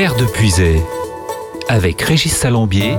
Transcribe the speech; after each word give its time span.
Terre 0.00 0.16
de 0.16 0.24
Puisay, 0.24 0.82
avec 1.68 2.00
Régis 2.00 2.34
Salambier, 2.34 2.94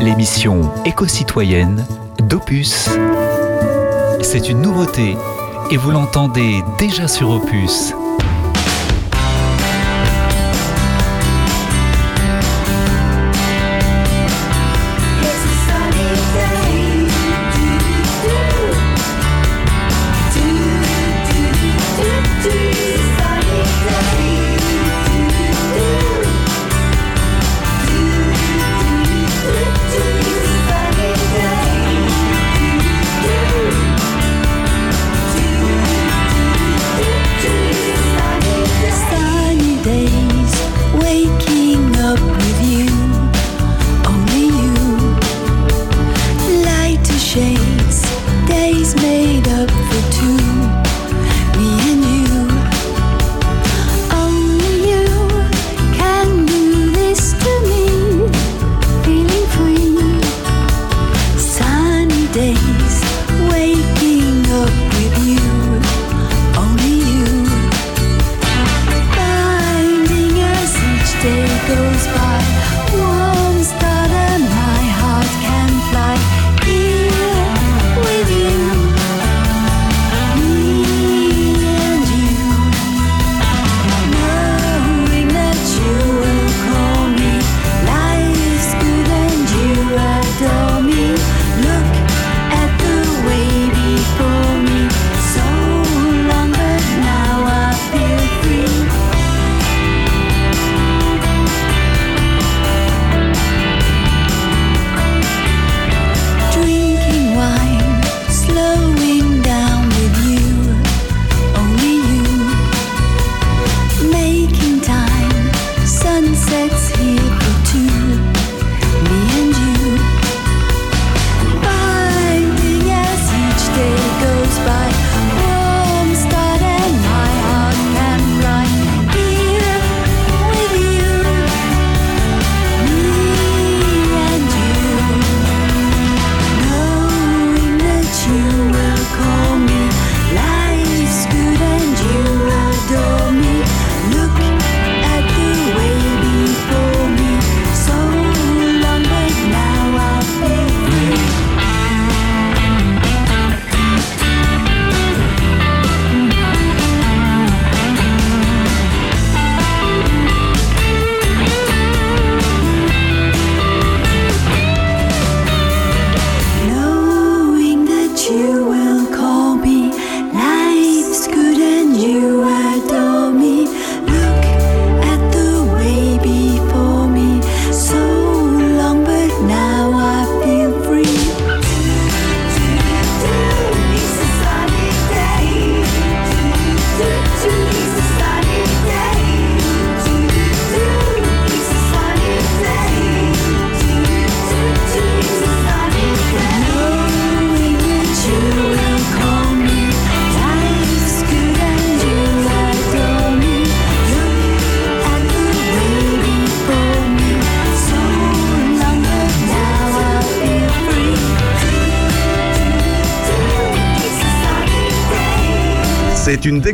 l'émission 0.00 0.70
éco-citoyenne 0.84 1.86
d'Opus. 2.18 2.90
C'est 4.20 4.50
une 4.50 4.60
nouveauté 4.60 5.16
et 5.70 5.78
vous 5.78 5.92
l'entendez 5.92 6.62
déjà 6.78 7.08
sur 7.08 7.30
Opus. 7.30 7.94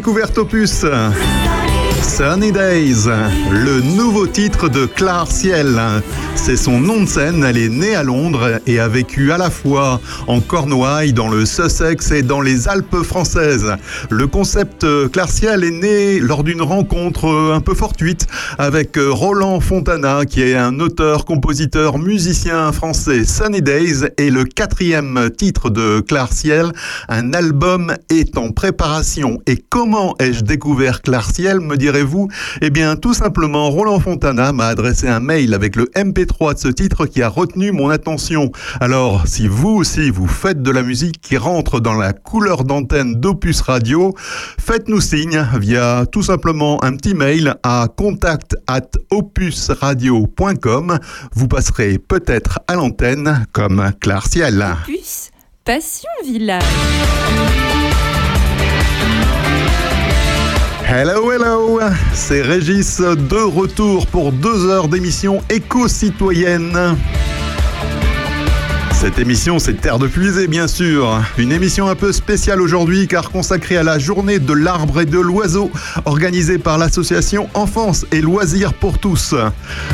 Découverte 0.01 0.39
opus. 0.39 0.87
Sunny 2.17 2.51
Days, 2.51 3.07
le 3.53 3.81
nouveau 3.81 4.27
titre 4.27 4.69
de 4.69 4.85
Claire 4.85 5.31
Ciel. 5.31 5.81
C'est 6.35 6.57
son 6.57 6.81
nom 6.81 7.03
de 7.03 7.09
scène, 7.09 7.45
elle 7.45 7.57
est 7.57 7.69
née 7.69 7.95
à 7.95 8.03
Londres 8.03 8.61
et 8.67 8.81
a 8.81 8.89
vécu 8.89 9.31
à 9.31 9.39
la 9.39 9.51
fois 9.51 10.01
en 10.27 10.41
Cornouailles, 10.41 11.13
dans 11.13 11.29
le 11.29 11.47
Sussex 11.47 12.11
et 12.11 12.23
dans 12.23 12.41
les 12.41 12.67
Alpes 12.67 13.03
françaises. 13.05 13.77
Le 14.11 14.27
concept 14.27 14.85
Ciel 15.29 15.65
est 15.65 15.71
né 15.71 16.19
lors 16.19 16.43
d'une 16.43 16.63
rencontre 16.63 17.29
un 17.55 17.61
peu 17.61 17.75
fortuite 17.75 18.27
avec 18.59 18.99
Roland 18.99 19.61
Fontana, 19.61 20.25
qui 20.25 20.43
est 20.43 20.57
un 20.57 20.81
auteur, 20.81 21.25
compositeur, 21.25 21.99
musicien 21.99 22.73
français. 22.73 23.25
Sunny 23.25 23.63
Days 23.63 24.07
est 24.17 24.31
le 24.31 24.45
quatrième 24.45 25.31
titre 25.37 25.71
de 25.71 26.01
Ciel. 26.33 26.73
Un 27.09 27.33
album 27.35 27.95
est 28.09 28.37
en 28.37 28.51
préparation. 28.51 29.39
Et 29.47 29.63
comment 29.69 30.17
ai-je 30.19 30.43
découvert 30.43 31.01
Ciel, 31.33 31.61
me 31.61 31.77
direz-vous 32.01 32.29
Eh 32.63 32.71
bien, 32.71 32.97
tout 32.97 33.15
simplement, 33.15 33.71
Roland 33.71 34.01
Fontana 34.01 34.53
m'a 34.53 34.67
adressé 34.67 35.09
un 35.09 35.21
mail 35.21 35.55
avec 35.55 35.77
le 35.77 35.85
MP3 35.95 36.55
de 36.55 36.59
ce 36.59 36.69
titre 36.69 37.07
qui 37.07 37.23
a 37.23 37.29
retenu 37.29 37.73
mon 37.73 37.91
attention. 37.91 38.51
Alors, 38.81 39.27
si 39.27 39.49
vous 39.49 39.71
aussi 39.71 40.11
vous 40.11 40.27
faites 40.27 40.63
de 40.63 40.71
la 40.71 40.83
musique 40.83 41.21
qui 41.21 41.37
rentre 41.37 41.81
dans 41.81 41.95
la 41.95 42.13
couleur 42.13 42.65
d'antenne 42.65 43.15
d'Opus 43.15 43.61
Radio, 43.61 44.15
faites-nous 44.59 45.01
signe 45.01 45.47
via 45.59 46.05
tout 46.11 46.23
simplement 46.23 46.83
un 46.83 46.97
petit 46.97 47.15
mail 47.15 47.55
à 47.63 47.89
contact 47.95 48.57
at 48.67 48.91
opusradio.com. 49.11 50.99
Vous 51.35 51.49
passerez 51.49 51.99
peut-être 51.99 52.61
à 52.67 52.75
l'antenne 52.75 53.45
comme 53.53 53.91
Claire 54.01 54.27
Ciel. 54.27 54.65
Opus 54.87 55.31
Passion 55.65 56.09
Village. 56.25 56.65
Hello, 60.93 61.31
hello 61.31 61.79
C'est 62.13 62.43
Régis 62.43 62.99
de 62.99 63.37
retour 63.37 64.09
pour 64.09 64.33
deux 64.33 64.67
heures 64.67 64.89
d'émission 64.89 65.41
éco-citoyenne. 65.49 66.97
Cette 69.01 69.19
émission, 69.19 69.59
c'est 69.59 69.81
Terre 69.81 69.99
de 69.99 70.07
Puisée, 70.07 70.47
bien 70.47 70.69
sûr. 70.69 71.23
Une 71.39 71.53
émission 71.53 71.89
un 71.89 71.95
peu 71.95 72.13
spéciale 72.13 72.61
aujourd'hui, 72.61 73.09
car 73.09 73.31
consacrée 73.31 73.79
à 73.79 73.83
la 73.83 73.99
journée 73.99 74.39
de 74.39 74.53
l'arbre 74.53 75.01
et 75.01 75.07
de 75.07 75.19
l'oiseau, 75.19 75.71
organisée 76.05 76.59
par 76.59 76.77
l'association 76.77 77.49
Enfance 77.55 78.05
et 78.13 78.21
Loisirs 78.21 78.75
pour 78.75 78.99
tous. 78.99 79.35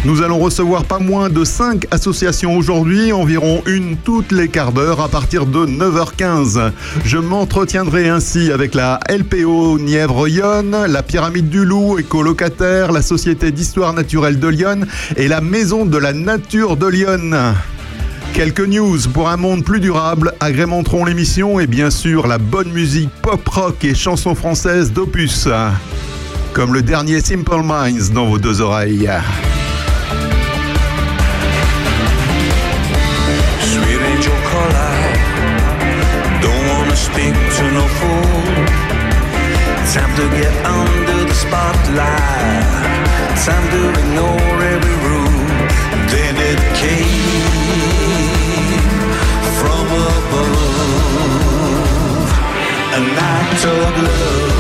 Nous 0.04 0.22
allons 0.22 0.40
recevoir 0.40 0.82
pas 0.82 0.98
moins 0.98 1.28
de 1.28 1.44
5 1.44 1.86
associations 1.92 2.56
aujourd'hui, 2.56 3.12
environ 3.12 3.62
une 3.66 3.96
toutes 3.96 4.32
les 4.32 4.48
quarts 4.48 4.72
d'heure 4.72 5.00
à 5.00 5.08
partir 5.08 5.46
de 5.46 5.64
9h15. 5.64 6.72
Je 7.04 7.18
m'entretiendrai 7.18 8.08
ainsi 8.08 8.50
avec 8.50 8.74
la 8.74 8.98
LPO 9.08 9.78
Nièvre-Yonne, 9.78 10.86
la 10.88 11.04
Pyramide 11.04 11.48
du 11.48 11.64
Loup, 11.64 12.00
écolocataire, 12.00 12.90
la 12.90 13.02
Société 13.02 13.52
d'Histoire 13.52 13.92
Naturelle 13.92 14.40
de 14.40 14.48
Lyon 14.48 14.80
et 15.14 15.28
la 15.28 15.40
Maison 15.40 15.86
de 15.86 15.96
la 15.96 16.12
Nature 16.12 16.76
de 16.76 16.88
Lyon. 16.88 17.54
Quelques 18.32 18.60
news 18.60 18.98
pour 19.12 19.28
un 19.28 19.36
monde 19.36 19.64
plus 19.64 19.80
durable 19.80 20.34
agrémenteront 20.40 21.04
l'émission 21.04 21.58
et 21.60 21.66
bien 21.66 21.90
sûr 21.90 22.26
la 22.26 22.38
bonne 22.38 22.70
musique 22.72 23.10
pop 23.22 23.46
rock 23.48 23.84
et 23.84 23.94
chansons 23.94 24.34
françaises 24.34 24.92
d'Opus. 24.92 25.48
Comme 26.52 26.74
le 26.74 26.82
dernier 26.82 27.20
Simple 27.20 27.62
Minds 27.62 28.12
dans 28.12 28.26
vos 28.26 28.38
deux 28.38 28.60
oreilles. 28.60 29.10
A 53.26 53.28
night 53.28 53.64
of 53.64 54.02
love. 54.04 54.55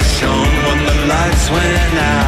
Shone 0.00 0.54
when 0.66 0.84
the 0.84 1.06
lights 1.06 1.50
went 1.50 1.98
out. 1.98 2.25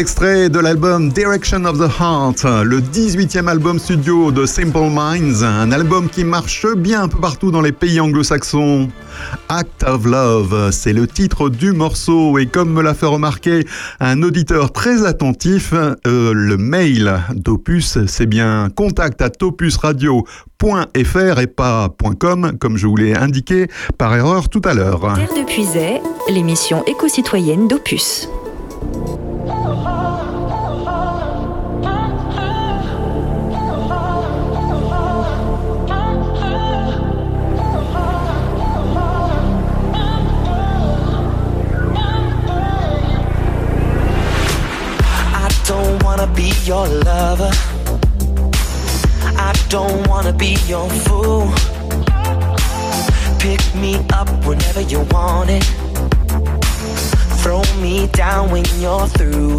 Extrait 0.00 0.48
de 0.48 0.58
l'album 0.58 1.10
Direction 1.10 1.66
of 1.66 1.76
the 1.76 2.00
Heart, 2.00 2.44
le 2.64 2.80
18e 2.80 3.46
album 3.48 3.78
studio 3.78 4.32
de 4.32 4.46
Simple 4.46 4.88
Minds, 4.90 5.44
un 5.44 5.70
album 5.72 6.08
qui 6.08 6.24
marche 6.24 6.66
bien 6.74 7.02
un 7.02 7.08
peu 7.08 7.18
partout 7.18 7.50
dans 7.50 7.60
les 7.60 7.72
pays 7.72 8.00
anglo-saxons. 8.00 8.88
Act 9.50 9.84
of 9.84 10.06
Love, 10.06 10.70
c'est 10.70 10.94
le 10.94 11.06
titre 11.06 11.50
du 11.50 11.72
morceau 11.72 12.38
et 12.38 12.46
comme 12.46 12.72
me 12.72 12.80
l'a 12.80 12.94
fait 12.94 13.04
remarquer 13.04 13.66
un 14.00 14.22
auditeur 14.22 14.72
très 14.72 15.04
attentif, 15.04 15.74
euh, 15.74 16.32
le 16.32 16.56
mail 16.56 17.20
d'Opus, 17.34 17.98
c'est 18.06 18.26
bien 18.26 18.70
contact 18.74 19.20
at 19.20 19.32
opusradio.fr 19.42 21.40
et 21.40 21.46
pas 21.46 21.94
.com 22.18 22.52
comme 22.58 22.78
je 22.78 22.86
vous 22.86 22.96
l'ai 22.96 23.14
indiqué 23.14 23.68
par 23.98 24.16
erreur 24.16 24.48
tout 24.48 24.62
à 24.64 24.72
l'heure. 24.72 25.12
Terre 25.14 25.34
de 25.34 26.32
l'émission 26.32 26.82
éco-citoyenne 26.86 27.68
d'Opus. 27.68 28.30
Your 46.70 46.86
lover. 46.86 47.50
I 49.48 49.52
don't 49.68 50.06
wanna 50.06 50.32
be 50.32 50.56
your 50.68 50.88
fool. 51.02 51.50
Pick 53.40 53.62
me 53.74 53.96
up 54.12 54.28
whenever 54.46 54.80
you 54.80 55.00
want 55.10 55.50
it. 55.50 55.64
throw 57.42 57.62
me 57.82 58.06
down 58.12 58.52
when 58.52 58.64
you're 58.78 59.08
through. 59.18 59.58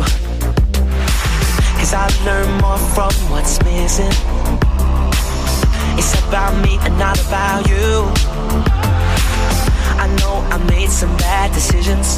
Cause 1.79 1.93
I 1.93 2.07
learn 2.27 2.49
more 2.61 2.81
from 2.95 3.13
what's 3.31 3.61
missing. 3.65 4.15
It's 5.99 6.13
about 6.23 6.53
me 6.63 6.77
and 6.85 6.97
not 6.97 7.19
about 7.27 7.67
you. 7.67 7.91
I 10.03 10.07
know 10.19 10.35
I 10.55 10.57
made 10.69 10.89
some 10.89 11.13
bad 11.17 11.51
decisions. 11.51 12.09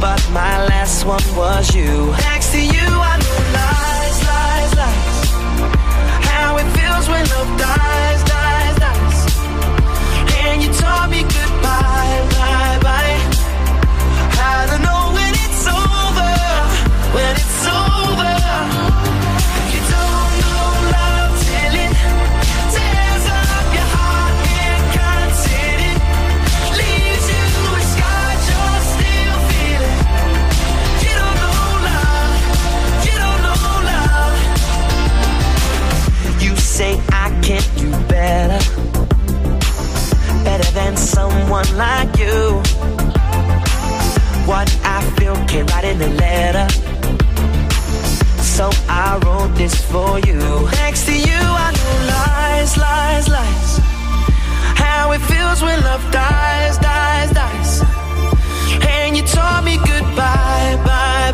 But 0.00 0.20
my 0.30 0.64
last 0.66 1.04
one 1.04 1.24
was 1.34 1.74
you. 1.74 2.12
Next 2.30 2.52
to 2.52 2.60
you, 2.60 2.86
I 3.10 3.16
know 3.22 3.38
lies, 3.58 4.18
lies, 4.30 4.72
lies. 4.80 5.16
How 6.28 6.56
it 6.58 6.68
feels 6.76 7.08
when 7.08 7.24
love 7.34 7.50
dies, 7.58 8.20
dies, 8.24 8.76
dies. 8.84 9.18
And 10.44 10.62
you 10.62 10.70
taught 10.72 11.08
me 11.10 11.22
goodbye, 11.22 12.18
bye, 12.36 12.78
bye. 12.86 13.18
How 14.38 14.66
to 14.70 14.78
know 14.84 15.00
when 15.16 15.32
it's 15.44 15.64
over, 15.66 16.32
when 17.16 17.32
it's 17.36 17.55
someone 41.46 41.76
like 41.76 42.18
you. 42.18 42.60
What 44.46 44.68
I 44.84 45.00
feel 45.16 45.34
can't 45.46 45.70
write 45.70 45.84
in 45.84 46.00
a 46.02 46.08
letter. 46.08 46.68
So 48.42 48.70
I 48.88 49.18
wrote 49.24 49.54
this 49.56 49.74
for 49.90 50.18
you. 50.20 50.38
Next 50.82 51.06
to 51.06 51.14
you, 51.14 51.42
I 51.66 51.70
know 51.76 51.96
lies, 52.14 52.76
lies, 52.76 53.28
lies. 53.28 53.78
How 54.82 55.12
it 55.12 55.20
feels 55.20 55.62
when 55.62 55.80
love 55.82 56.04
dies, 56.10 56.78
dies, 56.78 57.30
dies. 57.32 57.82
And 58.88 59.16
you 59.16 59.22
taught 59.22 59.62
me 59.64 59.76
goodbye, 59.76 60.74
bye, 60.84 61.25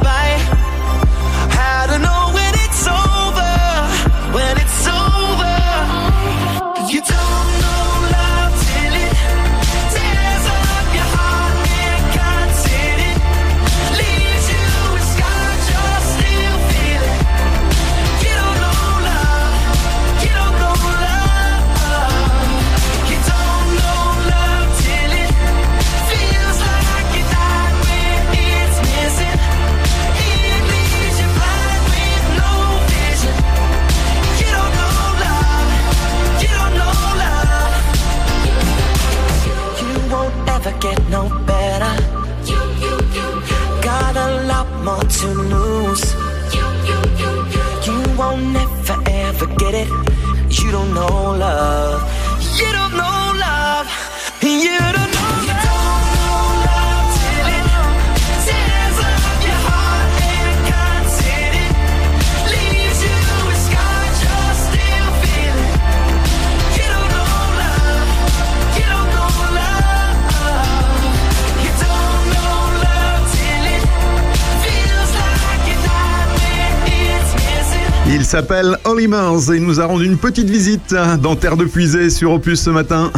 et 79.12 79.56
il 79.56 79.62
nous 79.62 79.78
a 79.78 79.84
rendu 79.84 80.06
une 80.06 80.16
petite 80.16 80.48
visite 80.48 80.94
dans 81.20 81.36
Terre 81.36 81.58
de 81.58 81.66
Puisée 81.66 82.08
sur 82.08 82.32
Opus 82.32 82.62
ce 82.62 82.70
matin. 82.70 83.12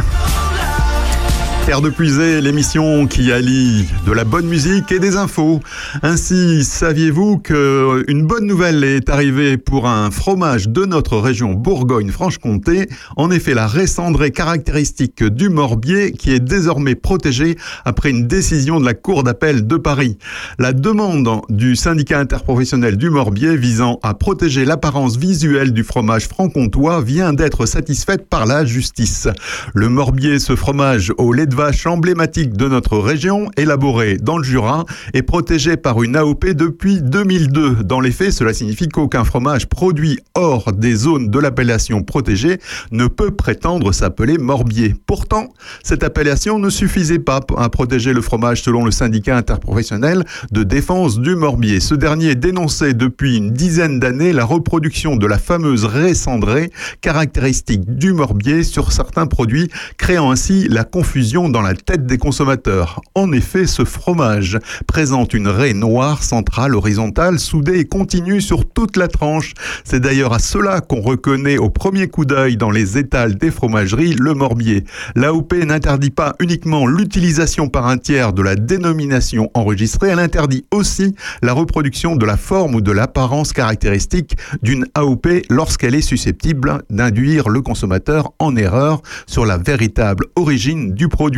Terre 1.65 1.81
de 1.81 1.89
Puisée, 1.89 2.41
l'émission 2.41 3.07
qui 3.07 3.31
allie 3.31 3.87
de 4.05 4.11
la 4.11 4.23
bonne 4.23 4.45
musique 4.45 4.91
et 4.91 4.99
des 4.99 5.17
infos. 5.17 5.61
Ainsi, 6.03 6.63
saviez-vous 6.63 7.39
que 7.39 8.03
une 8.07 8.27
bonne 8.27 8.45
nouvelle 8.45 8.83
est 8.83 9.09
arrivée 9.09 9.57
pour 9.57 9.87
un 9.87 10.11
fromage 10.11 10.69
de 10.69 10.85
notre 10.85 11.17
région 11.17 11.53
Bourgogne-Franche-Comté? 11.53 12.87
En 13.17 13.31
effet, 13.31 13.55
la 13.55 13.65
raie 13.65 13.87
cendrée 13.87 14.29
caractéristique 14.29 15.23
du 15.23 15.49
Morbier 15.49 16.11
qui 16.11 16.33
est 16.33 16.39
désormais 16.39 16.93
protégée 16.93 17.57
après 17.83 18.11
une 18.11 18.27
décision 18.27 18.79
de 18.79 18.85
la 18.85 18.93
Cour 18.93 19.23
d'appel 19.23 19.65
de 19.65 19.77
Paris. 19.77 20.19
La 20.59 20.71
demande 20.71 21.41
du 21.49 21.75
syndicat 21.75 22.19
interprofessionnel 22.19 22.95
du 22.95 23.09
Morbier 23.09 23.57
visant 23.57 23.99
à 24.03 24.13
protéger 24.13 24.65
l'apparence 24.65 25.17
visuelle 25.17 25.73
du 25.73 25.83
fromage 25.83 26.27
franc-comtois 26.27 27.01
vient 27.01 27.33
d'être 27.33 27.65
satisfaite 27.65 28.29
par 28.29 28.45
la 28.45 28.65
justice. 28.65 29.27
Le 29.73 29.89
Morbier, 29.89 30.37
ce 30.37 30.55
fromage 30.55 31.11
au 31.17 31.33
lait 31.33 31.47
de 31.47 31.54
vache 31.55 31.87
emblématique 31.87 32.53
de 32.53 32.67
notre 32.67 32.97
région, 32.97 33.49
élaboré 33.55 34.17
dans 34.17 34.37
le 34.37 34.43
Jura, 34.43 34.83
est 35.13 35.21
protégé 35.21 35.77
par 35.77 36.03
une 36.03 36.17
AOP 36.17 36.47
depuis 36.47 37.01
2002. 37.01 37.83
Dans 37.85 38.01
les 38.01 38.11
faits, 38.11 38.33
cela 38.33 38.53
signifie 38.53 38.89
qu'aucun 38.89 39.23
fromage 39.23 39.67
produit 39.67 40.19
hors 40.35 40.73
des 40.73 40.93
zones 40.95 41.29
de 41.29 41.39
l'appellation 41.39 42.03
protégée 42.03 42.59
ne 42.91 43.07
peut 43.07 43.31
prétendre 43.31 43.93
s'appeler 43.93 44.37
Morbier. 44.37 44.95
Pourtant, 45.07 45.47
cette 45.81 46.03
appellation 46.03 46.59
ne 46.59 46.69
suffisait 46.69 47.19
pas 47.19 47.39
à 47.57 47.69
protéger 47.69 48.11
le 48.11 48.21
fromage 48.21 48.61
selon 48.61 48.83
le 48.83 48.91
syndicat 48.91 49.37
interprofessionnel 49.37 50.25
de 50.51 50.63
défense 50.63 51.19
du 51.19 51.35
Morbier. 51.35 51.79
Ce 51.79 51.95
dernier 51.95 52.35
dénonçait 52.35 52.93
depuis 52.93 53.37
une 53.37 53.51
dizaine 53.51 54.01
d'années 54.01 54.33
la 54.33 54.43
reproduction 54.43 55.15
de 55.15 55.25
la 55.25 55.37
fameuse 55.37 55.85
raie 55.85 56.15
cendrée, 56.15 56.69
caractéristique 56.99 57.95
du 57.95 58.11
Morbier 58.11 58.63
sur 58.63 58.91
certains 58.91 59.25
produits, 59.25 59.69
créant 59.97 60.31
ainsi 60.31 60.67
la 60.67 60.83
confusion 60.83 61.44
dans 61.49 61.61
la 61.61 61.73
tête 61.73 62.05
des 62.05 62.17
consommateurs. 62.17 63.01
En 63.13 63.31
effet, 63.31 63.67
ce 63.67 63.85
fromage 63.85 64.59
présente 64.87 65.33
une 65.33 65.47
raie 65.47 65.73
noire 65.73 66.23
centrale, 66.23 66.75
horizontale, 66.75 67.39
soudée 67.39 67.79
et 67.79 67.85
continue 67.85 68.41
sur 68.41 68.67
toute 68.67 68.97
la 68.97 69.07
tranche. 69.07 69.53
C'est 69.83 69.99
d'ailleurs 69.99 70.33
à 70.33 70.39
cela 70.39 70.81
qu'on 70.81 71.01
reconnaît 71.01 71.57
au 71.57 71.69
premier 71.69 72.07
coup 72.07 72.25
d'œil 72.25 72.57
dans 72.57 72.71
les 72.71 72.97
étals 72.97 73.35
des 73.35 73.51
fromageries 73.51 74.15
le 74.15 74.33
Morbier. 74.33 74.83
L'AOP 75.15 75.53
n'interdit 75.53 76.09
pas 76.09 76.35
uniquement 76.39 76.87
l'utilisation 76.87 77.67
par 77.67 77.87
un 77.87 77.97
tiers 77.97 78.33
de 78.33 78.41
la 78.41 78.55
dénomination 78.55 79.49
enregistrée, 79.53 80.09
elle 80.09 80.19
interdit 80.19 80.65
aussi 80.71 81.15
la 81.41 81.53
reproduction 81.53 82.15
de 82.15 82.25
la 82.25 82.37
forme 82.37 82.75
ou 82.75 82.81
de 82.81 82.91
l'apparence 82.91 83.53
caractéristique 83.53 84.35
d'une 84.61 84.85
AOP 84.95 85.27
lorsqu'elle 85.49 85.95
est 85.95 86.01
susceptible 86.01 86.83
d'induire 86.89 87.49
le 87.49 87.61
consommateur 87.61 88.31
en 88.39 88.55
erreur 88.55 89.01
sur 89.27 89.45
la 89.45 89.57
véritable 89.57 90.25
origine 90.35 90.93
du 90.93 91.07
produit. 91.07 91.34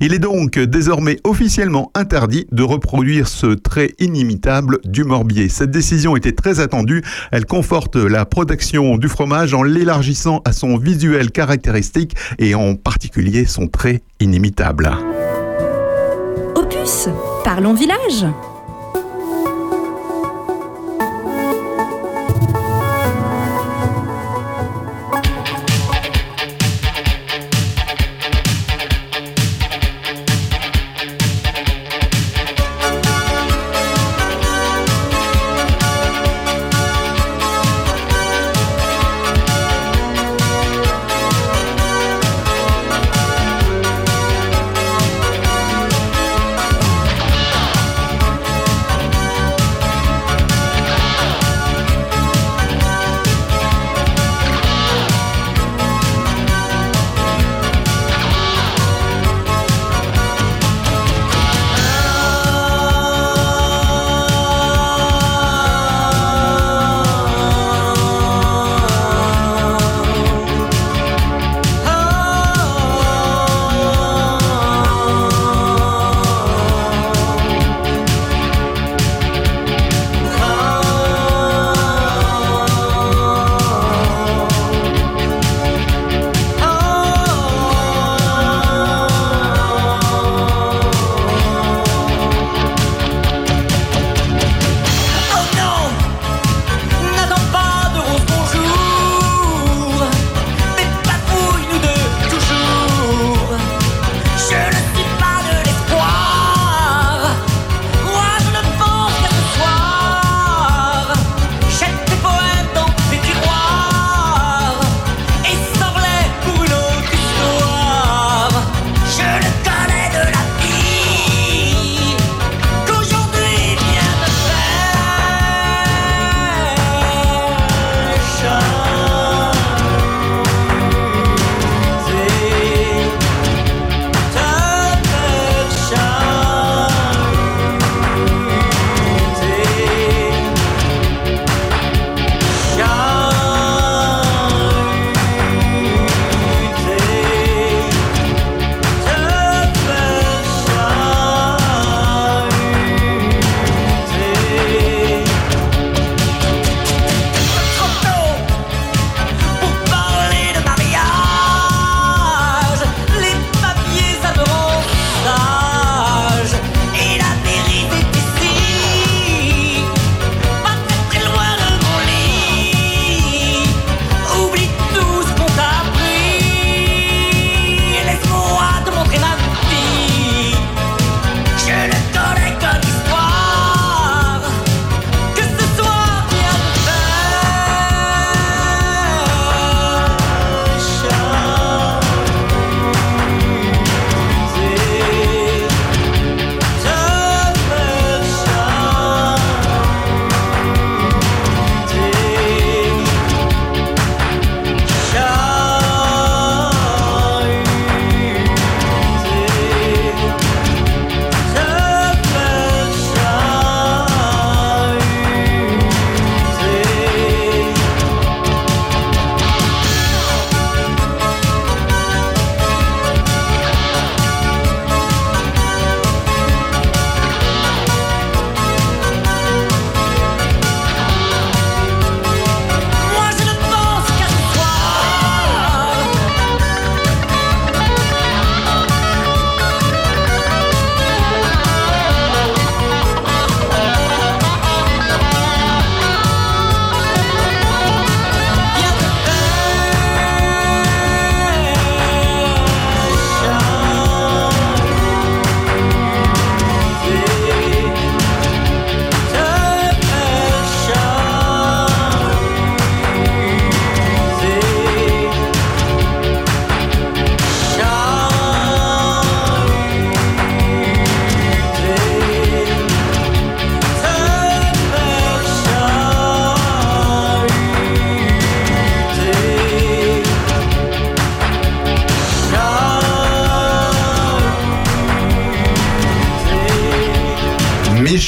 Il 0.00 0.14
est 0.14 0.18
donc 0.18 0.58
désormais 0.58 1.18
officiellement 1.24 1.90
interdit 1.94 2.46
de 2.52 2.62
reproduire 2.62 3.28
ce 3.28 3.46
trait 3.46 3.92
inimitable 3.98 4.78
du 4.84 5.04
Morbier. 5.04 5.48
Cette 5.48 5.70
décision 5.70 6.16
était 6.16 6.32
très 6.32 6.60
attendue. 6.60 7.02
Elle 7.30 7.46
conforte 7.46 7.96
la 7.96 8.24
protection 8.24 8.96
du 8.96 9.08
fromage 9.08 9.54
en 9.54 9.62
l'élargissant 9.62 10.42
à 10.44 10.52
son 10.52 10.76
visuel 10.76 11.30
caractéristique 11.30 12.14
et 12.38 12.54
en 12.54 12.74
particulier 12.74 13.44
son 13.46 13.68
trait 13.68 14.02
inimitable. 14.20 14.90
Opus, 16.54 17.08
parlons 17.44 17.74
village. 17.74 18.26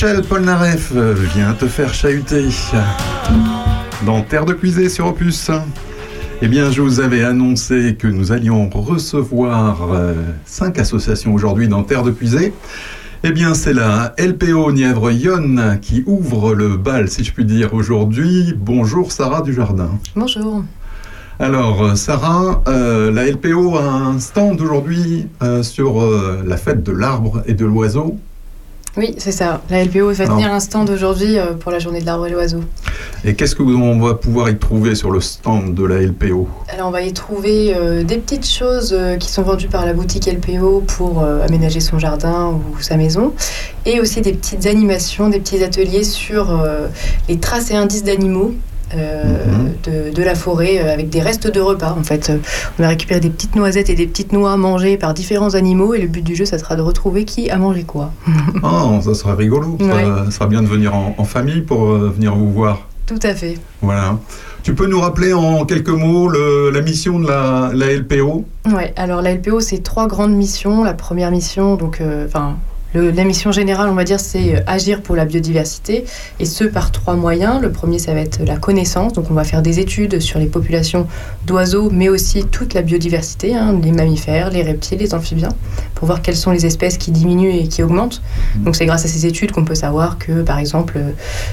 Michel 0.03 0.23
Polnareff 0.23 0.95
vient 1.35 1.53
te 1.53 1.67
faire 1.67 1.93
chahuter 1.93 2.49
dans 4.07 4.23
Terre 4.23 4.47
de 4.47 4.55
Puisée 4.55 4.89
sur 4.89 5.09
Opus. 5.09 5.51
Eh 6.41 6.49
bien, 6.49 6.71
je 6.71 6.81
vous 6.81 7.01
avais 7.01 7.23
annoncé 7.23 7.97
que 7.99 8.07
nous 8.07 8.33
allions 8.33 8.71
recevoir 8.71 9.93
euh, 9.93 10.15
cinq 10.47 10.79
associations 10.79 11.35
aujourd'hui 11.35 11.69
dans 11.69 11.83
Terre 11.83 12.03
de 12.03 12.13
Puisée. 12.13 12.55
Eh 13.25 13.31
bien, 13.31 13.53
c'est 13.53 13.75
la 13.75 14.15
LPO 14.19 14.73
Nièvre-Yonne 14.73 15.79
qui 15.83 16.03
ouvre 16.07 16.55
le 16.55 16.79
bal, 16.79 17.11
si 17.11 17.23
je 17.23 17.35
puis 17.35 17.45
dire, 17.45 17.75
aujourd'hui. 17.75 18.55
Bonjour 18.57 19.13
Sarah 19.13 19.43
Dujardin. 19.43 19.91
Bonjour. 20.17 20.65
Alors, 21.39 21.85
euh, 21.85 21.95
Sarah, 21.95 22.63
euh, 22.69 23.13
la 23.13 23.31
LPO 23.31 23.77
a 23.77 23.85
un 23.85 24.19
stand 24.19 24.63
aujourd'hui 24.63 25.27
euh, 25.43 25.63
sur 25.63 26.01
euh, 26.01 26.43
la 26.47 26.57
fête 26.57 26.83
de 26.83 26.93
l'arbre 26.93 27.43
et 27.45 27.53
de 27.53 27.67
l'oiseau. 27.67 28.19
Oui, 28.97 29.15
c'est 29.19 29.33
ça. 29.33 29.63
La 29.71 29.85
LPO 29.85 30.13
va 30.13 30.25
Alors. 30.25 30.37
tenir 30.37 30.53
un 30.53 30.61
stand 30.61 30.91
aujourd'hui 30.91 31.39
euh, 31.39 31.55
pour 31.55 31.71
la 31.71 31.79
journée 31.79 32.01
de 32.01 32.07
l'arbre 32.07 32.27
et 32.27 32.31
l'oiseau. 32.31 32.61
Et 33.25 33.35
qu'est-ce 33.35 33.55
qu'on 33.55 34.01
va 34.01 34.15
pouvoir 34.15 34.49
y 34.49 34.57
trouver 34.59 34.95
sur 34.95 35.11
le 35.11 35.21
stand 35.21 35.75
de 35.75 35.85
la 35.85 36.01
LPO 36.01 36.49
Alors, 36.73 36.89
on 36.89 36.91
va 36.91 37.03
y 37.03 37.13
trouver 37.13 37.75
euh, 37.77 38.03
des 38.03 38.17
petites 38.17 38.49
choses 38.49 38.95
euh, 38.99 39.17
qui 39.17 39.31
sont 39.31 39.43
vendues 39.43 39.69
par 39.69 39.85
la 39.85 39.93
boutique 39.93 40.27
LPO 40.27 40.85
pour 40.87 41.23
euh, 41.23 41.45
aménager 41.45 41.81
son 41.81 41.99
jardin 41.99 42.49
ou 42.49 42.81
sa 42.81 42.97
maison. 42.97 43.35
Et 43.85 44.01
aussi 44.01 44.23
des 44.23 44.33
petites 44.33 44.67
animations, 44.67 45.29
des 45.29 45.39
petits 45.39 45.63
ateliers 45.63 46.05
sur 46.05 46.63
les 47.29 47.39
traces 47.39 47.71
et 47.71 47.77
indices 47.77 48.05
d'animaux. 48.05 48.55
Euh, 48.95 49.25
de, 49.85 50.15
de 50.15 50.23
la 50.23 50.35
forêt 50.35 50.79
euh, 50.79 50.93
avec 50.93 51.09
des 51.11 51.21
restes 51.21 51.47
de 51.53 51.61
repas 51.61 51.97
en 51.99 52.03
fait. 52.03 52.31
Euh, 52.31 52.39
On 52.79 52.83
va 52.83 52.89
récupérer 52.89 53.21
des 53.21 53.31
petites 53.31 53.57
noisettes 53.57 53.91
et 53.91 53.95
des 53.95 54.07
petites 54.07 54.33
noix 54.33 54.57
mangées 54.57 54.97
par 54.97 55.15
différents 55.15 55.55
animaux 55.55 55.95
et 55.95 56.01
le 56.01 56.09
but 56.09 56.23
du 56.23 56.35
jeu 56.35 56.45
ça 56.45 56.59
sera 56.59 56.77
de 56.77 56.83
retrouver 56.83 57.25
qui 57.25 57.51
a 57.51 57.57
mangé 57.59 57.85
quoi. 57.85 58.13
Ah, 58.63 59.01
ça 59.03 59.15
sera 59.15 59.35
rigolo. 59.35 59.77
Ça, 59.81 59.87
Ouais. 59.87 60.05
ça 60.27 60.31
sera 60.31 60.47
bien 60.47 60.63
de 60.63 60.67
venir 60.69 60.95
en, 60.95 61.15
en 61.17 61.25
famille 61.25 61.61
pour 61.63 61.91
euh, 61.91 62.13
venir 62.15 62.35
vous 62.35 62.51
voir. 62.53 62.87
Tout 63.07 63.19
à 63.23 63.35
fait. 63.35 63.59
Voilà. 63.83 64.19
Tu 64.63 64.75
peux 64.75 64.87
nous 64.87 65.01
rappeler 65.01 65.33
en 65.33 65.65
quelques 65.65 65.89
mots 65.89 66.29
le- 66.29 66.71
la 66.71 66.81
mission 66.81 67.19
de 67.19 67.27
la, 67.27 67.71
la 67.75 67.93
LPO 67.95 68.45
Ouais, 68.73 68.93
alors 68.97 69.23
la 69.23 69.33
LPO, 69.35 69.61
c'est 69.61 69.83
trois 69.83 70.07
grandes 70.07 70.35
missions. 70.37 70.85
La 70.85 70.93
première 70.95 71.31
mission, 71.31 71.75
donc, 71.77 72.01
enfin, 72.27 72.57
la 72.95 73.25
mission 73.25 73.53
générale, 73.53 73.89
on 73.89 73.95
va 73.95 74.05
dire, 74.05 74.19
c'est 74.21 74.57
euh, 74.57 74.61
agir 74.67 75.03
pour 75.03 75.17
la 75.17 75.25
biodiversité, 75.25 76.05
et 76.39 76.45
ce 76.45 76.65
par 76.65 76.91
trois 76.91 77.15
moyens. 77.15 77.61
Le 77.61 77.71
premier, 77.71 77.99
ça 77.99 78.15
va 78.15 78.21
être 78.21 78.41
la 78.45 78.57
connaissance, 78.57 79.13
donc 79.13 79.31
on 79.31 79.35
va 79.35 79.45
faire 79.45 79.63
des 79.63 79.79
études 79.81 80.21
sur 80.21 80.39
les 80.39 80.47
populations 80.47 81.07
d'oiseaux, 81.47 81.91
mais 81.91 82.09
aussi 82.09 82.45
toute 82.45 82.75
la 82.75 82.83
biodiversité, 82.83 83.55
hein, 83.55 83.79
les 83.83 83.93
mammifères, 83.93 84.51
les 84.51 84.63
reptiles, 84.63 84.99
les 84.99 85.15
amphibiens, 85.15 85.51
pour 85.95 86.07
voir 86.07 86.23
quelles 86.23 86.37
sont 86.37 86.51
les 86.51 86.67
espèces 86.67 86.99
qui 86.99 87.11
diminuent 87.11 87.55
et 87.55 87.69
qui 87.69 87.83
augmentent. 87.83 88.23
Donc 88.57 88.77
c'est 88.77 88.87
grâce 88.87 89.05
à 89.05 89.09
ces 89.09 89.27
études 89.27 89.53
qu'on 89.53 89.65
peut 89.65 89.75
savoir 89.75 90.19
que, 90.19 90.43
par 90.43 90.59
exemple, 90.59 90.95
euh, 90.97 91.11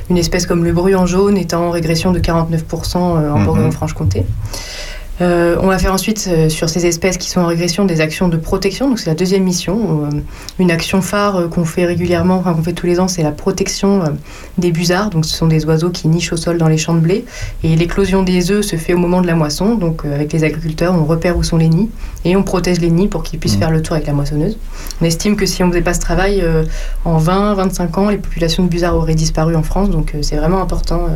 une 0.10 0.18
espèce 0.18 0.46
comme 0.46 0.64
le 0.64 0.74
bruant 0.74 1.06
jaune 1.06 1.38
est 1.38 1.54
en 1.54 1.70
régression 1.72 2.12
de 2.12 2.20
49% 2.20 2.98
euh, 2.98 3.32
en 3.32 3.38
Mhm. 3.40 3.46
Bourgogne-Franche-Comté. 3.46 4.26
Euh, 5.20 5.56
on 5.62 5.68
va 5.68 5.80
faire 5.80 5.94
ensuite 5.94 6.30
euh, 6.32 6.48
sur 6.48 6.70
ces 6.70 6.86
espèces 6.86 7.18
qui 7.18 7.30
sont 7.30 7.42
en 7.42 7.48
régression 7.48 7.86
des 7.86 8.02
actions 8.02 8.28
de 8.28 8.38
protection. 8.38 8.88
Donc 8.88 9.00
c'est 9.00 9.10
la 9.10 9.16
deuxième 9.16 9.44
mission. 9.44 10.04
Euh, 10.06 10.10
une 10.60 10.70
action 10.70 11.02
phare 11.02 11.50
qu'on 11.50 11.66
fait 11.66 11.86
régulièrement, 11.86 12.36
enfin 12.38 12.54
qu'on 12.54 12.62
fait 12.62 12.74
tous 12.74 12.86
les 12.86 13.00
ans, 13.00 13.08
c'est 13.08 13.24
la 13.24 13.32
protection 13.32 14.04
des 14.60 14.72
busards. 14.72 15.10
Donc 15.10 15.26
ce 15.26 15.36
sont 15.36 15.48
des 15.48 15.66
oiseaux 15.66 15.90
qui 15.90 16.08
nichent 16.08 16.34
au 16.34 16.38
sol 16.38 16.58
dans 16.60 16.68
les 16.68 16.78
champs 16.78 16.94
de 16.94 17.00
blé. 17.00 17.26
Et 17.64 17.76
l'éclosion 17.76 18.22
des 18.22 18.52
œufs 18.52 18.64
se 18.64 18.76
fait 18.76 18.94
au 18.94 18.98
moment 19.00 19.22
de 19.22 19.28
la 19.28 19.34
moisson. 19.36 19.74
Donc 19.76 20.06
avec 20.06 20.32
les 20.34 20.44
agriculteurs, 20.44 20.94
on 20.94 21.06
repère 21.06 21.36
où 21.36 21.44
sont 21.44 21.58
les 21.58 21.70
nids 21.70 21.90
et 22.24 22.36
on 22.36 22.44
protège 22.44 22.80
les 22.80 22.92
nids 22.92 23.08
pour 23.08 23.24
qu'ils 23.24 23.40
puissent 23.40 23.54
Mhm. 23.56 23.60
faire 23.60 23.72
le 23.72 23.82
tour 23.82 23.96
avec 23.96 24.06
la 24.08 24.14
moissonneuse. 24.14 24.58
On 25.02 25.06
estime 25.06 25.36
que 25.36 25.46
si 25.48 25.64
on 25.64 25.68
ne 25.68 25.72
faisait 25.72 25.82
pas 25.84 25.94
ce 25.96 26.00
travail, 26.00 26.44
en 27.06 27.18
20-25 27.18 27.98
ans, 28.00 28.10
les 28.10 28.18
populations 28.18 28.62
de 28.64 28.68
busards 28.70 28.96
auraient 28.96 29.16
disparu 29.16 29.56
en 29.56 29.64
France. 29.64 29.90
Donc 29.90 30.14
c'est 30.22 30.36
vraiment 30.36 30.62
important. 30.62 31.08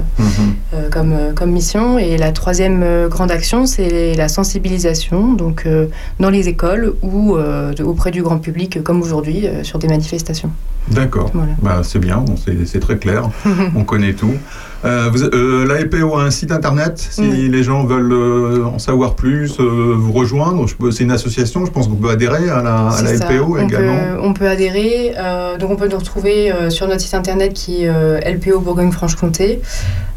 euh, 0.74 0.90
comme, 0.90 1.16
comme 1.36 1.52
mission. 1.52 2.00
Et 2.00 2.18
la 2.18 2.32
troisième 2.32 3.08
grande 3.10 3.30
action, 3.32 3.66
c'est 3.66 3.91
la 3.92 4.28
sensibilisation, 4.28 5.34
donc 5.34 5.64
euh, 5.66 5.88
dans 6.20 6.30
les 6.30 6.48
écoles 6.48 6.94
ou 7.02 7.36
euh, 7.36 7.74
auprès 7.84 8.12
du 8.12 8.22
grand 8.22 8.38
public, 8.40 8.82
comme 8.84 9.02
aujourd'hui, 9.02 9.48
euh, 9.48 9.64
sur 9.64 9.80
des 9.80 9.88
manifestations. 9.88 10.52
D'accord. 10.90 11.32
Voilà. 11.34 11.54
Bah, 11.62 11.82
c'est 11.84 12.00
bien, 12.00 12.26
c'est 12.66 12.80
très 12.80 12.98
clair, 12.98 13.30
on 13.76 13.84
connaît 13.84 14.14
tout. 14.14 14.34
Euh, 14.84 15.10
vous- 15.12 15.24
euh, 15.24 15.66
la 15.68 15.80
LPO 15.82 16.16
a 16.18 16.24
un 16.24 16.32
site 16.32 16.52
internet, 16.52 16.98
si 17.12 17.22
Oui. 17.22 17.50
les 17.50 17.64
gens 17.64 17.84
veulent 17.86 18.12
euh, 18.14 18.64
en 18.66 18.80
savoir 18.80 19.16
plus, 19.16 19.60
vous 19.60 20.12
rejoindre, 20.12 20.66
c'est 20.92 21.04
une 21.04 21.12
association, 21.12 21.66
je 21.66 21.72
pense 21.72 21.88
qu'on 21.88 21.96
peut 21.96 22.10
adhérer 22.10 22.50
à 22.50 22.62
la, 22.64 22.88
à. 22.88 23.02
LPO 23.14 23.58
on 23.60 23.68
également. 23.68 23.98
Peut, 23.98 24.20
on 24.24 24.34
peut 24.34 24.48
adhérer, 24.48 25.14
donc 25.60 25.70
on 25.72 25.76
peut 25.76 25.88
nous 25.88 25.98
retrouver 25.98 26.52
sur 26.70 26.88
notre 26.88 27.02
site 27.02 27.14
internet 27.14 27.54
qui 27.54 27.84
est 27.84 28.32
LPO 28.34 28.60
Bourgogne-Franche-Comté. 28.60 29.62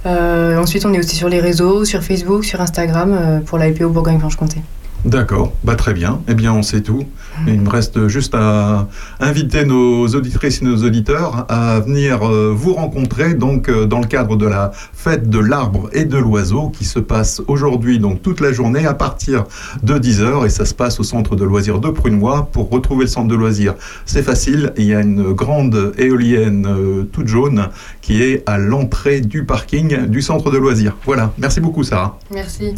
Ensuite, 0.07 0.87
on 0.87 0.92
est 0.94 0.98
aussi 0.98 1.16
sur 1.16 1.29
les 1.29 1.40
réseaux, 1.40 1.85
sur 1.85 2.03
Facebook, 2.03 2.44
sur 2.44 2.61
Instagram 2.61 3.42
pour 3.46 3.59
la 3.59 3.68
LPO 3.68 3.90
Bourgogne-Franche-Comté. 3.90 4.62
D'accord, 5.05 5.53
bah 5.64 5.77
très 5.77 5.93
bien. 5.93 6.23
Eh 6.29 6.35
bien, 6.35 6.53
on 6.55 6.62
sait 6.62 6.81
tout. 6.81 7.05
Il 7.47 7.61
me 7.61 7.69
reste 7.69 8.09
juste 8.09 8.35
à 8.35 8.88
inviter 9.21 9.64
nos 9.64 10.07
auditrices 10.07 10.62
et 10.62 10.64
nos 10.64 10.83
auditeurs 10.83 11.45
à 11.51 11.81
venir 11.81 12.23
euh, 12.23 12.53
vous 12.57 12.73
rencontrer 12.73 13.35
donc 13.35 13.69
euh, 13.69 13.87
dans 13.87 14.01
le 14.01 14.07
cadre 14.07 14.37
de 14.37 14.47
la 14.47 14.71
fête 14.93 15.29
de 15.29 15.38
l'arbre 15.38 15.90
et 15.93 16.05
de 16.05 16.17
l'oiseau 16.17 16.71
qui 16.71 16.85
se 16.85 16.99
passe 17.01 17.43
aujourd'hui 17.49 17.99
donc 17.99 18.23
toute 18.23 18.40
la 18.40 18.53
journée 18.53 18.87
à 18.87 18.95
partir 18.95 19.45
de 19.83 19.99
10h 19.99 20.47
et 20.47 20.49
ça 20.49 20.64
se 20.64 20.75
passe 20.75 21.01
au 21.01 21.03
centre 21.03 21.37
de 21.37 21.45
loisirs 21.45 21.81
de 21.81 21.90
Prunois. 21.90 22.49
Pour 22.53 22.71
retrouver 22.71 23.05
le 23.05 23.11
centre 23.11 23.29
de 23.29 23.35
loisirs, 23.35 23.75
c'est 24.07 24.23
facile. 24.23 24.73
Il 24.77 24.85
y 24.85 24.95
a 24.95 25.01
une 25.01 25.33
grande 25.33 25.93
éolienne 25.99 26.67
euh, 26.67 27.05
toute 27.05 27.27
jaune 27.27 27.69
qui 28.01 28.23
est 28.23 28.43
à 28.47 28.59
l'entrée 28.59 29.21
du 29.21 29.45
parking 29.45 30.07
du 30.07 30.23
centre 30.23 30.51
de 30.51 30.57
loisirs. 30.57 30.97
Voilà. 31.05 31.33
Merci 31.37 31.61
beaucoup 31.61 31.83
Sarah. 31.83 32.19
Merci. 32.33 32.75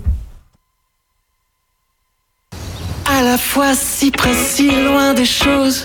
À 3.08 3.22
la 3.22 3.38
fois 3.38 3.74
si 3.74 4.10
près, 4.10 4.34
si 4.34 4.68
loin 4.68 5.14
des 5.14 5.24
choses, 5.24 5.84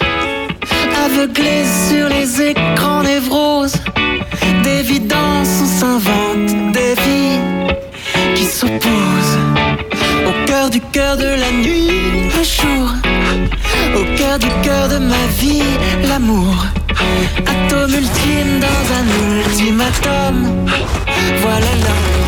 aveuglé 1.05 1.63
sur 1.88 2.10
les 2.10 2.41
écrans 2.41 3.03
névroses, 3.03 3.75
d'évidence 4.63 5.47
on 5.62 5.65
s'invente 5.79 6.71
des 6.73 6.95
vies 7.03 7.39
qui 8.36 8.45
s'opposent. 8.45 9.38
Au 10.27 10.45
cœur 10.47 10.69
du 10.71 10.81
cœur 10.81 11.15
de 11.17 11.25
la 11.43 11.51
nuit, 11.51 11.91
le 12.38 12.43
jour, 12.43 12.89
au 13.95 14.17
cœur 14.17 14.39
du 14.39 14.49
cœur 14.63 14.88
de 14.89 14.97
ma 14.97 15.25
vie, 15.39 15.63
l'amour. 16.10 16.65
Atome 17.45 17.93
ultime 17.93 18.60
dans 18.60 18.84
un 18.99 19.05
ultimatum, 19.38 20.65
voilà. 21.41 22.20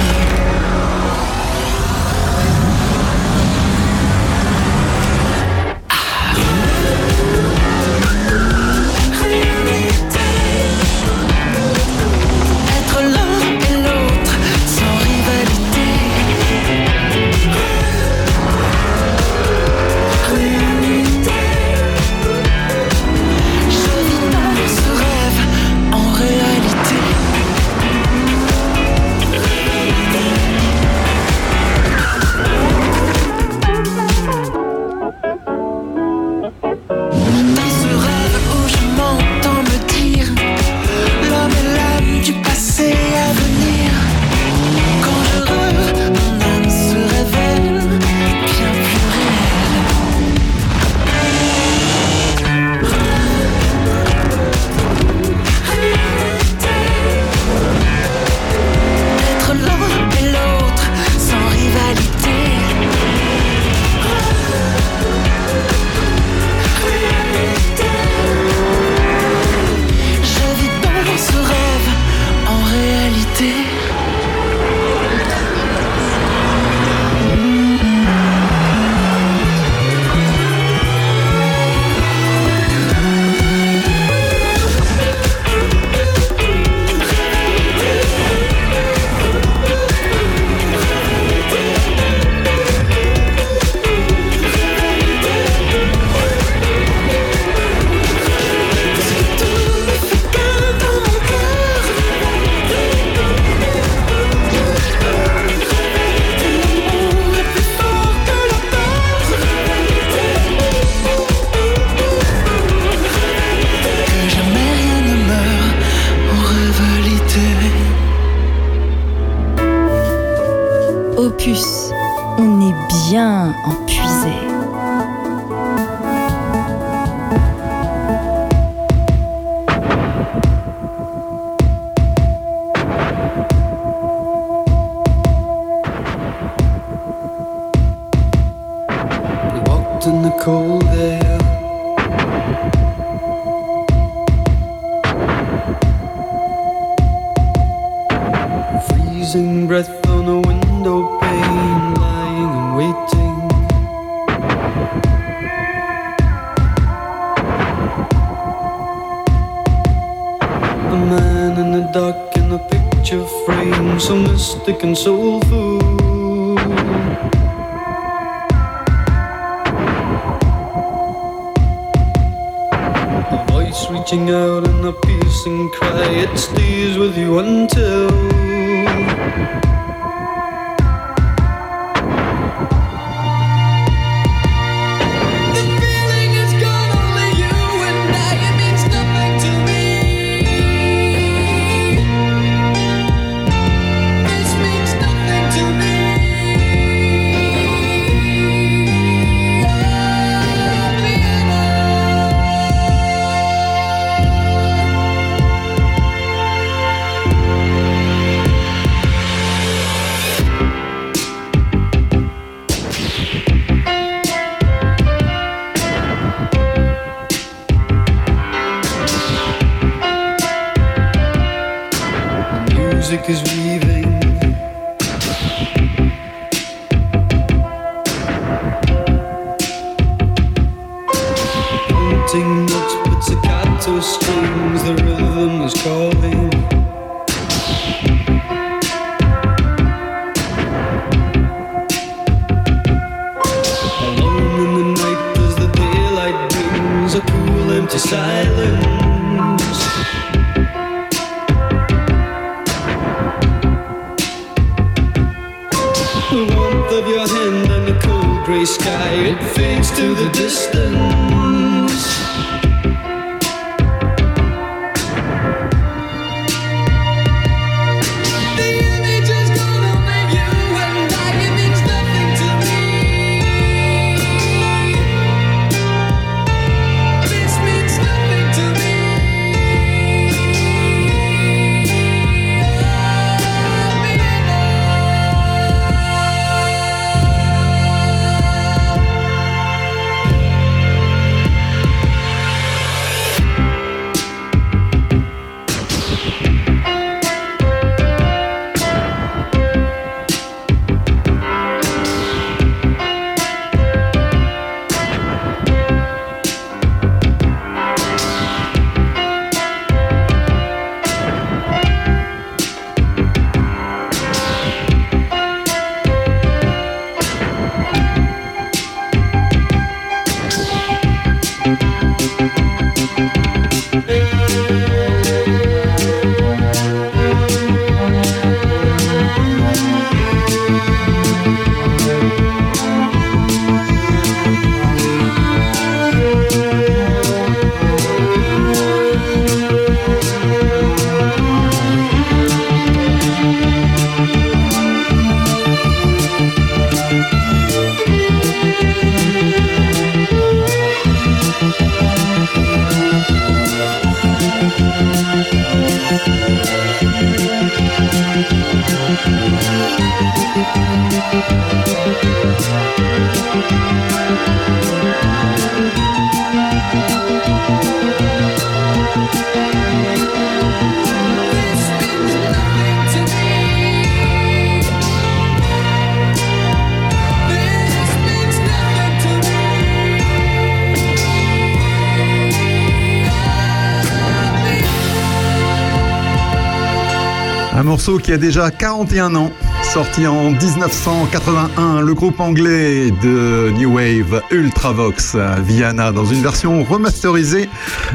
qui 388.11 388.33
a 388.33 388.37
déjà 388.37 388.69
41 388.69 389.33
ans, 389.35 389.51
sorti 389.81 390.27
en 390.27 390.51
1981, 390.51 392.01
le 392.01 392.13
groupe 392.13 392.37
anglais 392.41 393.11
de 393.23 393.71
New 393.77 393.95
Wave 393.95 394.41
Ultravox, 394.51 395.37
Viana, 395.65 396.11
dans 396.11 396.25
une 396.25 396.41
version 396.41 396.83
remasterisée 396.83 397.69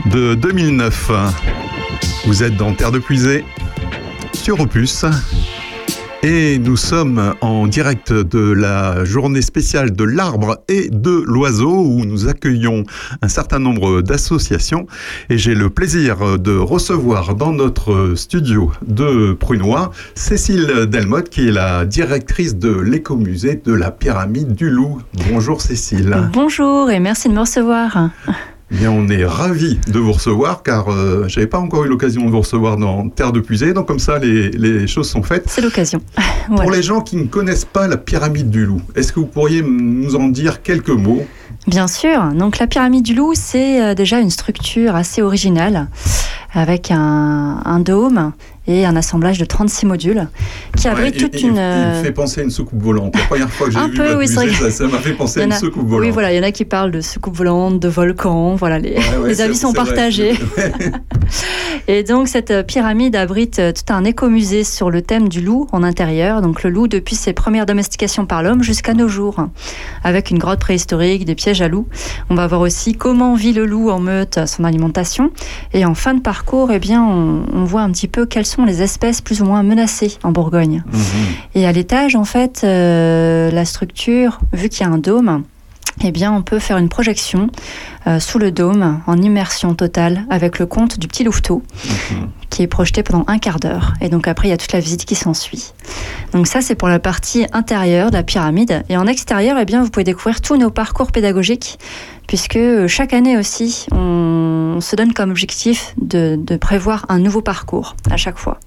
de 0.07 0.35
2009. 0.35 1.11
Vous 2.27 2.43
êtes 2.43 2.55
dans 2.57 2.75
Terre 2.75 2.93
de 2.93 2.99
Puisée, 2.99 3.47
sur 4.35 4.61
Opus 4.61 5.07
et 6.25 6.59
nous 6.59 6.77
sommes 6.77 7.35
en 7.43 7.69
direct 7.69 8.13
de 8.13 8.51
la 8.53 9.05
journée 9.05 9.41
spéciale 9.41 9.93
de 9.93 10.03
l'arbre 10.03 10.65
et 10.67 10.89
de 10.91 11.23
l'oiseau 11.25 11.71
où 11.71 12.05
nous 12.05 12.27
accueillons 12.27 12.83
un 13.23 13.29
certain 13.29 13.61
nombre 13.61 14.03
d'associations. 14.03 14.87
Et 15.31 15.39
j'ai 15.39 15.55
le 15.55 15.71
plaisir 15.71 16.37
de 16.37 16.57
recevoir 16.57 17.37
dans 17.37 17.53
notre 17.53 18.15
studio 18.17 18.73
de 18.85 19.33
Prunois 19.33 19.93
Cécile 20.17 20.87
Delmotte 20.87 21.29
qui 21.29 21.49
est 21.49 21.53
la 21.53 21.85
directrice 21.85 22.57
de 22.57 22.81
l'écomusée 22.81 23.63
de 23.65 23.73
la 23.73 23.93
pyramide 23.93 24.55
du 24.55 24.71
loup. 24.71 25.01
Bonjour 25.31 25.61
Cécile. 25.61 26.31
Bonjour 26.33 26.91
et 26.91 26.99
merci 26.99 27.29
de 27.29 27.35
me 27.35 27.41
recevoir. 27.41 28.11
Bien, 28.79 28.93
on 28.93 29.09
est 29.09 29.25
ravis 29.25 29.81
de 29.89 29.99
vous 29.99 30.13
recevoir 30.13 30.63
car 30.63 30.89
euh, 30.89 31.25
j'avais 31.27 31.49
pas 31.49 31.59
encore 31.59 31.85
eu 31.85 31.89
l'occasion 31.89 32.25
de 32.25 32.31
vous 32.31 32.39
recevoir 32.39 32.77
dans 32.77 33.09
Terre 33.09 33.33
de 33.33 33.41
Puisée, 33.41 33.73
donc 33.73 33.89
comme 33.89 33.99
ça 33.99 34.21
les, 34.21 34.51
les 34.51 34.87
choses 34.87 35.11
sont 35.11 35.25
faites. 35.25 35.47
C'est 35.49 35.63
l'occasion. 35.63 36.01
Pour 36.47 36.71
les 36.71 36.81
gens 36.81 37.01
qui 37.01 37.17
ne 37.17 37.25
connaissent 37.25 37.65
pas 37.65 37.89
la 37.89 37.97
pyramide 37.97 38.51
du 38.51 38.65
loup, 38.65 38.81
est-ce 38.95 39.13
que 39.13 39.19
vous 39.19 39.27
pourriez 39.27 39.63
nous 39.63 40.15
en 40.15 40.29
dire 40.29 40.63
quelques 40.63 40.91
mots? 40.91 41.27
Bien 41.67 41.89
sûr. 41.89 42.23
Donc 42.35 42.61
la 42.61 42.69
pyramide 42.69 43.05
du 43.05 43.15
loup, 43.17 43.33
c'est 43.35 43.83
euh, 43.83 43.95
déjà 43.95 44.21
une 44.21 44.31
structure 44.31 44.95
assez 44.95 45.23
originale 45.23 45.89
avec 46.53 46.93
un, 46.93 47.61
un 47.65 47.81
dôme 47.81 48.33
et 48.69 48.87
un 48.87 48.95
assemblage 48.95 49.39
de 49.39 49.45
36 49.45 49.87
modules 49.87 50.29
qui 50.77 50.87
abrite 50.87 51.15
Ouais, 51.17 51.21
toute 51.23 51.41
il, 51.41 51.49
une. 51.49 51.57
il 51.57 51.99
me 51.99 52.03
fait 52.05 52.13
penser 52.13 52.43
à 52.43 52.45
une 52.45 52.51
soucoupe 52.51 52.81
volante. 52.83 53.17
La 53.17 53.23
première 53.25 53.51
fois 53.51 53.67
que 53.67 53.73
j'ai 53.73 53.81
vu 53.81 53.95
peu, 53.95 54.11
oui, 54.17 54.29
musée, 54.29 54.53
ça 54.53 54.71
ça 54.71 54.87
m'a 54.87 54.99
fait 54.99 55.13
penser 55.15 55.41
à 55.41 55.45
une 55.45 55.53
a- 55.53 55.57
soucoupe 55.59 55.87
volante. 55.89 56.07
Oui, 56.07 56.11
voilà, 56.13 56.33
il 56.33 56.37
y 56.37 56.41
en 56.41 56.43
a 56.45 56.53
qui 56.53 56.65
parlent 56.65 56.91
de 56.93 57.01
soucoupe 57.01 57.37
volante, 57.37 57.81
de 57.81 57.89
volcan, 57.89 58.55
voilà, 58.55 58.79
les, 58.79 58.91
Ouais, 58.91 59.17
ouais, 59.23 59.29
les 59.29 59.35
c'est- 59.37 59.43
avis 59.43 59.57
sont 59.57 59.73
vrai. 59.73 59.85
partagés. 59.85 60.35
Et 61.89 62.03
donc 62.03 62.29
cette 62.29 62.51
euh, 62.51 62.63
pyramide 62.63 63.17
abrite 63.17 63.59
euh, 63.59 63.73
tout 63.73 63.93
un 63.93 64.05
écomusée 64.05 64.63
sur 64.65 64.91
le 64.91 65.01
thème 65.03 65.29
du 65.29 65.41
loup 65.41 65.67
en 65.73 65.83
intérieur. 65.83 66.43
Donc 66.43 66.63
le 66.63 66.71
loup 66.71 66.87
depuis 66.89 67.17
ses 67.17 67.33
premières 67.33 67.65
domestications 67.67 68.27
par 68.27 68.43
l'homme 68.43 68.63
jusqu'à 68.63 68.93
nos 68.95 69.09
jours, 69.09 69.37
avec 70.05 70.31
une 70.31 70.39
grotte 70.39 70.61
préhistorique, 70.61 71.25
des 71.25 71.35
pièges 71.35 71.63
à 71.63 71.69
loups. 71.69 71.87
On 72.31 72.35
va 72.35 72.47
voir 72.47 72.61
aussi 72.61 72.95
comment 72.95 73.35
vit 73.35 73.53
le 73.55 73.65
loup 73.65 73.91
en 73.91 74.01
meute, 74.01 74.39
son 74.47 74.65
alimentation. 74.65 75.31
Et 75.73 75.85
en 75.87 75.95
fin 75.95 76.15
de 76.15 76.21
parcours, 76.21 76.71
eh 76.73 76.79
bien, 76.79 77.03
on, 77.03 77.45
on 77.55 77.65
voit 77.65 77.83
un 77.83 77.91
petit 77.91 78.09
peu 78.09 78.27
quelles 78.27 78.47
sont 78.47 78.58
les 78.65 78.83
espèces 78.83 79.21
plus 79.21 79.41
ou 79.41 79.45
moins 79.45 79.63
menacées 79.63 80.19
en 80.23 80.33
Bourgogne. 80.33 80.83
Mhm. 80.93 81.01
Et 81.55 81.67
à 81.67 81.73
l'étage, 81.73 82.17
en 82.17 82.25
fait, 82.25 82.63
euh, 82.65 83.51
la 83.51 83.65
structure, 83.65 84.41
vu 84.53 84.69
qu'il 84.69 84.87
y 84.87 84.89
a 84.89 84.93
un 84.93 84.99
dôme, 84.99 85.43
eh 86.03 86.13
bien, 86.13 86.33
on 86.33 86.43
peut 86.43 86.59
faire 86.59 86.79
une 86.79 86.89
projection 86.89 87.49
euh, 88.07 88.21
sous 88.21 88.39
le 88.39 88.51
dôme 88.53 89.01
en 89.07 89.17
immersion 89.21 89.75
totale 89.75 90.25
avec 90.31 90.59
le 90.59 90.67
conte 90.67 90.99
du 90.99 91.09
petit 91.09 91.25
louveteau 91.25 91.63
Mhm. 92.11 92.29
qui 92.51 92.63
est 92.63 92.67
projeté 92.67 93.03
pendant 93.03 93.25
un 93.27 93.39
quart 93.39 93.61
d'heure. 93.61 93.95
Et 94.01 94.09
donc 94.09 94.27
après, 94.29 94.49
il 94.49 94.51
y 94.51 94.55
a 94.55 94.57
toute 94.57 94.73
la 94.73 94.81
visite 94.81 95.05
qui 95.05 95.15
s'ensuit. 95.15 95.73
Donc 96.33 96.47
ça, 96.47 96.61
c'est 96.61 96.75
pour 96.75 96.89
la 96.89 96.99
partie 96.99 97.47
intérieure 97.53 98.11
de 98.11 98.17
la 98.17 98.23
pyramide. 98.23 98.83
Et 98.89 98.97
en 98.97 99.07
extérieur, 99.07 99.57
eh 99.61 99.65
bien, 99.65 99.83
vous 99.83 99.91
pouvez 99.91 100.05
découvrir 100.05 100.41
tous 100.41 100.57
nos 100.57 100.71
parcours 100.71 101.13
pédagogiques, 101.13 101.79
puisque 102.27 102.57
euh, 102.57 102.89
chaque 102.89 103.13
année 103.13 103.37
aussi, 103.37 103.87
on 103.93 104.79
se 104.81 104.97
donne 104.97 105.13
comme 105.13 105.31
objectif 105.31 105.95
de, 106.01 106.37
de 106.41 106.57
prévoir 106.57 107.05
un 107.09 107.19
nouveau 107.19 107.43
parcours 107.43 107.97
à 108.11 108.17
chaque 108.17 108.39
fois. 108.39 108.59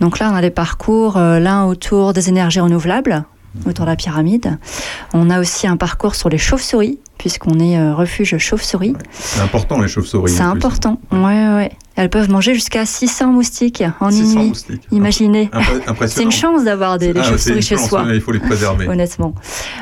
Donc 0.00 0.18
là, 0.18 0.30
on 0.32 0.34
a 0.34 0.40
des 0.40 0.50
parcours, 0.50 1.16
euh, 1.16 1.38
l'un 1.38 1.64
autour 1.64 2.12
des 2.12 2.28
énergies 2.28 2.60
renouvelables, 2.60 3.24
autour 3.66 3.84
de 3.84 3.90
la 3.90 3.96
pyramide. 3.96 4.58
On 5.14 5.30
a 5.30 5.40
aussi 5.40 5.66
un 5.66 5.76
parcours 5.76 6.14
sur 6.14 6.28
les 6.28 6.38
chauves-souris, 6.38 6.98
puisqu'on 7.18 7.58
est 7.60 7.78
euh, 7.78 7.94
refuge 7.94 8.36
chauves-souris. 8.38 8.94
C'est 9.12 9.40
important 9.40 9.80
les 9.80 9.88
chauves-souris. 9.88 10.32
C'est 10.32 10.38
plus. 10.42 10.48
important. 10.50 10.98
Ouais, 11.10 11.18
ouais, 11.20 11.54
ouais. 11.54 11.72
Elles 11.94 12.08
peuvent 12.08 12.30
manger 12.30 12.54
jusqu'à 12.54 12.86
600 12.86 13.32
moustiques 13.32 13.84
en 14.00 14.10
600 14.10 14.22
une 14.24 14.38
nuit. 14.38 14.48
moustiques. 14.48 14.82
Imaginez. 14.92 15.50
C'est 16.06 16.22
une 16.22 16.32
chance 16.32 16.64
d'avoir 16.64 16.98
des, 16.98 17.12
Ah, 17.14 17.22
chauves-souris 17.22 17.60
chez 17.62 17.76
chance, 17.76 17.88
soi. 17.88 18.04
Il 18.14 18.20
faut 18.20 18.32
les 18.32 18.40
préserver. 18.40 18.88
Honnêtement. 18.88 19.34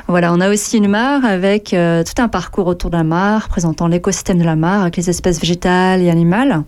Voilà, 0.09 0.33
on 0.33 0.41
a 0.41 0.51
aussi 0.51 0.79
une 0.79 0.89
mare 0.89 1.25
avec 1.25 1.73
euh, 1.73 2.03
tout 2.03 2.21
un 2.21 2.29
parcours 2.29 2.67
autour 2.67 2.91
de 2.91 2.97
la 2.97 3.05
mare, 3.05 3.49
présentant 3.49 3.87
l'écosystème 3.87 4.39
de 4.39 4.45
la 4.45 4.57
mare 4.57 4.83
avec 4.83 4.97
les 4.97 5.09
espèces 5.09 5.41
végétales 5.41 6.03
et 6.03 6.11
animales. 6.11 6.65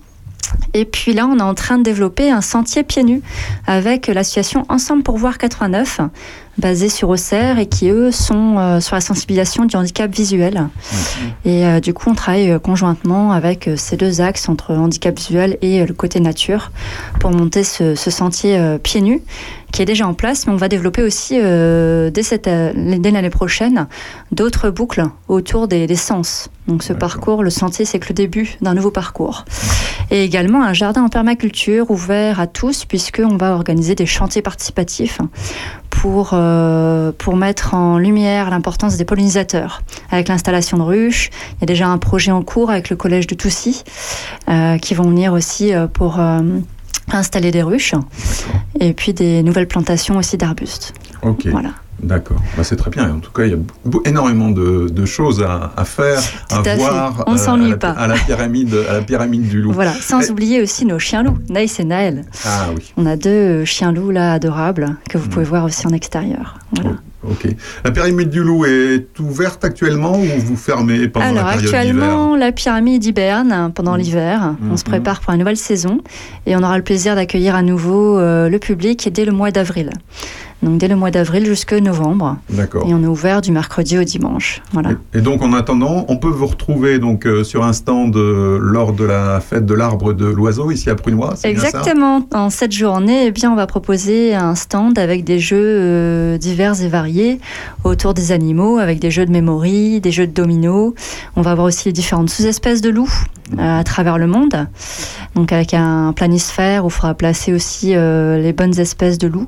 Et 0.74 0.84
puis 0.84 1.12
là, 1.12 1.26
on 1.26 1.38
est 1.38 1.42
en 1.42 1.54
train 1.54 1.78
de 1.78 1.82
développer 1.82 2.30
un 2.30 2.40
sentier 2.40 2.82
pieds 2.82 3.02
nus 3.04 3.22
avec 3.66 4.06
l'association 4.06 4.64
Ensemble 4.68 5.02
pour 5.02 5.16
voir 5.16 5.38
89, 5.38 6.00
basée 6.58 6.88
sur 6.88 7.08
Auxerre 7.08 7.58
et 7.58 7.66
qui, 7.66 7.88
eux, 7.88 8.10
sont 8.10 8.56
euh, 8.58 8.80
sur 8.80 8.94
la 8.94 9.00
sensibilisation 9.00 9.64
du 9.64 9.76
handicap 9.76 10.14
visuel. 10.14 10.68
Et 11.44 11.66
euh, 11.66 11.80
du 11.80 11.94
coup, 11.94 12.10
on 12.10 12.14
travaille 12.14 12.50
euh, 12.50 12.58
conjointement 12.58 13.32
avec 13.32 13.70
ces 13.76 13.96
deux 13.96 14.20
axes 14.20 14.48
entre 14.48 14.74
handicap 14.74 15.16
visuel 15.16 15.58
et 15.62 15.84
le 15.84 15.94
côté 15.94 16.20
nature 16.20 16.70
pour 17.20 17.30
monter 17.30 17.64
ce, 17.64 17.94
ce 17.94 18.10
sentier 18.10 18.78
pieds 18.82 19.00
nus 19.00 19.22
qui 19.72 19.80
est 19.80 19.86
déjà 19.86 20.06
en 20.06 20.14
place, 20.14 20.46
mais 20.46 20.52
on 20.52 20.56
va 20.56 20.68
développer 20.68 21.02
aussi 21.02 21.38
euh, 21.40 22.10
dès, 22.10 22.22
cette, 22.22 22.44
dès 22.44 23.10
l'année 23.10 23.30
prochaine 23.30 23.88
d'autres 24.30 24.68
boucles 24.68 25.04
autour 25.28 25.66
des, 25.66 25.86
des 25.86 25.96
sens. 25.96 26.50
Donc 26.68 26.82
ce 26.82 26.92
parcours, 26.92 27.42
le 27.42 27.50
sentier, 27.50 27.86
c'est 27.86 27.98
que 27.98 28.08
le 28.10 28.14
début 28.14 28.56
d'un 28.60 28.74
nouveau 28.74 28.90
parcours. 28.90 29.44
Et 30.10 30.22
également 30.22 30.62
un 30.62 30.74
jardin 30.74 31.02
en 31.02 31.08
permaculture 31.08 31.90
ouvert 31.90 32.38
à 32.38 32.46
tous, 32.46 32.84
puisqu'on 32.84 33.36
va 33.36 33.54
organiser 33.54 33.94
des 33.94 34.06
chantiers 34.06 34.42
participatifs 34.42 35.18
pour, 35.88 36.34
euh, 36.42 37.12
pour 37.16 37.36
mettre 37.36 37.74
en 37.74 37.98
lumière 37.98 38.50
l'importance 38.50 38.96
des 38.96 39.04
pollinisateurs. 39.04 39.82
Avec 40.10 40.28
l'installation 40.28 40.76
de 40.76 40.82
ruches, 40.82 41.30
il 41.56 41.60
y 41.60 41.64
a 41.64 41.66
déjà 41.66 41.88
un 41.88 41.98
projet 41.98 42.32
en 42.32 42.42
cours 42.42 42.70
avec 42.70 42.90
le 42.90 42.96
collège 42.96 43.26
de 43.26 43.34
Toussy, 43.34 43.84
euh, 44.48 44.78
qui 44.78 44.94
vont 44.94 45.04
venir 45.04 45.32
aussi 45.32 45.72
euh, 45.72 45.86
pour 45.86 46.20
installer 47.12 47.50
des 47.50 47.62
ruches, 47.62 47.94
et 48.80 48.92
puis 48.92 49.12
des 49.12 49.42
nouvelles 49.42 49.68
plantations 49.68 50.16
aussi 50.16 50.36
d'arbustes. 50.36 50.94
Ok, 51.22 51.46
Voilà. 51.50 51.70
d'accord. 52.02 52.38
Bah, 52.56 52.64
c'est 52.64 52.74
très 52.76 52.90
bien. 52.90 53.08
En 53.14 53.20
tout 53.20 53.30
cas, 53.30 53.44
il 53.44 53.52
y 53.52 53.54
a 53.54 53.58
énormément 54.04 54.50
de, 54.50 54.88
de 54.88 55.04
choses 55.06 55.42
à, 55.42 55.72
à 55.76 55.84
faire, 55.84 56.20
Tout 56.48 56.56
à, 56.68 56.74
voir 56.76 57.20
euh, 57.20 57.24
On 57.28 57.34
à 57.34 57.38
s'ennuie 57.38 57.76
pas. 57.76 57.90
à 57.90 58.06
la 58.08 58.14
pyramide, 58.14 58.74
à 58.90 58.94
la 58.94 59.02
pyramide 59.02 59.48
du 59.48 59.60
loup. 59.62 59.72
Voilà, 59.72 59.92
sans 59.92 60.20
Et- 60.20 60.30
oublier 60.30 60.60
aussi 60.62 60.84
nos 60.84 60.98
chiens 60.98 61.22
loups, 61.22 61.38
Naïs 61.48 61.78
et 61.78 61.84
Naël. 61.84 62.24
Ah 62.44 62.66
oui. 62.76 62.92
On 62.96 63.06
a 63.06 63.16
deux 63.16 63.30
euh, 63.30 63.64
chiens 63.64 63.92
loups 63.92 64.10
là 64.10 64.32
adorables 64.32 64.96
que 65.08 65.16
vous 65.16 65.26
Mm. 65.26 65.30
pouvez 65.30 65.44
voir 65.44 65.64
aussi 65.64 65.86
en 65.86 65.90
extérieur. 65.90 66.58
Voilà. 66.74 66.96
Ok. 67.30 67.46
La 67.84 67.92
pyramide 67.92 68.30
du 68.30 68.42
loup 68.42 68.64
est 68.64 69.06
ouverte 69.20 69.64
actuellement 69.64 70.18
ou 70.18 70.26
vous 70.44 70.56
fermez 70.56 71.06
pendant 71.06 71.26
Alors 71.26 71.44
la 71.46 71.52
période 71.52 71.72
actuellement, 71.72 72.34
la 72.34 72.50
pyramide 72.50 73.04
hiberne 73.04 73.70
pendant 73.72 73.94
Mm. 73.94 73.98
l'hiver. 74.00 74.54
On 74.72 74.76
se 74.76 74.82
Mhm. 74.82 74.88
prépare 74.90 75.20
pour 75.20 75.30
la 75.30 75.38
nouvelle 75.38 75.56
saison 75.56 76.00
et 76.46 76.56
on 76.56 76.64
aura 76.64 76.76
le 76.78 76.82
plaisir 76.82 77.14
d'accueillir 77.14 77.54
à 77.54 77.62
nouveau 77.62 78.18
euh, 78.18 78.48
le 78.48 78.58
public 78.58 79.08
dès 79.12 79.24
le 79.24 79.30
mois 79.30 79.52
d'avril. 79.52 79.90
Donc 80.62 80.78
dès 80.78 80.88
le 80.88 80.96
mois 80.96 81.10
d'avril 81.10 81.44
jusqu'à 81.44 81.80
novembre. 81.80 82.36
D'accord. 82.50 82.86
Et 82.88 82.94
on 82.94 83.02
est 83.02 83.06
ouvert 83.06 83.40
du 83.40 83.50
mercredi 83.50 83.98
au 83.98 84.04
dimanche. 84.04 84.62
Voilà. 84.72 84.90
Et, 85.12 85.18
et 85.18 85.20
donc 85.20 85.42
en 85.42 85.52
attendant, 85.52 86.04
on 86.08 86.16
peut 86.16 86.28
vous 86.28 86.46
retrouver 86.46 87.00
donc 87.00 87.26
euh, 87.26 87.42
sur 87.42 87.64
un 87.64 87.72
stand 87.72 88.16
euh, 88.16 88.58
lors 88.60 88.92
de 88.92 89.04
la 89.04 89.40
fête 89.40 89.66
de 89.66 89.74
l'arbre 89.74 90.12
de 90.12 90.26
l'oiseau 90.26 90.70
ici 90.70 90.88
à 90.88 90.94
Prunois. 90.94 91.34
Exactement. 91.42 92.22
En 92.32 92.50
cette 92.50 92.72
journée, 92.72 93.26
eh 93.26 93.30
bien, 93.32 93.50
on 93.50 93.56
va 93.56 93.66
proposer 93.66 94.34
un 94.34 94.54
stand 94.54 94.98
avec 94.98 95.24
des 95.24 95.38
jeux 95.40 95.58
euh, 95.58 96.38
divers 96.38 96.80
et 96.80 96.88
variés 96.88 97.40
autour 97.82 98.14
des 98.14 98.30
animaux, 98.30 98.78
avec 98.78 99.00
des 99.00 99.10
jeux 99.10 99.26
de 99.26 99.32
mémoire, 99.32 99.62
des 99.62 100.12
jeux 100.12 100.26
de 100.26 100.32
dominos. 100.32 100.94
On 101.36 101.42
va 101.42 101.54
voir 101.54 101.66
aussi 101.66 101.88
les 101.88 101.92
différentes 101.92 102.30
sous-espèces 102.30 102.80
de 102.80 102.90
loups 102.90 103.12
à 103.58 103.82
travers 103.84 104.16
le 104.16 104.26
monde. 104.26 104.68
Donc 105.34 105.52
avec 105.52 105.74
un 105.74 106.12
planisphère 106.14 106.84
où 106.84 106.88
il 106.88 106.90
faudra 106.92 107.14
placer 107.14 107.52
aussi 107.52 107.88
les 107.88 108.52
bonnes 108.52 108.78
espèces 108.78 109.18
de 109.18 109.28
loups 109.28 109.46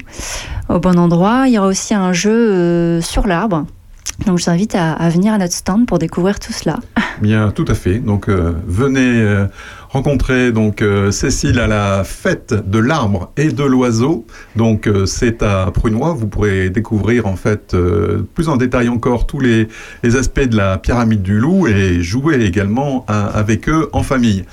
au 0.68 0.78
bon 0.80 0.98
endroit. 0.98 1.44
Il 1.46 1.54
y 1.54 1.58
aura 1.58 1.68
aussi 1.68 1.94
un 1.94 2.12
jeu 2.12 2.30
euh, 2.52 3.00
sur 3.00 3.26
l'arbre. 3.26 3.66
Donc 4.26 4.38
je 4.38 4.44
vous 4.44 4.50
invite 4.50 4.74
à, 4.76 4.92
à 4.92 5.08
venir 5.08 5.32
à 5.32 5.38
notre 5.38 5.54
stand 5.54 5.86
pour 5.86 5.98
découvrir 5.98 6.38
tout 6.38 6.52
cela. 6.52 6.76
Bien, 7.22 7.50
tout 7.50 7.64
à 7.68 7.74
fait. 7.74 7.98
Donc 7.98 8.28
euh, 8.28 8.52
venez 8.66 9.00
euh, 9.20 9.46
rencontrer 9.88 10.52
donc 10.52 10.82
euh, 10.82 11.10
Cécile 11.10 11.58
à 11.58 11.66
la 11.66 12.04
fête 12.04 12.54
de 12.68 12.78
l'arbre 12.78 13.32
et 13.36 13.48
de 13.48 13.64
l'oiseau. 13.64 14.24
Donc 14.54 14.86
euh, 14.86 15.04
c'est 15.06 15.42
à 15.42 15.68
Prunois. 15.72 16.12
Vous 16.12 16.28
pourrez 16.28 16.70
découvrir 16.70 17.26
en 17.26 17.34
fait 17.36 17.74
euh, 17.74 18.22
plus 18.34 18.48
en 18.48 18.56
détail 18.56 18.88
encore 18.88 19.26
tous 19.26 19.40
les, 19.40 19.66
les 20.04 20.16
aspects 20.16 20.40
de 20.48 20.56
la 20.56 20.78
pyramide 20.78 21.22
du 21.22 21.38
loup 21.38 21.66
et 21.66 22.00
jouer 22.02 22.36
également 22.44 23.04
à- 23.08 23.26
avec 23.26 23.68
eux 23.68 23.88
en 23.92 24.02
famille. 24.04 24.44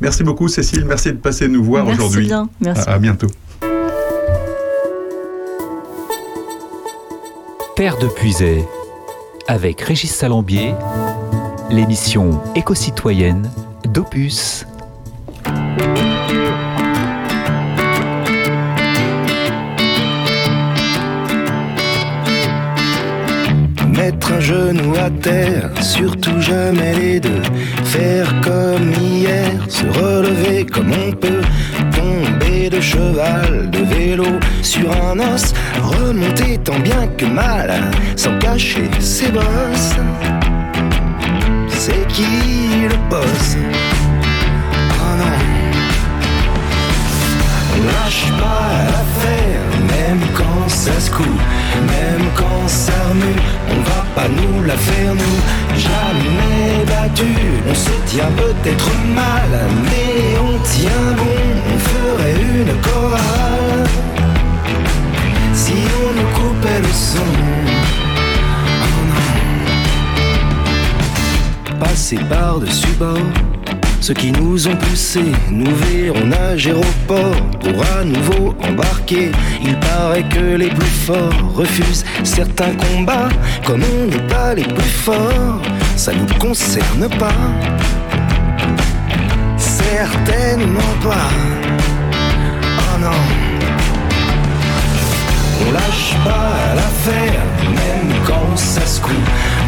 Merci 0.00 0.24
beaucoup 0.24 0.48
Cécile. 0.48 0.84
Merci 0.86 1.12
de 1.12 1.18
passer 1.18 1.46
nous 1.48 1.62
voir 1.62 1.84
Merci 1.84 2.00
aujourd'hui. 2.00 2.26
bien. 2.26 2.48
Merci. 2.60 2.88
À- 2.88 2.94
à 2.94 2.98
bientôt. 2.98 3.28
Terre 7.76 7.98
de 7.98 8.06
Puisay, 8.06 8.64
avec 9.48 9.80
Régis 9.80 10.14
Salambier, 10.14 10.74
l'émission 11.70 12.40
éco-citoyenne 12.54 13.50
d'Opus. 13.84 14.64
Mettre 23.88 24.32
un 24.32 24.40
genou 24.40 24.94
à 24.94 25.10
terre, 25.10 25.72
surtout 25.82 26.40
jamais 26.40 26.94
les 26.94 27.18
deux. 27.18 27.42
Faire 27.82 28.40
comme 28.40 28.92
hier, 28.92 29.50
se 29.68 29.84
relever 29.86 30.64
comme 30.64 30.92
on 30.92 31.10
peut. 31.10 31.42
De 32.70 32.80
cheval, 32.80 33.70
de 33.70 33.78
vélo 33.78 34.40
sur 34.62 34.90
un 34.90 35.18
os, 35.18 35.52
remonter 35.82 36.58
tant 36.58 36.78
bien 36.78 37.06
que 37.18 37.26
mal, 37.26 37.70
sans 38.16 38.36
cacher 38.38 38.90
ses 39.00 39.30
bosses. 39.30 39.96
C'est 41.68 42.06
qui 42.08 42.86
le 42.88 42.96
boss? 43.10 43.56
Oh 45.02 45.16
non 45.18 45.38
on 47.72 47.86
lâche 47.86 48.26
pas 48.40 48.70
l'affaire, 48.92 49.66
même 49.94 50.20
quand 50.34 50.68
ça 50.68 50.98
se 50.98 51.10
coule, 51.10 51.26
même 51.86 52.26
quand 52.34 52.66
ça 52.68 52.92
remue, 53.08 53.40
on 53.70 53.80
va 53.82 54.03
pas 54.14 54.28
nous 54.28 54.62
la 54.62 54.76
faire 54.76 55.14
nous, 55.14 55.38
jamais 55.76 56.84
battu, 56.86 57.34
on 57.68 57.74
se 57.74 57.90
tient 58.06 58.30
peut-être 58.36 58.90
mal, 59.14 59.50
mais 59.84 60.38
on 60.38 60.58
tient 60.62 61.12
bon, 61.16 61.36
on 61.72 61.78
ferait 61.78 62.40
une 62.60 62.74
chorale, 62.80 63.88
si 65.52 65.74
on 66.02 66.12
nous 66.18 66.30
coupait 66.38 66.80
le 66.80 66.92
son. 66.92 67.32
Passer 71.80 72.20
par-dessus 72.28 72.94
bord 72.98 73.18
ceux 74.04 74.12
qui 74.12 74.32
nous 74.32 74.68
ont 74.68 74.76
poussés 74.76 75.32
nous 75.50 75.74
verront 75.76 76.26
nager 76.26 76.74
au 76.74 76.84
port 77.06 77.40
pour 77.58 77.82
à 77.96 78.04
nouveau 78.04 78.54
embarquer. 78.62 79.32
Il 79.62 79.80
paraît 79.80 80.28
que 80.28 80.56
les 80.56 80.68
plus 80.68 80.94
forts 81.06 81.54
refusent 81.54 82.04
certains 82.22 82.74
combats. 82.74 83.30
Comme 83.64 83.80
on 83.82 84.04
n'est 84.04 84.26
pas 84.26 84.54
les 84.54 84.64
plus 84.64 84.94
forts, 85.06 85.62
ça 85.96 86.12
nous 86.12 86.26
concerne 86.38 87.08
pas. 87.18 87.32
Certainement 89.56 90.94
pas. 91.02 91.30
Oh 92.12 92.98
non. 93.00 93.53
On 95.66 95.72
lâche 95.72 96.14
pas 96.24 96.74
l'affaire, 96.76 97.42
même 97.62 98.12
quand 98.26 98.56
ça 98.56 98.84
se 98.86 99.00
coule, 99.00 99.14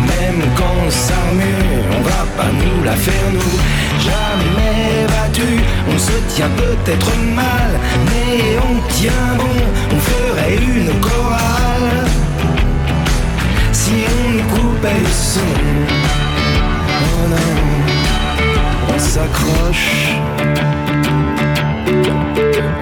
même 0.01 0.43
quand 0.57 0.91
ça 0.91 1.15
remue, 1.31 1.83
on 1.97 2.03
va 2.03 2.27
pas 2.37 2.51
nous 2.53 2.85
la 2.85 2.93
faire 2.93 3.29
nous. 3.33 3.57
Jamais 3.99 5.07
battu, 5.09 5.61
on 5.89 5.99
se 5.99 6.13
tient 6.35 6.51
peut-être 6.57 7.11
mal, 7.35 7.71
mais 8.07 8.59
on 8.69 8.75
tient 8.93 9.35
bon, 9.39 9.57
on 9.95 9.99
ferait 9.99 10.57
une 10.57 11.01
chorale. 11.01 12.07
Si 13.73 13.93
on 14.19 14.55
coupait 14.55 15.01
le 15.01 15.11
son, 15.11 15.41
oh 17.03 17.29
non, 17.29 17.55
on 18.95 18.99
s'accroche, 18.99 20.17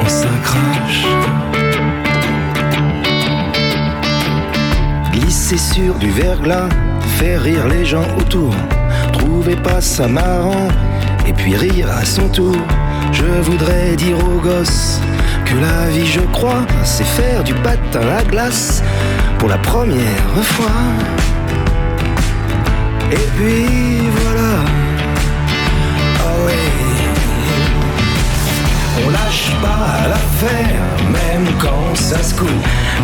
on 0.01 0.09
s'accroche. 0.09 1.54
Glisser 5.15 5.59
sur 5.59 5.95
du 5.95 6.11
verglas, 6.11 6.69
faire 7.19 7.43
rire 7.43 7.69
les 7.69 7.85
gens 7.85 8.07
autour. 8.19 8.53
Trouvez 9.13 9.55
pas 9.55 9.81
ça 9.81 10.09
marrant, 10.09 10.69
et 11.25 11.33
puis 11.33 11.55
rire 11.55 11.89
à 11.89 12.05
son 12.05 12.29
tour. 12.29 12.57
Je 13.13 13.25
voudrais 13.43 13.95
dire 13.95 14.19
aux 14.19 14.41
gosses 14.41 15.01
que 15.45 15.55
la 15.55 15.89
vie, 15.91 16.07
je 16.07 16.21
crois, 16.33 16.67
c'est 16.83 17.07
faire 17.07 17.45
du 17.45 17.55
patin 17.55 18.09
à 18.19 18.25
glace 18.25 18.83
pour 19.39 19.49
la 19.49 19.59
première 19.59 20.35
fois. 20.43 20.83
Et 23.13 23.27
puis 23.37 24.09
voilà. 24.19 24.53
Oh 26.27 26.47
oui. 26.47 26.53
On 29.07 29.11
lâche 29.11 29.53
pas 29.63 30.09
l'affaire, 30.09 30.83
même 31.13 31.47
quand 31.61 31.95
ça 31.95 32.21
se 32.23 32.35
coule, 32.35 32.49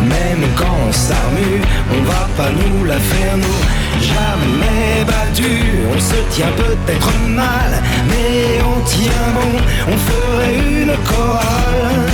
même 0.03 0.43
quand 0.55 0.91
ça 0.91 1.15
remue, 1.27 1.61
on 1.95 2.03
va 2.03 2.27
pas 2.37 2.51
nous 2.51 2.85
la 2.85 2.99
faire 2.99 3.37
nous. 3.37 3.61
Jamais 3.99 5.05
battu, 5.05 5.61
on 5.93 5.99
se 5.99 6.35
tient 6.35 6.53
peut-être 6.57 7.11
mal, 7.29 7.71
mais 8.09 8.61
on 8.63 8.81
tient 8.85 9.27
bon, 9.35 9.51
on 9.87 9.97
ferait 9.97 10.55
une 10.81 10.95
chorale. 11.09 12.09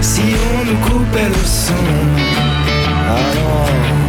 Si 0.00 0.22
on 0.52 0.64
nous 0.64 0.78
coupait 0.86 1.28
le 1.28 1.44
son, 1.44 1.84
alors 3.06 3.68
on 3.74 4.07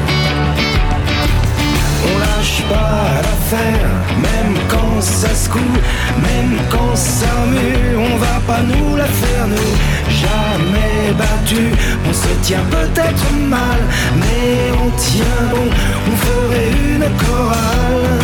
lâche 2.39 2.63
pas 2.69 3.21
l'affaire, 3.21 3.89
même 4.21 4.55
quand 4.69 5.01
ça 5.01 5.33
se 5.35 5.49
coule, 5.49 5.81
même 6.21 6.57
quand 6.69 6.95
ça 6.95 7.27
remue, 7.41 7.97
on 7.97 8.17
va 8.17 8.39
pas 8.47 8.61
nous 8.61 8.95
la 8.95 9.05
faire 9.05 9.47
nous. 9.47 9.75
Jamais 10.09 11.13
battu, 11.17 11.63
on 12.09 12.13
se 12.13 12.33
tient 12.41 12.65
peut-être 12.69 13.31
mal, 13.49 13.79
mais 14.21 14.71
on 14.83 14.89
tient 14.91 15.41
bon, 15.51 15.67
on 16.07 16.15
ferait 16.15 16.71
une 16.93 17.07
chorale. 17.21 18.19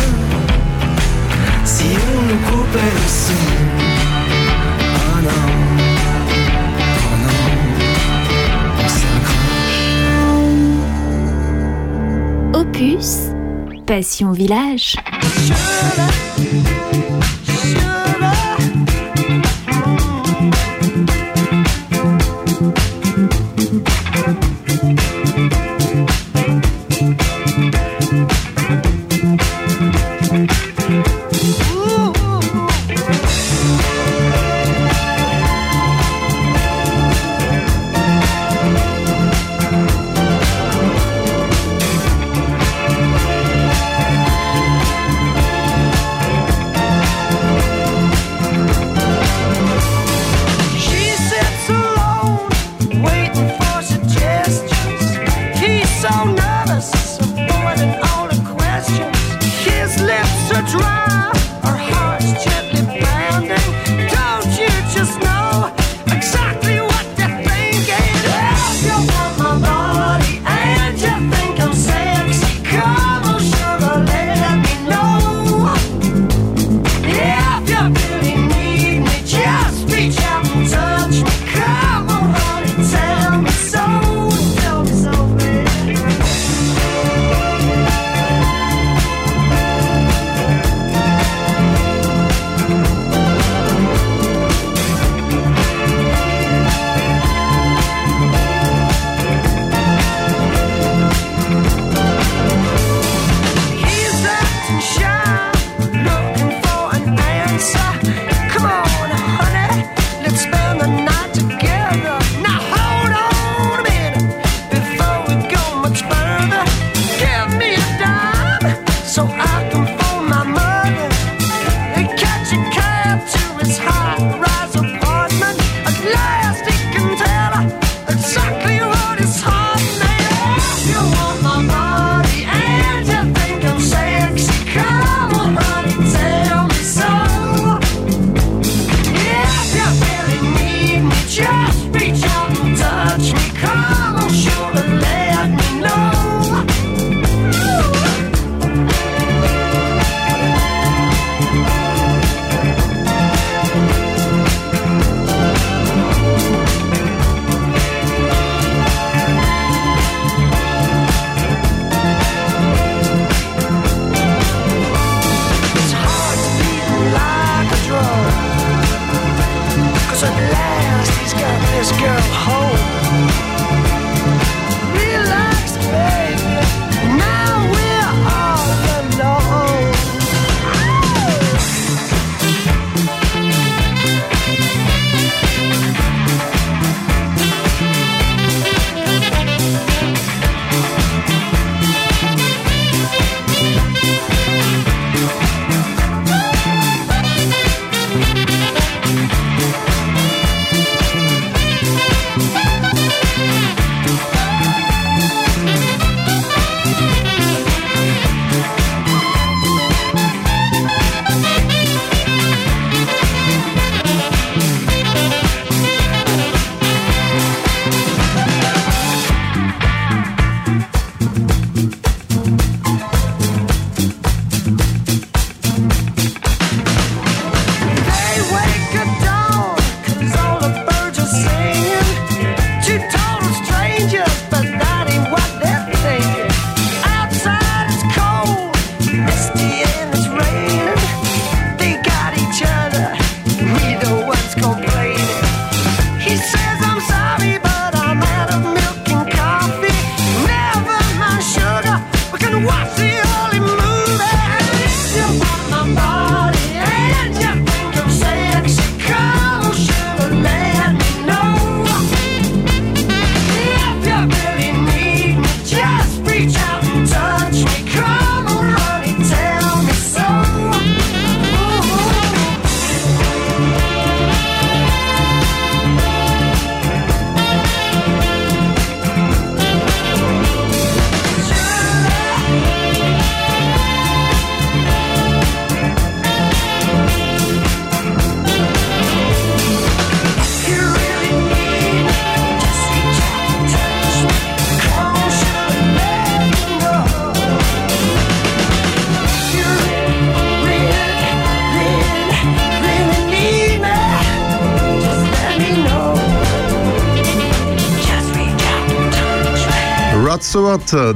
Si 1.64 1.84
on 1.84 2.22
nous 2.28 2.40
coupait 2.48 2.92
le 2.98 3.08
son, 3.24 3.44
oh 4.94 5.18
non, 5.28 5.46
oh 7.04 7.16
non, 7.24 7.40
on 8.82 8.88
s'accroche. 8.88 9.80
Opus, 12.54 13.10
Passion 13.86 14.32
Village. 14.32 14.96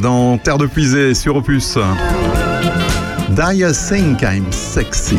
Dans 0.00 0.38
Terre 0.38 0.58
de 0.58 0.66
Puisée 0.66 1.14
sur 1.14 1.36
Opus. 1.36 1.78
Die 3.30 3.62
think 3.88 4.22
I'm 4.22 4.50
sexy. 4.50 5.18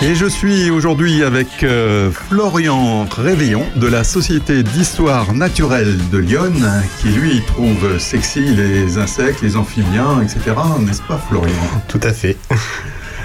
Et 0.00 0.14
je 0.14 0.26
suis 0.26 0.70
aujourd'hui 0.70 1.22
avec 1.22 1.62
euh, 1.62 2.10
Florian 2.10 3.04
Réveillon 3.04 3.64
de 3.76 3.86
la 3.86 4.04
Société 4.04 4.62
d'Histoire 4.62 5.32
Naturelle 5.32 5.98
de 6.10 6.18
Lyon, 6.18 6.52
qui 7.00 7.08
lui 7.08 7.42
trouve 7.46 7.98
sexy 7.98 8.40
les 8.40 8.98
insectes, 8.98 9.42
les 9.42 9.56
amphibiens, 9.56 10.20
etc. 10.22 10.40
N'est-ce 10.80 11.02
pas 11.02 11.18
Florian? 11.28 11.54
Tout 11.88 12.00
à 12.02 12.12
fait. 12.12 12.36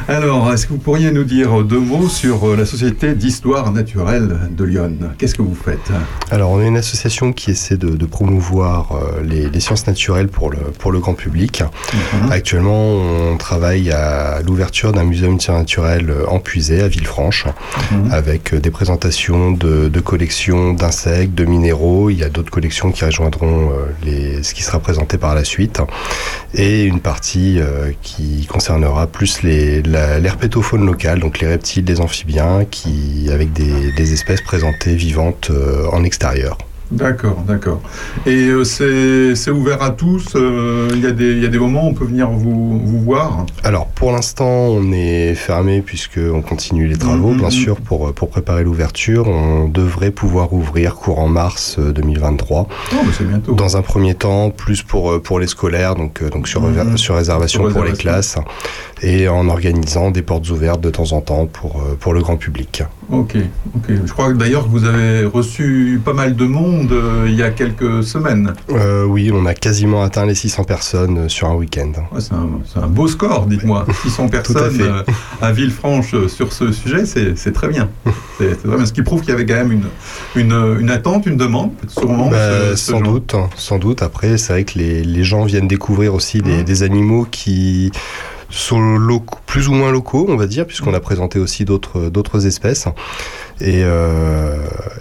Alors, 0.10 0.54
est-ce 0.54 0.68
que 0.68 0.72
vous 0.72 0.78
pourriez 0.80 1.12
nous 1.12 1.26
dire 1.26 1.64
deux 1.64 1.82
mots 1.82 2.08
sur 2.08 2.48
euh, 2.48 2.56
la 2.56 2.66
Société 2.66 3.14
d'Histoire 3.14 3.74
Naturelle 3.74 4.38
de 4.52 4.64
Lyon? 4.64 4.94
Qu'est-ce 5.18 5.36
que 5.36 5.42
vous 5.42 5.54
faites? 5.54 5.92
Alors, 6.32 6.52
on 6.52 6.62
est 6.62 6.68
une 6.68 6.78
association 6.78 7.34
qui 7.34 7.52
essaie 7.52 7.76
de, 7.76 7.90
de 7.90 8.06
promouvoir 8.06 8.94
euh, 8.94 9.22
les, 9.22 9.50
les 9.50 9.60
sciences 9.60 9.86
naturelles 9.86 10.30
pour 10.30 10.50
le, 10.50 10.60
pour 10.80 10.94
le 10.94 11.00
grand 11.00 11.14
public. 11.14 11.62
Mhm. 12.24 12.32
Actuellement, 12.32 12.94
on 12.94 13.36
travaille 13.36 13.92
à 13.92 14.42
l'ouverture 14.46 14.94
d'un 14.94 15.04
muséum 15.04 15.36
de 15.36 15.42
sciences 15.42 15.60
naturelles 15.60 16.10
euh, 16.10 16.26
en 16.30 16.40
à 16.82 16.88
Villefranche, 16.88 17.46
Mhm. 17.92 18.12
avec 18.12 18.56
des 18.56 18.72
présentations 18.72 19.52
de, 19.52 19.90
de 19.90 20.00
collections 20.00 20.72
d'insectes, 20.74 21.36
de 21.36 21.44
minéraux. 21.44 22.10
Il 22.10 22.18
y 22.18 22.24
a 22.24 22.30
d'autres 22.30 22.50
collections 22.52 22.92
qui 22.94 23.04
rejoindront 23.04 23.72
les, 24.06 24.42
ce 24.42 24.54
qui 24.54 24.64
sera 24.64 24.80
présenté 24.80 25.18
par 25.18 25.36
la 25.36 25.44
suite. 25.44 25.82
Et 26.54 26.84
une 26.86 27.02
partie 27.02 27.60
qui 28.02 28.46
concernera 28.50 29.08
plus 29.08 29.44
les, 29.44 29.82
la- 29.84 29.97
l'herpétofaune 30.20 30.86
locale, 30.86 31.20
donc 31.20 31.40
les 31.40 31.48
reptiles, 31.48 31.86
les 31.86 32.00
amphibiens, 32.02 32.66
qui, 32.66 33.30
avec 33.32 33.54
des, 33.54 34.14
espèces 34.14 34.42
présentées 34.42 34.96
vivantes 34.96 35.50
euh, 35.52 35.88
en 35.92 36.04
extérieur. 36.04 36.58
D'accord, 36.92 37.44
d'accord. 37.46 37.82
Et 38.26 38.48
euh, 38.48 38.64
c'est 39.36 39.52
ouvert 39.52 39.82
à 39.84 39.90
tous 39.90 40.26
euh, 40.36 40.88
Il 40.94 41.02
y, 41.02 41.06
a 41.06 41.12
des- 41.12 41.34
il 41.34 41.44
y 41.44 41.46
a 41.46 41.50
des 41.50 41.60
moments 41.60 41.86
où 41.86 41.90
on 41.90 41.94
peut 41.94 42.06
venir 42.06 42.30
vous, 42.30 42.80
vous 42.80 43.00
voir 43.02 43.46
Alors 43.64 43.88
pour 43.88 44.12
l'instant 44.14 44.46
on 44.48 44.92
est 44.94 45.36
fermé 45.36 45.82
puisque 45.82 46.18
on 46.34 46.42
continue 46.42 46.88
les 46.88 46.98
travaux 46.98 47.32
Mhm, 47.32 47.38
bien 47.40 47.46
mhm. 47.48 47.52
sûr 47.52 47.76
pour, 47.82 48.14
pour 48.14 48.30
préparer 48.30 48.64
l'ouverture. 48.64 49.28
On 49.28 49.68
devrait 49.68 50.12
pouvoir 50.12 50.54
ouvrir 50.54 50.96
courant 50.96 51.28
mars 51.28 51.76
euh, 51.78 51.92
2023. 51.92 52.68
Non, 52.94 53.00
mais 53.06 53.12
c'est 53.18 53.28
bientôt. 53.28 53.54
Dans 53.54 53.76
un 53.76 53.82
premier 53.82 54.14
temps, 54.16 54.50
plus 54.50 54.82
pour, 54.82 55.12
euh, 55.12 55.20
pour 55.22 55.40
les 55.40 55.48
scolaires, 55.48 55.96
donc, 55.96 56.22
euh, 56.22 56.30
donc 56.30 56.48
sur, 56.48 56.62
Mhm. 56.62 56.98
sur 56.98 57.16
réservation 57.16 57.70
pour 57.70 57.84
les 57.84 57.94
classes, 57.94 58.38
et 59.02 59.28
en 59.28 59.50
organisant 59.50 60.10
des 60.12 60.22
portes 60.22 60.50
ouvertes 60.50 60.80
de 60.82 60.90
temps 60.90 61.12
en 61.12 61.22
temps 61.22 61.48
pour, 61.48 61.82
euh, 61.82 61.96
pour 62.00 62.14
le 62.14 62.22
grand 62.22 62.38
public. 62.38 62.84
Ok, 63.12 63.36
ok. 63.76 63.96
Je 64.06 64.12
crois 64.14 64.30
que 64.32 64.38
d'ailleurs 64.38 64.66
que 64.66 64.70
vous 64.70 64.84
avez 64.86 65.26
reçu 65.26 66.00
pas 66.04 66.14
mal 66.14 66.36
de 66.36 66.46
monde 66.46 66.77
euh, 66.92 67.26
il 67.28 67.36
y 67.36 67.44
a 67.44 67.50
quelques 67.50 68.04
semaines. 68.04 68.54
Euh, 68.70 69.04
oui, 69.06 69.32
on 69.34 69.46
a 69.46 69.54
quasiment 69.54 70.04
atteint 70.04 70.26
les 70.26 70.36
600 70.36 70.64
personnes 70.66 71.18
euh, 71.18 71.30
sur 71.30 71.48
un 71.50 71.56
week-end. 71.56 71.92
Ouais, 72.12 72.20
c'est 72.22 72.80
un, 72.80 72.88
beau 72.88 73.08
score, 73.08 73.46
dites-moi. 73.48 73.86
600 74.04 74.28
personnes 74.30 74.82
euh, 74.82 75.04
à 75.42 75.52
Villefranche 75.52 76.14
sur 76.28 76.54
ce 76.54 76.72
sujet, 76.72 77.06
c'est 77.06 77.52
très 77.54 77.68
bien. 77.70 77.90
C'est 78.38 78.50
c'est 78.62 78.68
très 78.68 78.78
bien. 78.78 78.86
Ce 78.86 78.94
qui 78.94 79.02
prouve 79.04 79.22
qu'il 79.22 79.30
y 79.30 79.34
avait 79.34 79.46
quand 79.46 79.56
même 79.56 79.72
une, 79.72 79.88
une, 80.36 80.78
une 80.80 80.90
attente, 80.90 81.26
une 81.26 81.38
demande, 81.38 81.72
sûrement. 81.88 82.30
Bah, 82.30 82.72
ce- 82.72 82.76
ce 82.76 82.92
sans 82.92 83.00
genre. 83.00 83.14
doute, 83.14 83.34
hein, 83.36 83.50
sans 83.56 83.78
doute. 83.80 84.02
Après, 84.02 84.38
c'est 84.38 84.54
vrai 84.54 84.64
que 84.64 84.78
les, 84.78 85.04
les 85.04 85.24
gens 85.24 85.44
viennent 85.46 85.68
découvrir 85.68 86.14
aussi 86.14 86.42
des, 86.42 86.64
des 86.64 86.84
animaux 86.84 87.26
qui 87.30 87.92
sont 88.50 88.98
locaux, 88.98 89.38
plus 89.46 89.68
ou 89.68 89.74
moins 89.74 89.92
locaux, 89.92 90.26
on 90.30 90.36
va 90.38 90.48
dire, 90.48 90.66
puisqu'on 90.66 90.94
a 90.94 91.00
présenté 91.00 91.40
aussi 91.40 91.66
d'autres 91.66 92.10
d'autres 92.10 92.46
espèces. 92.48 92.88
Et, 93.60 93.82
euh, 93.84 94.56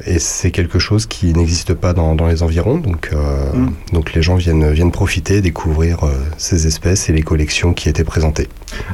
et 0.07 0.19
c'est 0.19 0.51
quelque 0.51 0.79
chose 0.79 1.05
qui 1.07 1.33
n'existe 1.35 1.75
pas 1.75 1.93
dans, 1.93 2.15
dans 2.15 2.27
les 2.27 2.43
environs. 2.43 2.79
Donc, 2.79 3.11
euh, 3.13 3.53
Mhm. 3.53 3.73
donc 3.93 4.15
les 4.15 4.23
gens 4.23 4.35
viennent, 4.37 4.71
viennent 4.73 4.91
profiter, 4.93 5.41
découvrir 5.43 6.05
euh, 6.05 6.11
ces 6.39 6.67
espèces 6.67 7.09
et 7.09 7.13
les 7.13 7.23
collections 7.23 7.75
qui 7.75 7.89
étaient 7.89 8.03
présentées. 8.05 8.49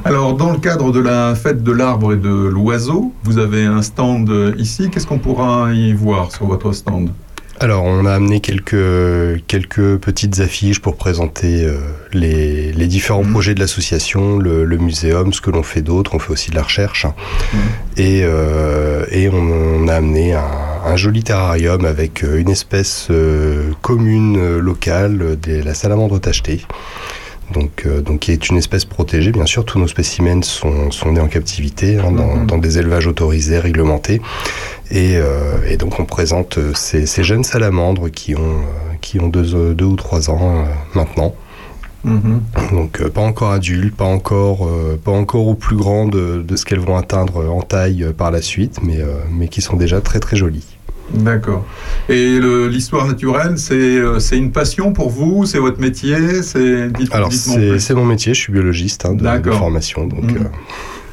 Alors, 0.05 0.35
dans 0.35 0.51
le 0.51 0.59
cadre 0.59 0.91
de 0.93 1.01
la 1.01 1.35
fête 1.37 1.63
de 1.63 1.73
l'arbre 1.73 2.13
et 2.13 2.17
de 2.17 2.29
l'oiseau, 2.29 3.13
vous 3.25 3.39
avez 3.39 3.65
un 3.65 3.83
stand 3.83 4.29
euh, 4.31 4.53
ici. 4.59 4.91
Qu'est-ce 4.91 5.07
qu'on 5.07 5.19
pourra 5.19 5.73
y 5.73 5.93
voir 5.93 6.33
sur 6.33 6.47
votre 6.47 6.73
stand? 6.73 7.11
Alors, 7.63 7.85
on 7.85 8.07
a 8.07 8.13
amené 8.15 8.41
quelques, 8.41 9.41
quelques 9.47 9.97
petites 9.99 10.41
affiches 10.41 10.81
pour 10.81 10.97
présenter 10.97 11.65
euh, 11.65 11.77
les, 12.13 12.73
les 12.73 12.87
différents 12.89 13.23
Mhm. 13.23 13.31
projets 13.31 13.55
de 13.55 13.61
l'association, 13.61 14.37
le, 14.37 14.65
le 14.65 14.77
muséum, 14.79 15.33
ce 15.33 15.41
que 15.41 15.51
l'on 15.53 15.63
fait 15.63 15.81
d'autre. 15.81 16.17
On 16.17 16.19
fait 16.19 16.33
aussi 16.33 16.51
de 16.51 16.57
la 16.57 16.65
recherche. 16.65 17.07
Mhm. 17.07 17.61
Et, 17.99 18.23
euh, 18.25 19.05
et 19.13 19.29
on, 19.29 19.37
on 19.37 19.87
a 19.87 19.95
amené 19.95 20.33
un, 20.35 20.43
un 20.85 20.97
joli 20.97 21.23
terrarium 21.23 21.85
avec 21.85 22.25
euh, 22.25 22.41
une 22.41 22.51
espèce 22.51 23.07
euh, 23.13 23.71
commune 23.81 24.59
locale, 24.59 25.37
des- 25.41 25.63
la 25.63 25.75
salamandre 25.75 26.21
tachetée. 26.21 26.63
Donc, 27.53 27.85
euh, 27.87 28.01
donc, 28.01 28.21
qui 28.21 28.33
est 28.33 28.49
une 28.49 28.57
espèce 28.57 28.85
protégée, 28.85 29.33
bien 29.33 29.47
sûr. 29.47 29.65
Tous 29.65 29.79
nos 29.79 29.87
spécimens 29.89 30.43
sont, 30.43 30.91
sont 30.91 31.13
nés 31.13 31.21
en 31.21 31.29
captivité, 31.29 31.99
hein, 31.99 32.11
dans, 32.13 32.37
Mhm. 32.37 32.47
dans 32.47 32.59
des 32.59 32.79
élevages 32.79 33.07
autorisés, 33.07 33.59
réglementés. 33.59 34.21
Et, 34.91 35.17
euh, 35.17 35.57
et 35.69 35.77
donc 35.77 35.99
on 36.01 36.05
présente 36.05 36.59
euh, 36.59 36.73
ces, 36.75 37.07
ces 37.07 37.25
jeunes 37.25 37.45
salamandres 37.45 38.11
qui 38.11 38.35
ont, 38.35 38.41
euh, 38.41 38.95
qui 39.01 39.21
ont 39.21 39.29
deux, 39.29 39.55
euh, 39.55 39.75
deux 39.75 39.85
ou 39.87 39.97
trois 39.97 40.29
ans 40.31 40.57
euh, 40.59 40.65
maintenant. 40.95 41.35
Mhm. 42.05 42.43
Donc 42.73 43.01
euh, 43.01 43.09
pas 43.09 43.21
encore 43.23 43.53
adultes, 43.53 43.95
pas 43.97 44.05
encore, 44.05 44.67
euh, 44.67 44.99
pas 45.03 45.13
encore 45.13 45.47
au 45.47 45.55
plus 45.55 45.77
grand 45.77 46.07
de, 46.09 46.43
de 46.47 46.57
ce 46.57 46.65
qu'elles 46.65 46.81
vont 46.81 46.97
atteindre 46.97 47.49
en 47.49 47.63
taille 47.63 48.03
euh, 48.05 48.13
par 48.13 48.31
la 48.33 48.43
suite, 48.43 48.81
mais, 48.83 49.01
euh, 49.01 49.15
mais 49.31 49.47
qui 49.49 49.61
sont 49.63 49.77
déjà 49.77 50.01
très 50.01 50.19
très 50.19 50.37
jolies. 50.37 50.67
D'accord. 51.15 51.67
Et 52.09 52.39
l'histoire 52.71 53.07
naturelle, 53.07 53.59
c'est 53.59 53.75
euh, 53.75 54.19
c'est 54.19 54.39
une 54.39 54.51
passion 54.53 54.93
pour 54.93 55.11
vous 55.11 55.45
C'est 55.47 55.59
votre 55.59 55.81
métier 55.81 56.43
C'est 56.43 56.89
Alors 57.13 57.31
c'est 57.33 57.95
mon 57.95 58.05
métier, 58.07 58.33
je 58.35 58.41
suis 58.41 58.53
biologiste 58.53 59.05
hein, 59.05 59.15
de, 59.15 59.39
de 59.39 59.51
formation. 59.51 60.07
Donc, 60.07 60.23
Mhm. 60.23 60.37
euh, 60.39 60.45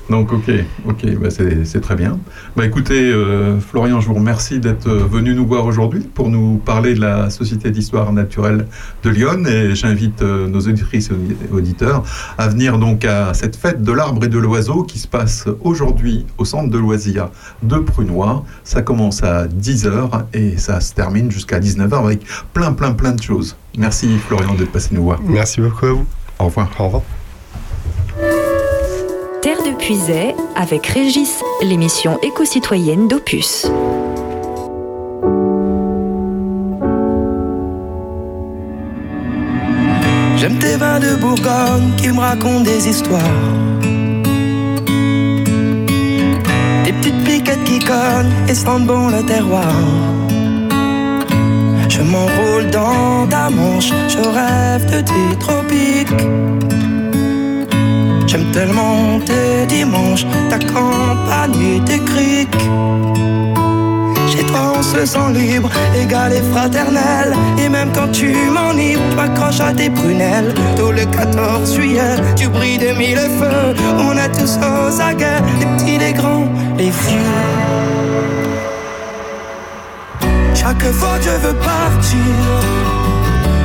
Donc 0.09 0.33
ok, 0.33 0.51
ok, 0.87 1.17
bah, 1.19 1.29
c'est 1.29 1.81
très 1.81 1.95
bien. 1.95 2.17
Bah 2.55 2.65
écoutez, 2.65 3.11
euh, 3.11 3.59
Florian, 3.59 4.01
je 4.01 4.07
vous 4.07 4.15
remercie 4.15 4.59
d'être 4.59 4.87
euh, 4.87 5.05
venu 5.05 5.35
nous 5.35 5.45
voir 5.45 5.65
aujourd'hui 5.65 6.01
pour 6.01 6.29
nous 6.29 6.57
parler 6.57 6.95
de 6.95 7.01
la 7.01 7.29
Société 7.29 7.69
d'histoire 7.69 8.11
naturelle 8.11 8.65
de 9.03 9.09
Lyon 9.09 9.45
et 9.45 9.75
j'invite 9.75 10.23
euh, 10.23 10.47
nos 10.47 10.61
auditrices 10.61 11.11
et 11.11 11.53
auditeurs 11.53 12.03
à 12.39 12.47
venir 12.47 12.79
donc 12.79 13.05
à 13.05 13.33
cette 13.35 13.55
fête 13.55 13.83
de 13.83 13.91
l'arbre 13.91 14.23
et 14.23 14.29
de 14.29 14.39
l'oiseau 14.39 14.83
qui 14.83 14.97
se 14.97 15.07
passe 15.07 15.45
aujourd'hui 15.61 16.25
au 16.39 16.45
centre 16.45 16.69
de 16.69 16.77
loisirs 16.77 17.29
de 17.61 17.77
Prunois. 17.77 18.43
Ça 18.63 18.81
commence 18.81 19.21
à 19.21 19.47
10h 19.47 20.25
et 20.33 20.57
ça 20.57 20.81
se 20.81 20.93
termine 20.93 21.29
jusqu'à 21.29 21.59
19h 21.59 22.03
avec 22.03 22.21
plein 22.53 22.73
plein 22.73 22.93
plein 22.93 23.11
de 23.11 23.21
choses. 23.21 23.55
Merci 23.77 24.17
Florian 24.17 24.55
d'être 24.55 24.71
passé 24.71 24.89
nous 24.91 25.03
voir. 25.03 25.19
merci 25.23 25.61
beaucoup 25.61 25.85
à 25.85 25.91
vous. 25.91 26.05
Au 26.39 26.45
revoir. 26.45 26.69
Au 26.79 26.85
revoir. 26.85 27.18
Avec 30.55 30.85
Régis, 30.85 31.41
l'émission 31.63 32.19
éco-citoyenne 32.21 33.07
d'Opus. 33.07 33.65
J'aime 40.37 40.59
tes 40.59 40.75
vins 40.75 40.99
de 40.99 41.15
Bourgogne 41.15 41.91
qui 41.97 42.09
me 42.09 42.19
racontent 42.19 42.61
des 42.61 42.87
histoires. 42.87 43.19
Des 46.85 46.93
petites 46.93 47.23
piquettes 47.23 47.63
qui 47.63 47.79
cognent 47.79 48.47
et 48.47 48.53
sentent 48.53 48.85
bon 48.85 49.07
le 49.07 49.23
terroir. 49.25 49.73
Je 51.89 52.01
m'enroule 52.03 52.69
dans 52.69 53.25
ta 53.27 53.49
manche, 53.49 53.89
je 54.07 54.19
rêve 54.19 54.85
de 54.85 55.01
tes 55.01 55.39
tropiques. 55.39 56.88
J'aime 58.29 58.51
tellement 58.51 59.19
tes 59.25 59.65
dimanches, 59.65 60.23
ta 60.51 60.59
campagne 60.59 61.83
tes 61.83 61.97
criques. 61.97 62.61
Chez 64.27 64.43
toi 64.43 64.73
on 64.77 64.83
se 64.83 65.03
sent 65.03 65.33
libre, 65.33 65.67
égal 65.99 66.33
et 66.33 66.43
fraternel. 66.53 67.33
Et 67.57 67.69
même 67.69 67.89
quand 67.91 68.11
tu 68.11 68.31
m'enivres, 68.51 69.01
tu 69.13 69.19
accroches 69.19 69.61
à 69.61 69.73
tes 69.73 69.89
prunelles. 69.89 70.53
Tout 70.77 70.91
le 70.91 71.05
14 71.05 71.73
juillet, 71.73 72.17
tu 72.35 72.47
brilles 72.49 72.77
de 72.77 72.91
mille 72.91 73.17
feux. 73.17 73.73
On 73.97 74.15
est 74.15 74.31
tous 74.37 74.59
aux 74.59 75.01
aguets, 75.01 75.41
les 75.59 75.65
petits, 75.65 75.97
les 75.97 76.13
grands, 76.13 76.47
les 76.77 76.91
vieux. 76.91 77.79
Chaque 80.53 80.91
fois 80.91 81.17
je 81.19 81.47
veux 81.47 81.55
partir, 81.55 82.35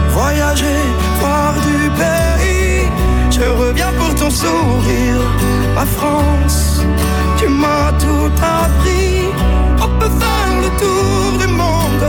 voyager, 0.09 0.81
voir 1.21 1.53
du 1.53 1.84
ton 4.25 4.31
sourire, 4.31 5.23
ma 5.75 5.85
France. 5.85 6.81
Tu 7.39 7.47
m'as 7.49 7.93
tout 8.05 8.33
appris. 8.61 9.29
On 9.85 9.89
peut 9.99 10.13
faire 10.23 10.53
le 10.65 10.71
tour 10.83 11.39
du 11.43 11.49
monde, 11.63 12.09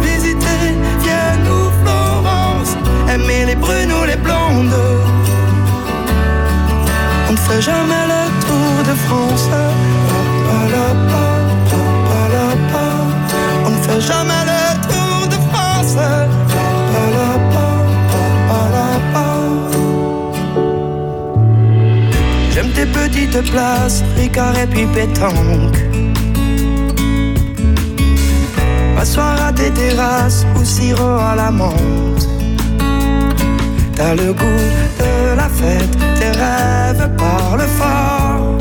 visiter 0.00 0.60
Vienne 1.02 1.46
ou 1.56 1.62
Florence, 1.80 2.72
aimer 3.12 3.44
les 3.46 3.56
brunes 3.56 3.92
ou 3.98 4.04
les 4.04 4.20
blondes. 4.26 4.80
On 7.28 7.32
ne 7.32 7.42
fait 7.46 7.62
jamais 7.70 8.04
le 8.12 8.22
tour 8.46 8.74
de 8.90 8.94
France. 9.06 9.48
On 13.66 13.70
ne 13.70 13.80
fait 13.86 14.00
jamais 14.00 14.42
le 14.50 14.55
Tes 22.76 22.84
petites 22.84 23.40
places, 23.50 24.04
Ricard 24.18 24.58
et 24.58 24.66
puis 24.66 24.84
pétanque. 24.84 25.78
M'asseoir 28.94 29.46
à 29.46 29.50
tes 29.50 29.70
terrasses 29.70 30.44
ou 30.54 30.62
sirop 30.62 31.18
à 31.30 31.34
la 31.36 31.50
menthe. 31.50 32.28
T'as 33.94 34.14
le 34.14 34.34
goût 34.34 34.64
de 35.00 35.36
la 35.36 35.48
fête, 35.48 35.96
tes 36.18 36.32
rêves 36.42 37.08
parlent 37.16 37.70
fort. 37.78 38.58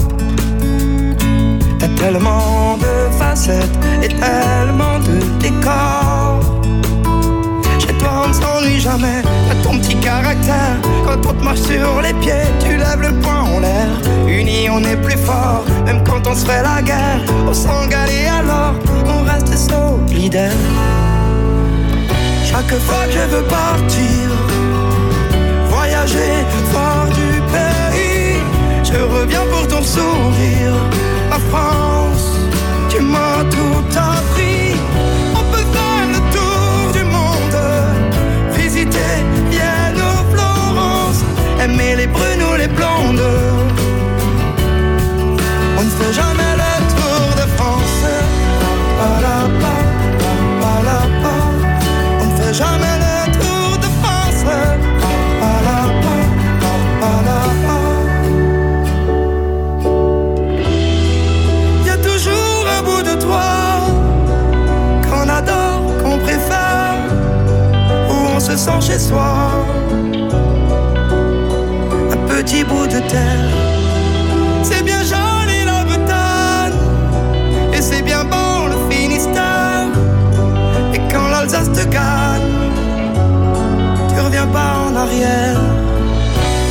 T'as 1.77 1.89
tellement 1.99 2.77
de 2.77 3.11
facettes 3.19 3.77
et 4.01 4.07
tellement 4.07 4.97
de 4.99 5.19
décors. 5.41 6.54
Jamais, 8.85 9.23
t'as 9.47 9.55
ton 9.63 9.79
petit 9.79 9.95
caractère. 9.95 10.77
Quand 11.05 11.17
on 11.27 11.33
te 11.33 11.43
marche 11.43 11.61
sur 11.61 12.01
les 12.01 12.13
pieds, 12.15 12.45
tu 12.59 12.77
lèves 12.77 13.01
le 13.01 13.13
poing 13.19 13.41
en 13.41 13.59
l'air. 13.59 13.87
Unis 14.27 14.69
on 14.69 14.79
est 14.83 14.97
plus 14.97 15.17
fort, 15.17 15.63
même 15.85 16.03
quand 16.03 16.27
on 16.27 16.35
se 16.35 16.45
fait 16.45 16.61
la 16.61 16.81
guerre. 16.83 17.21
On 17.47 17.53
s'engale 17.53 18.09
et 18.11 18.27
alors 18.27 18.75
on 19.07 19.23
reste 19.23 19.57
solidaire. 19.57 20.51
Chaque 22.43 22.79
fois 22.81 23.05
que 23.07 23.13
je 23.13 23.35
veux 23.35 23.43
partir, 23.43 24.29
voyager, 25.69 26.45
voir 26.71 27.07
du 27.07 27.41
pays. 27.55 28.39
Je 28.83 28.99
reviens 29.17 29.45
pour 29.51 29.67
ton 29.67 29.81
sourire, 29.81 30.75
ma 31.29 31.39
France. 31.49 32.37
Tu 32.89 33.01
m'as 33.01 33.43
tout 33.49 33.97
appris. 33.97 34.14
On 45.95 45.97
ne 45.97 46.03
fait 46.03 46.13
jamais 46.13 46.55
le 46.57 46.71
tour 46.93 47.25
de 47.37 47.45
France. 47.55 48.03
Pa, 48.97 49.09
la, 49.21 49.37
pa, 49.61 49.75
pa, 50.19 50.31
pa, 50.61 50.73
la, 50.83 50.99
pa. 51.23 51.35
On 52.21 52.25
ne 52.25 52.35
fait 52.35 52.53
jamais 52.53 52.97
le 52.99 53.15
tour 53.31 53.69
de 53.77 53.89
France. 54.01 54.39
Pa, 54.43 54.59
pa, 55.39 55.53
la, 55.65 55.79
pa, 56.03 56.15
pa, 56.61 56.73
pa, 56.99 57.13
la, 57.27 57.39
pa. 57.65 57.77
Y 61.85 61.89
a 61.89 61.97
toujours 61.97 62.63
un 62.77 62.81
bout 62.83 63.01
de 63.01 63.15
toi 63.21 63.47
qu'on 65.09 65.27
adore, 65.29 65.85
qu'on 66.03 66.17
préfère, 66.19 66.99
où 68.09 68.15
on 68.35 68.39
se 68.41 68.55
sent 68.57 68.81
chez 68.81 68.99
soi. 68.99 69.31
Un 72.11 72.17
petit 72.27 72.63
bout 72.65 72.87
de 72.87 72.99
terre, 73.09 73.54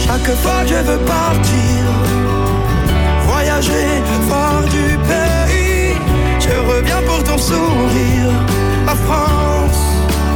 Chaque 0.07 0.37
fois 0.37 0.63
que 0.63 0.69
je 0.69 0.75
veux 0.75 0.99
partir, 0.99 1.85
voyager, 3.27 4.03
voir 4.29 4.63
du 4.65 4.99
pays. 5.09 5.97
Je 6.41 6.55
reviens 6.71 7.03
pour 7.07 7.25
ton 7.25 7.39
sourire, 7.39 8.33
ma 8.85 8.95
France. 8.95 9.83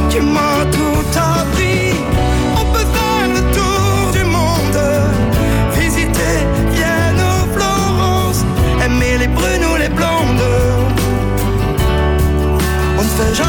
Tu 0.09 0.21
m'as 0.21 0.65
tout 0.71 1.05
appris. 1.17 1.93
On 2.55 2.65
peut 2.73 2.87
faire 2.95 3.27
le 3.35 3.41
tour 3.57 4.11
du 4.11 4.23
monde, 4.23 4.81
visiter 5.75 6.35
Vienne 6.73 7.21
ou 7.29 7.53
Florence, 7.55 8.43
aimer 8.83 9.17
les 9.19 9.27
brunes 9.27 9.65
ou 9.71 9.75
les 9.77 9.89
blondes. 9.89 10.47
On 12.97 13.03
fait 13.03 13.35
jamais 13.35 13.48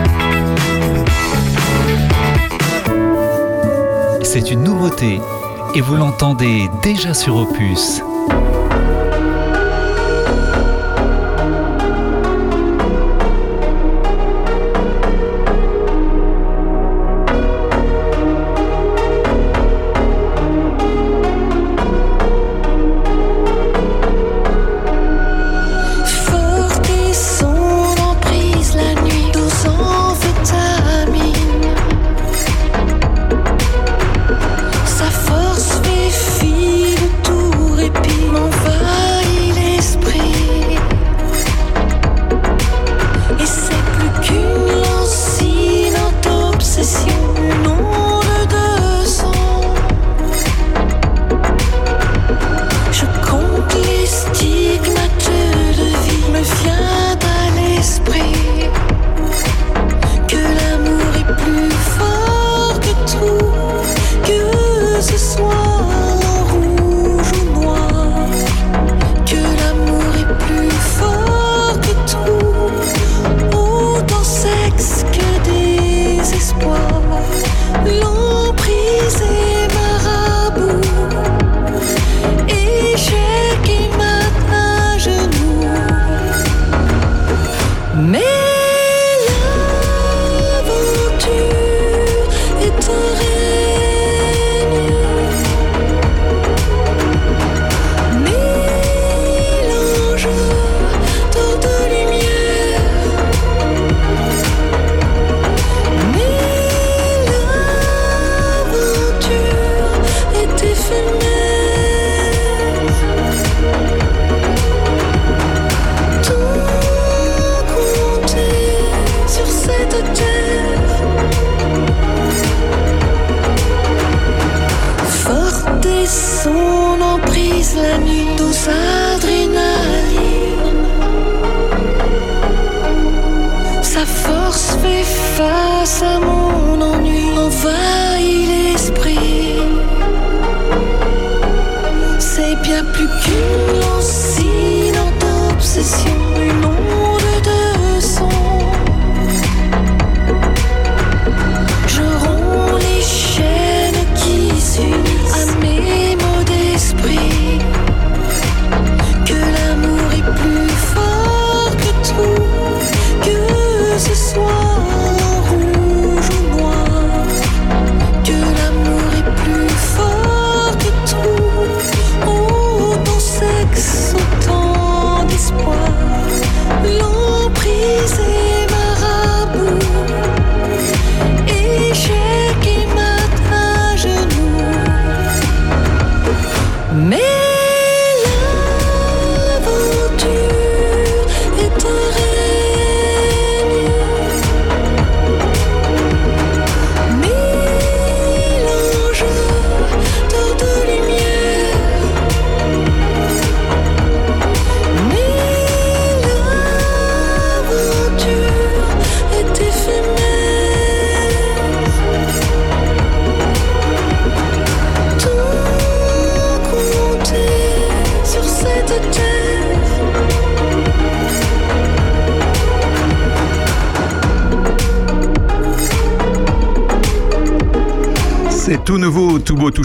C'est 4.33 4.49
une 4.49 4.63
nouveauté 4.63 5.19
et 5.75 5.81
vous 5.81 5.97
l'entendez 5.97 6.69
déjà 6.81 7.13
sur 7.13 7.35
Opus. 7.35 8.01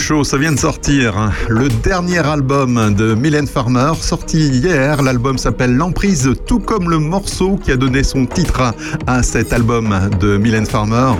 Ça 0.06 0.38
vient 0.38 0.52
de 0.52 0.58
sortir. 0.58 1.18
Hein. 1.18 1.32
Le 1.48 1.68
dernier 1.68 2.24
album 2.24 2.94
de 2.94 3.16
Mylène 3.16 3.48
Farmer, 3.48 3.90
sorti 4.00 4.38
hier. 4.38 5.02
L'album 5.02 5.36
s'appelle 5.36 5.74
L'Emprise, 5.74 6.30
tout 6.46 6.60
comme 6.60 6.88
le 6.88 7.00
morceau 7.00 7.56
qui 7.56 7.72
a 7.72 7.76
donné 7.76 8.04
son 8.04 8.24
titre 8.24 8.72
à 9.08 9.22
cet 9.24 9.52
album 9.52 9.92
de 10.20 10.36
Mylène 10.36 10.64
Farmer. 10.64 11.12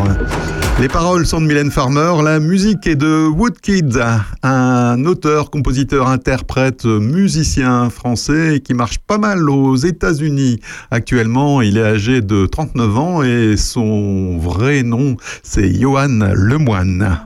Les 0.80 0.86
paroles 0.86 1.26
sont 1.26 1.40
de 1.40 1.46
Mylène 1.46 1.72
Farmer, 1.72 2.22
la 2.22 2.38
musique 2.38 2.86
est 2.86 2.94
de 2.94 3.26
Woodkid, 3.26 4.00
un 4.44 5.04
auteur, 5.04 5.50
compositeur, 5.50 6.06
interprète, 6.06 6.84
musicien 6.84 7.90
français 7.90 8.62
qui 8.64 8.72
marche 8.72 8.98
pas 8.98 9.18
mal 9.18 9.50
aux 9.50 9.74
États-Unis. 9.74 10.60
Actuellement, 10.92 11.60
il 11.60 11.76
est 11.76 11.84
âgé 11.84 12.20
de 12.20 12.46
39 12.46 12.98
ans 12.98 13.22
et 13.24 13.56
son 13.56 14.38
vrai 14.38 14.84
nom, 14.84 15.16
c'est 15.42 15.74
Johan 15.74 16.20
Lemoine. 16.34 17.25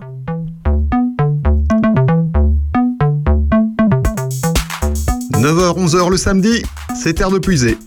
9h-11h 5.41 6.11
le 6.11 6.19
samedi, 6.19 6.63
c'est 6.95 7.15
Terre 7.15 7.31
de 7.31 7.39
Puisée. 7.39 7.79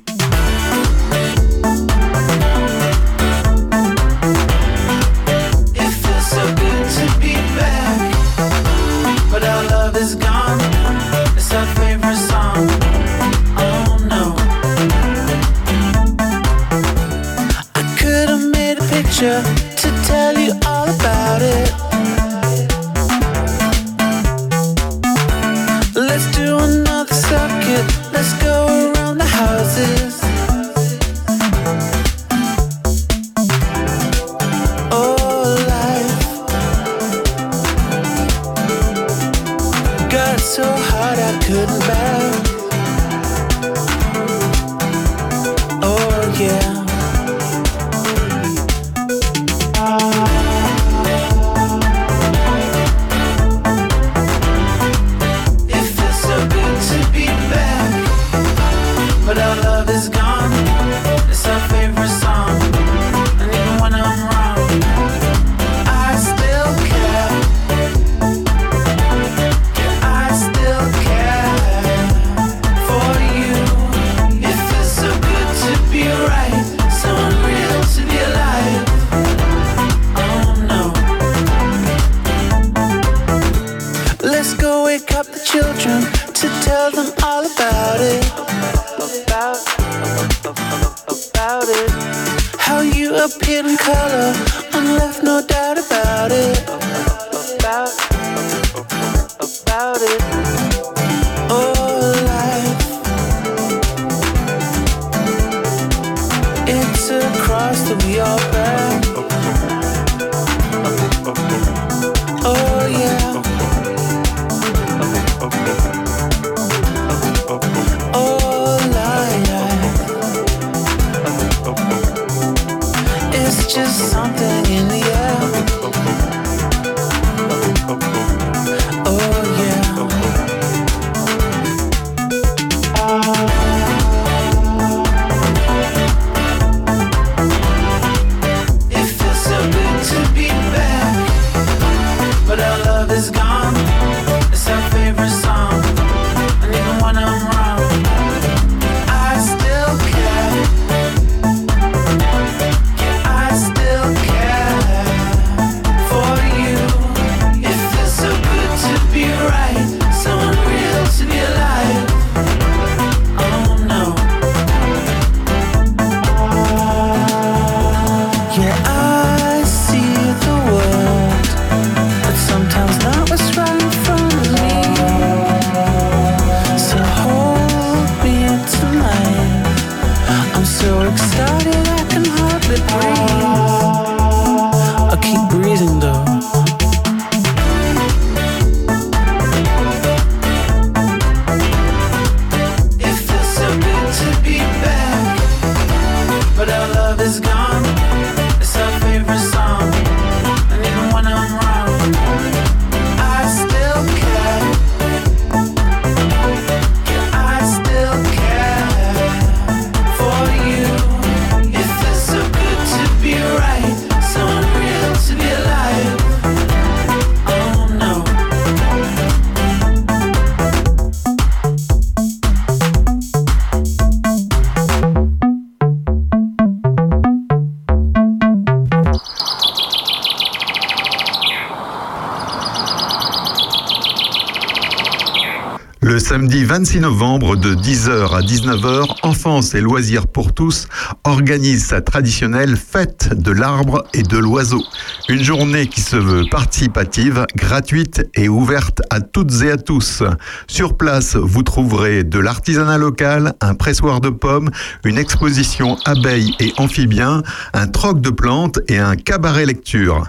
26 236.83 236.99
novembre, 236.99 237.55
de 237.55 237.73
10h 237.75 238.35
à 238.35 238.41
19h, 238.41 239.05
Enfance 239.23 239.73
et 239.73 239.79
Loisirs 239.79 240.27
pour 240.27 240.51
tous 240.51 240.87
organise 241.23 241.85
sa 241.85 242.01
traditionnelle 242.01 242.75
fête 242.75 243.41
de 243.41 243.51
l'arbre 243.51 244.03
et 244.13 244.21
de 244.21 244.37
l'oiseau. 244.37 244.83
Une 245.29 245.41
journée 245.41 245.87
qui 245.87 246.01
se 246.01 246.17
veut 246.17 246.43
participative, 246.51 247.45
gratuite 247.55 248.29
et 248.35 248.49
ouverte 248.49 249.01
à 249.11 249.21
toutes 249.21 249.61
et 249.61 249.71
à 249.71 249.77
tous. 249.77 250.23
Sur 250.67 250.97
place, 250.97 251.37
vous 251.37 251.63
trouverez 251.63 252.25
de 252.25 252.39
l'artisanat 252.39 252.97
local, 252.97 253.53
un 253.61 253.75
pressoir 253.75 254.19
de 254.19 254.29
pommes, 254.29 254.69
une 255.05 255.17
exposition 255.17 255.95
abeilles 256.03 256.53
et 256.59 256.73
amphibiens, 256.75 257.43
un 257.73 257.87
troc 257.87 258.19
de 258.19 258.29
plantes 258.29 258.81
et 258.89 258.97
un 258.97 259.15
cabaret 259.15 259.65
lecture. 259.65 260.25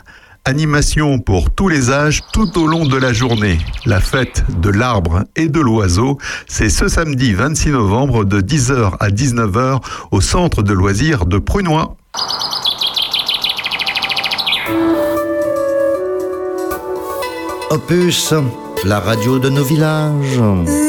Animation 0.46 1.20
pour 1.20 1.48
tous 1.48 1.68
les 1.68 1.90
âges 1.90 2.20
tout 2.34 2.58
au 2.58 2.66
long 2.66 2.84
de 2.84 2.98
la 2.98 3.14
journée. 3.14 3.56
La 3.86 3.98
fête 3.98 4.44
de 4.60 4.68
l'arbre 4.68 5.24
et 5.36 5.48
de 5.48 5.58
l'oiseau, 5.58 6.18
c'est 6.46 6.68
ce 6.68 6.86
samedi 6.86 7.32
26 7.32 7.70
novembre 7.70 8.26
de 8.26 8.42
10h 8.42 8.96
à 9.00 9.08
19h 9.08 9.80
au 10.10 10.20
centre 10.20 10.62
de 10.62 10.74
loisirs 10.74 11.24
de 11.24 11.38
Prunois. 11.38 11.96
Opus, 17.70 18.34
la 18.84 19.00
radio 19.00 19.38
de 19.38 19.48
nos 19.48 19.64
villages. 19.64 20.83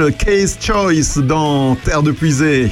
Case 0.00 0.58
Choice 0.60 1.22
dans 1.22 1.76
Terre 1.76 2.02
de 2.02 2.10
Puisée. 2.10 2.68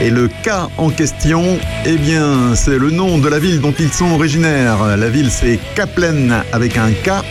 Et 0.00 0.10
le 0.10 0.28
cas 0.44 0.68
en 0.78 0.90
question, 0.90 1.58
eh 1.84 1.96
bien, 1.96 2.54
c'est 2.54 2.78
le 2.78 2.90
nom 2.90 3.18
de 3.18 3.28
la 3.28 3.40
ville 3.40 3.60
dont 3.60 3.74
ils 3.76 3.92
sont 3.92 4.12
originaires. 4.12 4.96
La 4.96 5.08
ville, 5.08 5.30
c'est 5.30 5.58
Kaplan 5.74 6.42
avec 6.52 6.76
un 6.76 6.92
K. 6.92 7.24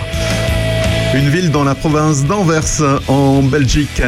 Une 1.13 1.30
ville 1.30 1.49
dans 1.49 1.63
la 1.63 1.76
province 1.76 2.26
d'Anvers 2.26 3.01
en 3.07 3.41
Belgique. 3.41 4.01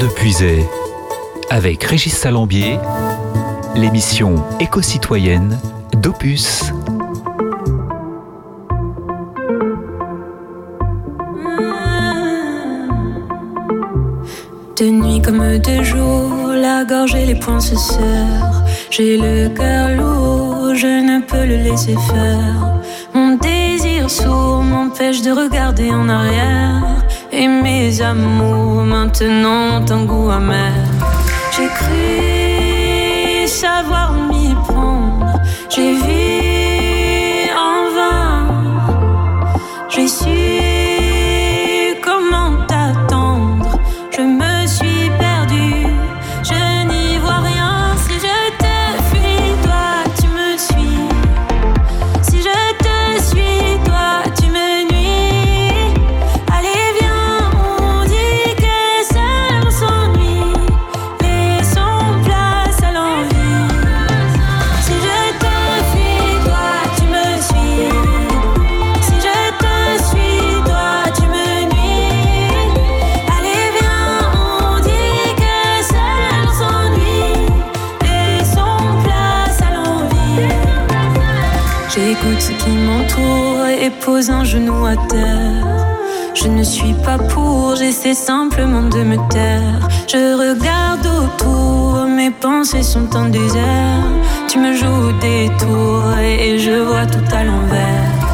De 0.00 0.08
Puisay 0.08 0.64
avec 1.50 1.84
Régis 1.84 2.16
Salambier, 2.16 2.78
l'émission 3.76 4.34
éco-citoyenne 4.58 5.58
d'Opus. 5.94 6.72
De 14.78 14.86
nuit 14.86 15.22
comme 15.22 15.58
de 15.58 15.82
jour, 15.82 16.48
la 16.48 16.84
gorge 16.84 17.14
et 17.14 17.26
les 17.26 17.36
poings 17.36 17.60
se 17.60 17.76
serrent. 17.76 18.64
J'ai 18.90 19.16
le 19.16 19.48
cœur 19.50 19.90
lourd, 19.90 20.74
je 20.74 20.86
ne 20.86 21.20
peux 21.20 21.44
le 21.44 21.56
laisser 21.56 21.94
faire. 21.94 22.80
Mon 23.14 23.36
désir 23.36 24.10
sourd 24.10 24.62
m'empêche 24.62 25.22
de 25.22 25.30
regarder 25.30 25.90
en 25.90 26.08
arrière 26.08 27.04
et 27.36 27.48
mes 27.48 28.00
amours 28.00 28.84
maintenant 28.84 29.84
un 29.90 30.04
goût 30.04 30.30
amer. 30.30 30.93
Je 86.44 86.50
ne 86.50 86.62
suis 86.62 86.92
pas 86.92 87.16
pour, 87.16 87.74
j'essaie 87.74 88.12
simplement 88.12 88.82
de 88.82 89.02
me 89.02 89.16
taire. 89.30 89.88
Je 90.06 90.36
regarde 90.36 91.06
autour, 91.06 92.04
mes 92.04 92.30
pensées 92.30 92.82
sont 92.82 93.16
en 93.16 93.30
désert. 93.30 94.04
Tu 94.46 94.58
me 94.58 94.74
joues 94.74 95.18
des 95.22 95.50
tours 95.58 96.18
et 96.18 96.58
je 96.58 96.82
vois 96.82 97.06
tout 97.06 97.34
à 97.34 97.44
l'envers. 97.44 98.24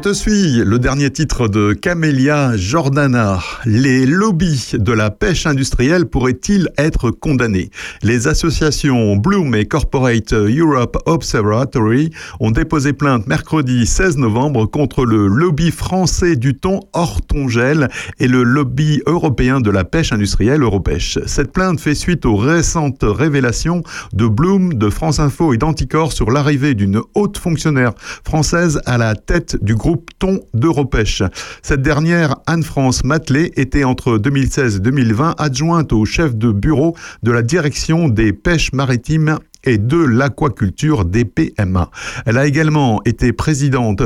Te 0.00 0.12
suis, 0.12 0.62
le 0.64 0.78
dernier 0.78 1.10
titre 1.10 1.48
de 1.48 1.72
Camélia 1.72 2.56
Jordana. 2.56 3.40
Les 3.64 4.06
lobbies 4.06 4.72
de 4.74 4.92
la 4.92 5.10
pêche 5.10 5.46
industrielle 5.46 6.06
pourraient-ils 6.06 6.68
être 6.78 7.10
condamnés? 7.10 7.70
Les 8.02 8.28
associations 8.28 9.16
Bloom 9.16 9.54
et 9.56 9.66
Corporate 9.66 10.32
Europe 10.32 10.98
Observatory 11.06 12.10
ont 12.38 12.52
déposé 12.52 12.92
plainte 12.92 13.26
mercredi 13.26 13.86
16 13.86 14.18
novembre 14.18 14.66
contre 14.66 15.04
le 15.04 15.26
lobby 15.26 15.70
français 15.72 16.36
du 16.36 16.54
thon 16.54 16.80
Hortongel 16.92 17.88
et 18.20 18.28
le 18.28 18.44
lobby 18.44 19.00
européen 19.06 19.60
de 19.60 19.70
la 19.70 19.84
pêche 19.84 20.12
industrielle 20.12 20.62
Europêche. 20.62 21.18
Cette 21.26 21.52
plainte 21.52 21.80
fait 21.80 21.94
suite 21.96 22.24
aux 22.24 22.36
récentes 22.36 23.02
révélations 23.02 23.82
de 24.12 24.26
Bloom, 24.26 24.74
de 24.74 24.90
France 24.90 25.18
Info 25.18 25.54
et 25.54 25.58
d'Anticor 25.58 26.12
sur 26.12 26.30
l'arrivée 26.30 26.74
d'une 26.74 27.00
haute 27.14 27.38
fonctionnaire 27.38 27.94
française 28.24 28.80
à 28.86 28.98
la 28.98 29.16
tête 29.16 29.56
du 29.62 29.74
groupe 29.74 29.87
Thon 30.18 30.40
d'Europêche. 30.54 31.22
Cette 31.62 31.82
dernière, 31.82 32.36
Anne-France 32.46 33.04
Matelet, 33.04 33.52
était 33.56 33.84
entre 33.84 34.18
2016 34.18 34.76
et 34.76 34.80
2020 34.80 35.34
adjointe 35.38 35.92
au 35.92 36.04
chef 36.04 36.36
de 36.36 36.52
bureau 36.52 36.96
de 37.22 37.32
la 37.32 37.42
direction 37.42 38.08
des 38.08 38.32
pêches 38.32 38.72
maritimes 38.72 39.38
et 39.64 39.78
de 39.78 39.98
l'aquaculture 39.98 41.04
des 41.04 41.24
PMA. 41.24 41.90
Elle 42.26 42.38
a 42.38 42.46
également 42.46 43.00
été 43.04 43.32
présidente 43.32 44.02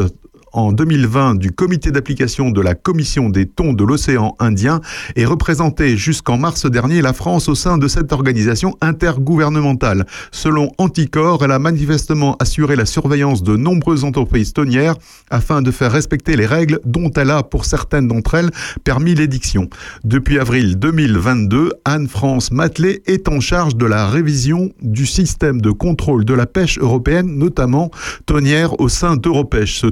en 0.53 0.73
2020 0.73 1.37
du 1.37 1.53
comité 1.53 1.91
d'application 1.91 2.51
de 2.51 2.61
la 2.61 2.75
Commission 2.75 3.29
des 3.29 3.47
thons 3.47 3.73
de 3.73 3.85
l'océan 3.85 4.35
Indien 4.39 4.81
et 5.17 5.25
représentait 5.25 5.97
jusqu'en 5.97 6.39
mars 6.39 6.67
dernier 6.67 7.03
la 7.03 7.13
France 7.13 7.49
au 7.49 7.55
sein 7.55 7.79
de 7.79 7.89
cette 7.89 8.13
organisation 8.13 8.77
intergouvernementale. 8.81 10.07
Selon 10.31 10.71
Anticor, 10.79 11.45
elle 11.45 11.53
a 11.53 11.59
manifestement 11.59 12.37
assuré 12.39 12.77
la 12.77 12.87
surveillance 12.87 13.43
de 13.43 13.57
nombreuses 13.57 14.05
entreprises 14.05 14.53
tonnières 14.53 14.97
afin 15.31 15.63
de 15.63 15.71
faire 15.71 15.93
respecter 15.93 16.37
les 16.37 16.47
règles 16.47 16.81
dont 16.85 17.11
elle 17.17 17.31
a, 17.31 17.43
pour 17.43 17.65
certaines 17.65 18.09
d'entre 18.09 18.35
elles, 18.35 18.51
permis 18.85 19.15
l'édiction. 19.15 19.69
Depuis 20.05 20.39
avril 20.39 20.79
2022, 20.79 21.73
Anne-France 21.85 22.51
Matelet 22.53 23.03
est 23.07 23.29
en 23.29 23.41
charge 23.41 23.77
de 23.77 23.87
la 23.87 24.09
révision 24.09 24.71
du 24.81 25.07
système 25.07 25.61
de 25.61 25.71
contrôle 25.71 26.25
de 26.25 26.35
la 26.35 26.47
pêche 26.47 26.79
européenne, 26.79 27.39
notamment 27.39 27.91
tonnière 28.27 28.81
au 28.81 28.89
sein 28.89 29.17
d'Europêche. 29.17 29.79
Ce 29.81 29.87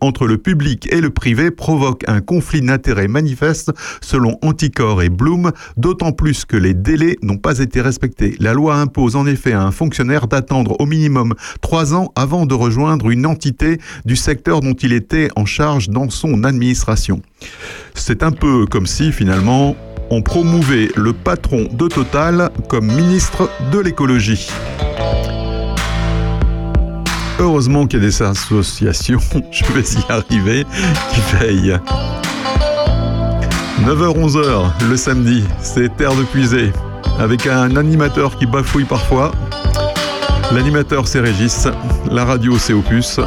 entre 0.00 0.26
le 0.26 0.38
public 0.38 0.88
et 0.92 1.00
le 1.00 1.10
privé 1.10 1.50
provoque 1.50 2.02
un 2.06 2.20
conflit 2.20 2.60
d'intérêts 2.60 3.08
manifeste 3.08 3.72
selon 4.00 4.38
Anticor 4.42 5.02
et 5.02 5.08
Bloom, 5.08 5.52
d'autant 5.76 6.12
plus 6.12 6.44
que 6.44 6.56
les 6.56 6.74
délais 6.74 7.16
n'ont 7.22 7.38
pas 7.38 7.58
été 7.58 7.80
respectés. 7.80 8.36
La 8.40 8.54
loi 8.54 8.76
impose 8.76 9.16
en 9.16 9.26
effet 9.26 9.52
à 9.52 9.62
un 9.62 9.70
fonctionnaire 9.70 10.26
d'attendre 10.28 10.76
au 10.80 10.86
minimum 10.86 11.34
trois 11.60 11.94
ans 11.94 12.12
avant 12.16 12.46
de 12.46 12.54
rejoindre 12.54 13.10
une 13.10 13.26
entité 13.26 13.78
du 14.04 14.16
secteur 14.16 14.60
dont 14.60 14.74
il 14.74 14.92
était 14.92 15.28
en 15.36 15.44
charge 15.44 15.88
dans 15.88 16.10
son 16.10 16.44
administration. 16.44 17.22
C'est 17.94 18.22
un 18.22 18.32
peu 18.32 18.66
comme 18.66 18.86
si 18.86 19.12
finalement 19.12 19.76
on 20.10 20.22
promouvait 20.22 20.90
le 20.96 21.12
patron 21.12 21.66
de 21.72 21.88
Total 21.88 22.50
comme 22.68 22.86
ministre 22.86 23.50
de 23.72 23.80
l'écologie. 23.80 24.48
Heureusement 27.38 27.86
qu'il 27.86 28.00
y 28.00 28.02
a 28.02 28.06
des 28.06 28.22
associations, 28.22 29.20
je 29.50 29.64
vais 29.72 29.82
y 29.82 30.12
arriver, 30.12 30.66
qui 31.12 31.20
veillent. 31.36 31.78
9h-11h 33.84 34.88
le 34.88 34.96
samedi, 34.96 35.44
c'est 35.60 35.94
Terre 35.96 36.14
de 36.14 36.22
Puisée, 36.22 36.72
avec 37.18 37.46
un 37.46 37.76
animateur 37.76 38.36
qui 38.38 38.46
bafouille 38.46 38.84
parfois. 38.84 39.32
L'animateur 40.52 41.06
c'est 41.06 41.20
Régis, 41.20 41.68
la 42.10 42.24
radio 42.24 42.56
c'est 42.56 42.72
Opus. 42.72 43.20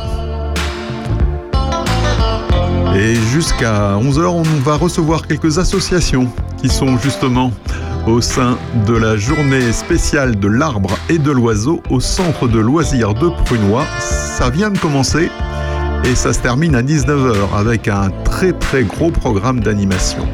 Et 2.96 3.16
jusqu'à 3.32 3.94
11h, 3.94 4.26
on 4.26 4.44
va 4.64 4.76
recevoir 4.76 5.28
quelques 5.28 5.60
associations 5.60 6.28
qui 6.62 6.68
sont 6.68 6.98
justement 6.98 7.52
au 8.10 8.22
sein 8.22 8.58
de 8.88 8.94
la 8.94 9.18
journée 9.18 9.72
spéciale 9.72 10.38
de 10.40 10.48
l'arbre 10.48 10.98
et 11.10 11.18
de 11.18 11.32
l'oiseau 11.32 11.82
au 11.90 12.00
centre 12.00 12.48
de 12.48 12.60
loisirs 12.60 13.14
de 13.14 13.30
Prunois. 13.46 13.86
Ça 14.00 14.50
vient 14.50 14.72
de 14.72 14.78
commencer 14.78 15.30
et 16.06 16.16
ça 16.16 16.34
se 16.34 16.40
termine 16.40 16.76
à 16.76 16.82
19h 16.82 17.36
avec 17.56 17.88
un 17.88 18.10
très 18.24 18.54
très 18.54 18.84
gros 18.84 19.12
programme 19.12 19.60
d'animation. 19.60 20.28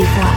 À 0.00 0.31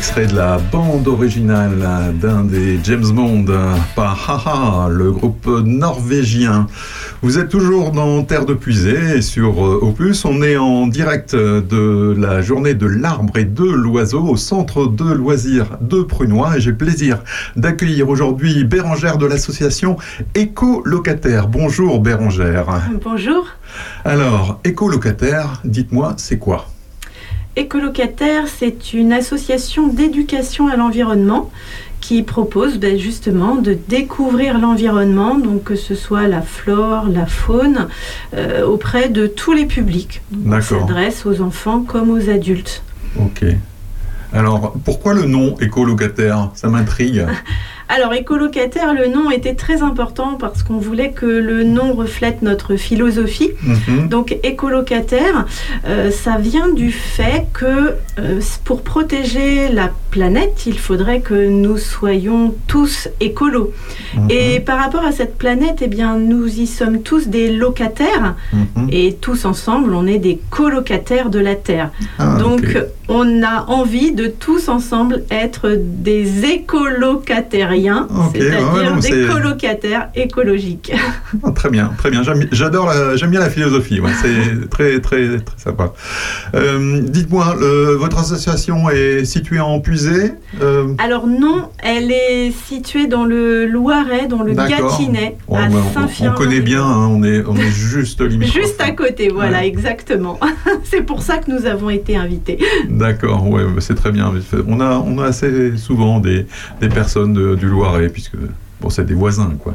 extrait 0.00 0.26
de 0.28 0.34
la 0.34 0.56
bande 0.56 1.06
originale 1.08 2.16
d'un 2.22 2.44
des 2.44 2.80
James 2.84 3.12
Bond 3.12 3.44
par 3.94 4.30
Haha, 4.30 4.88
le 4.88 5.12
groupe 5.12 5.46
norvégien. 5.46 6.68
Vous 7.20 7.38
êtes 7.38 7.50
toujours 7.50 7.90
dans 7.92 8.22
Terre 8.22 8.46
de 8.46 8.54
Puisée 8.54 9.18
et 9.18 9.20
sur 9.20 9.62
euh, 9.62 9.78
Opus. 9.82 10.24
On 10.24 10.40
est 10.40 10.56
en 10.56 10.86
direct 10.86 11.36
de 11.36 12.14
la 12.16 12.40
journée 12.40 12.72
de 12.72 12.86
l'arbre 12.86 13.36
et 13.36 13.44
de 13.44 13.64
l'oiseau 13.64 14.22
au 14.22 14.38
centre 14.38 14.86
de 14.86 15.12
loisirs 15.12 15.76
de 15.82 16.00
Prunois 16.00 16.56
et 16.56 16.60
j'ai 16.62 16.72
plaisir 16.72 17.18
d'accueillir 17.56 18.08
aujourd'hui 18.08 18.64
Bérangère 18.64 19.18
de 19.18 19.26
l'association 19.26 19.98
Éco-Locataire. 20.34 21.46
Bonjour 21.46 22.00
Bérangère. 22.00 22.68
Bonjour. 23.04 23.48
Alors, 24.06 24.60
Éco-Locataire, 24.64 25.60
dites-moi, 25.62 26.14
c'est 26.16 26.38
quoi? 26.38 26.69
Écolocataire, 27.60 28.44
c'est 28.48 28.94
une 28.94 29.12
association 29.12 29.86
d'éducation 29.86 30.68
à 30.68 30.76
l'environnement 30.76 31.50
qui 32.00 32.22
propose 32.22 32.78
ben, 32.78 32.98
justement 32.98 33.56
de 33.56 33.76
découvrir 33.86 34.58
l'environnement, 34.58 35.34
donc 35.34 35.64
que 35.64 35.76
ce 35.76 35.94
soit 35.94 36.26
la 36.26 36.40
flore, 36.40 37.08
la 37.10 37.26
faune, 37.26 37.88
euh, 38.32 38.64
auprès 38.64 39.10
de 39.10 39.26
tous 39.26 39.52
les 39.52 39.66
publics. 39.66 40.22
On 40.32 40.48
D'accord. 40.48 40.88
s'adresse 40.88 41.26
aux 41.26 41.42
enfants 41.42 41.82
comme 41.82 42.08
aux 42.08 42.30
adultes. 42.30 42.82
Ok. 43.18 43.44
Alors, 44.32 44.72
pourquoi 44.82 45.12
le 45.12 45.26
nom 45.26 45.58
écolocataire? 45.60 46.50
Ça 46.54 46.68
m'intrigue. 46.68 47.26
Alors, 47.92 48.12
écolocataire, 48.14 48.94
le 48.94 49.08
nom 49.08 49.32
était 49.32 49.54
très 49.54 49.82
important 49.82 50.36
parce 50.38 50.62
qu'on 50.62 50.78
voulait 50.78 51.10
que 51.10 51.26
le 51.26 51.64
nom 51.64 51.92
reflète 51.94 52.40
notre 52.40 52.76
philosophie. 52.76 53.50
Mhm. 53.64 54.08
Donc, 54.08 54.36
écolocataire, 54.44 55.44
euh, 55.88 56.10
ça 56.12 56.36
vient 56.38 56.68
du 56.68 56.92
fait 56.92 57.46
que 57.52 57.94
euh, 58.18 58.40
pour 58.64 58.82
protéger 58.82 59.68
la 59.68 59.90
planète, 60.12 60.66
il 60.66 60.78
faudrait 60.78 61.20
que 61.20 61.48
nous 61.48 61.78
soyons 61.78 62.54
tous 62.68 63.08
écolos. 63.20 63.72
Mhm. 64.16 64.28
Et 64.30 64.60
par 64.60 64.78
rapport 64.78 65.04
à 65.04 65.10
cette 65.12 65.36
planète, 65.36 65.78
eh 65.82 65.88
bien, 65.88 66.16
nous 66.16 66.46
y 66.60 66.68
sommes 66.68 67.02
tous 67.02 67.26
des 67.26 67.50
locataires 67.50 68.36
Mhm. 68.52 68.88
et 68.92 69.14
tous 69.20 69.44
ensemble, 69.44 69.94
on 69.94 70.06
est 70.06 70.18
des 70.18 70.38
colocataires 70.50 71.28
de 71.30 71.40
la 71.40 71.56
Terre. 71.56 71.90
Ah, 72.18 72.36
Donc, 72.38 72.78
on 73.08 73.42
a 73.42 73.64
envie 73.66 74.12
de 74.12 74.26
tous 74.28 74.68
ensemble 74.68 75.24
être 75.30 75.76
des 75.76 76.44
écolocatériens, 76.44 77.79
Ok, 77.88 78.34
ouais, 78.34 78.40
c'est-à-dire 78.40 78.96
des 78.98 79.26
colocataires 79.32 80.08
écologiques. 80.14 80.92
Ah, 81.42 81.50
très 81.52 81.70
bien, 81.70 81.90
très 81.98 82.10
bien. 82.10 82.22
J'aime- 82.22 82.46
J'adore, 82.52 82.92
j'aime 83.14 83.30
bien 83.30 83.40
la 83.40 83.50
philosophie. 83.50 84.00
ouais, 84.00 84.10
c'est 84.20 84.68
très, 84.68 85.00
très, 85.00 85.38
très 85.38 85.58
sympa. 85.58 85.92
Euh, 86.54 87.00
Dites-moi, 87.02 87.56
votre 87.98 88.18
association 88.18 88.90
est 88.90 89.24
située 89.24 89.60
en 89.60 89.80
Puisée. 89.80 90.32
euh, 90.60 90.94
Alors 90.98 91.26
non, 91.26 91.68
elle 91.82 92.10
est 92.12 92.50
située 92.68 93.06
dans 93.06 93.24
le 93.24 93.66
Loiret, 93.66 94.26
dans 94.28 94.42
le. 94.42 94.52
Gâtinais, 94.52 95.36
à 95.50 95.68
bah, 95.68 95.78
on- 95.96 96.26
on, 96.26 96.32
connaît 96.32 96.60
bien. 96.60 96.84
hein, 96.84 97.08
on 97.10 97.22
est, 97.22 97.42
on 97.46 97.56
est 97.56 97.70
juste 97.70 98.20
limite. 98.20 98.52
Juste 98.52 98.80
à 98.80 98.90
côté, 98.90 99.28
voilà, 99.28 99.64
exactement. 99.64 100.38
c'est 100.84 101.02
pour 101.02 101.22
ça 101.22 101.38
que 101.38 101.50
nous 101.50 101.66
avons 101.66 101.88
été 101.90 102.16
invités. 102.16 102.58
D'accord, 102.88 103.48
ouais, 103.48 103.62
c'est 103.78 103.94
très 103.94 104.10
bien. 104.12 104.32
On 104.68 104.80
a, 104.80 105.02
on 105.04 105.18
a 105.18 105.26
assez 105.26 105.76
souvent 105.76 106.18
des, 106.20 106.46
des 106.80 106.88
personnes 106.88 107.32
de- 107.32 107.54
du 107.54 107.68
Loiret, 107.70 108.08
puisque 108.08 108.36
bon, 108.80 108.90
c'est 108.90 109.04
des 109.04 109.14
voisins, 109.14 109.52
quoi. 109.62 109.74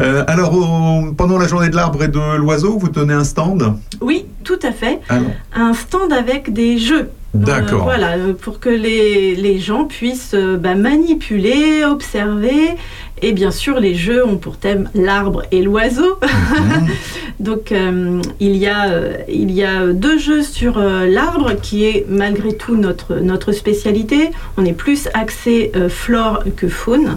Euh, 0.00 0.24
alors, 0.26 0.54
au- 0.54 1.12
pendant 1.12 1.38
la 1.38 1.46
journée 1.48 1.68
de 1.68 1.76
l'arbre 1.76 2.02
et 2.02 2.08
de 2.08 2.36
l'oiseau, 2.36 2.78
vous 2.78 2.88
tenez 2.88 3.14
un 3.14 3.24
stand? 3.24 3.76
Oui, 4.00 4.26
tout 4.44 4.58
à 4.62 4.72
fait. 4.72 5.00
Alors, 5.08 5.30
Un 5.54 5.74
stand 5.74 6.12
avec 6.12 6.52
des 6.52 6.78
jeux. 6.78 7.10
D'accord. 7.34 7.80
Euh, 7.80 7.84
voilà, 7.84 8.12
euh, 8.12 8.32
pour 8.32 8.58
que 8.58 8.70
les, 8.70 9.34
les 9.34 9.58
gens 9.58 9.84
puissent 9.84 10.34
euh, 10.34 10.56
bah, 10.56 10.74
manipuler, 10.74 11.84
observer. 11.84 12.70
Et 13.20 13.32
bien 13.32 13.50
sûr, 13.50 13.80
les 13.80 13.94
jeux 13.94 14.24
ont 14.26 14.38
pour 14.38 14.56
thème 14.56 14.88
l'arbre 14.94 15.42
et 15.50 15.62
l'oiseau. 15.62 16.18
Donc, 17.40 17.72
euh, 17.72 18.22
il, 18.40 18.56
y 18.56 18.66
a, 18.66 18.88
il 19.28 19.50
y 19.50 19.62
a 19.64 19.88
deux 19.88 20.18
jeux 20.18 20.42
sur 20.42 20.78
l'arbre 20.78 21.54
qui 21.60 21.84
est 21.84 22.06
malgré 22.08 22.54
tout 22.56 22.76
notre, 22.76 23.16
notre 23.16 23.52
spécialité. 23.52 24.30
On 24.56 24.64
est 24.64 24.72
plus 24.72 25.08
axé 25.14 25.72
flore 25.88 26.44
que 26.56 26.68
faune. 26.68 27.16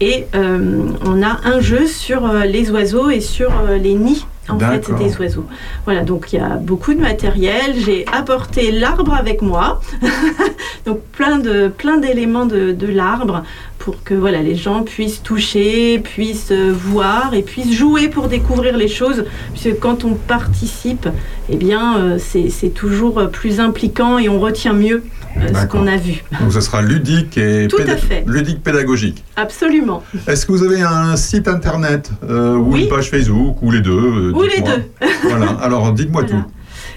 Et 0.00 0.24
on 0.34 1.22
a 1.22 1.40
un 1.44 1.60
jeu 1.60 1.86
sur 1.86 2.26
les 2.32 2.70
oiseaux 2.70 3.10
et 3.10 3.20
sur 3.20 3.52
les 3.80 3.94
nids 3.94 4.26
en 4.48 4.58
fait 4.58 4.66
D'accord. 4.66 4.98
des 4.98 5.16
oiseaux. 5.18 5.46
Voilà, 5.84 6.02
donc 6.02 6.32
il 6.32 6.36
y 6.36 6.42
a 6.42 6.56
beaucoup 6.56 6.94
de 6.94 7.00
matériel. 7.00 7.74
J'ai 7.76 8.04
apporté 8.12 8.70
l'arbre 8.72 9.14
avec 9.14 9.42
moi, 9.42 9.80
donc 10.86 11.00
plein 11.12 11.38
de 11.38 11.68
plein 11.68 11.98
d'éléments 11.98 12.46
de, 12.46 12.72
de 12.72 12.86
l'arbre 12.86 13.42
pour 13.78 14.02
que 14.02 14.14
voilà 14.14 14.40
les 14.40 14.54
gens 14.54 14.82
puissent 14.82 15.22
toucher, 15.22 15.98
puissent 15.98 16.52
euh, 16.52 16.72
voir 16.72 17.34
et 17.34 17.42
puissent 17.42 17.72
jouer 17.72 18.08
pour 18.08 18.28
découvrir 18.28 18.76
les 18.76 18.88
choses. 18.88 19.24
Puisque 19.52 19.78
quand 19.78 20.04
on 20.04 20.14
participe, 20.14 21.08
eh 21.50 21.56
bien 21.56 21.98
euh, 21.98 22.18
c'est 22.18 22.70
toujours 22.70 23.18
euh, 23.18 23.26
plus 23.26 23.60
impliquant 23.60 24.18
et 24.18 24.28
on 24.28 24.40
retient 24.40 24.72
mieux 24.72 25.04
ce 25.34 25.52
D'accord. 25.52 25.80
qu'on 25.80 25.86
a 25.86 25.96
vu. 25.96 26.22
donc 26.40 26.52
ça 26.52 26.60
sera 26.60 26.82
ludique 26.82 27.36
et 27.38 27.66
Tout 27.68 27.78
à 27.86 27.96
fait. 27.96 28.24
ludique 28.26 28.62
pédagogique. 28.62 29.24
Absolument. 29.36 30.02
Est-ce 30.26 30.46
que 30.46 30.52
vous 30.52 30.62
avez 30.62 30.82
un 30.82 31.16
site 31.16 31.48
internet 31.48 32.10
euh, 32.28 32.54
ou 32.54 32.76
une 32.76 32.88
page 32.88 33.10
Facebook 33.10 33.56
ou 33.62 33.70
les 33.70 33.80
deux 33.80 33.92
euh, 33.92 34.32
Ou 34.32 34.42
les 34.42 34.60
deux. 34.60 34.84
voilà. 35.24 35.50
Alors, 35.60 35.92
dites-moi 35.92 36.24
tout. 36.24 36.42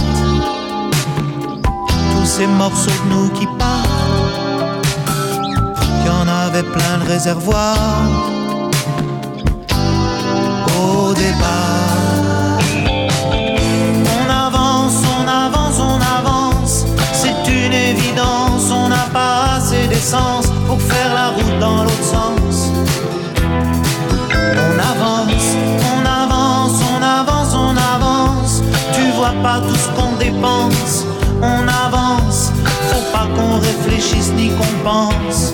Tous 2.13 2.27
ces 2.27 2.47
morceaux 2.47 2.91
de 2.91 3.15
nous 3.15 3.29
qui 3.31 3.47
partent. 3.59 3.86
Plein 6.63 6.97
le 7.05 7.13
réservoir 7.13 7.77
au 10.81 11.13
départ. 11.13 12.59
On 14.17 14.31
avance, 14.31 15.03
on 15.21 15.29
avance, 15.29 15.79
on 15.79 16.01
avance, 16.19 16.87
c'est 17.13 17.47
une 17.53 17.75
évidence, 17.75 18.71
on 18.73 18.89
n'a 18.89 19.07
pas 19.13 19.57
assez 19.59 19.87
d'essence 19.87 20.47
pour 20.67 20.81
faire 20.81 21.13
la 21.15 21.29
route 21.29 21.59
dans 21.61 21.83
l'autre 21.83 22.03
sens. 22.03 22.71
On 24.33 24.79
avance, 24.79 25.57
on 25.93 26.07
avance, 26.07 26.81
on 26.91 27.03
avance, 27.03 27.55
on 27.55 27.77
avance, 27.77 28.63
tu 28.95 29.03
vois 29.11 29.35
pas 29.43 29.61
tout 29.61 29.77
ce 29.77 29.89
qu'on 29.91 30.17
dépense, 30.17 31.05
on 31.43 31.69
avance, 31.69 32.51
faut 32.89 33.13
pas 33.13 33.27
qu'on 33.37 33.59
réfléchisse 33.59 34.33
ni 34.33 34.49
qu'on 34.49 34.73
pense, 34.83 35.53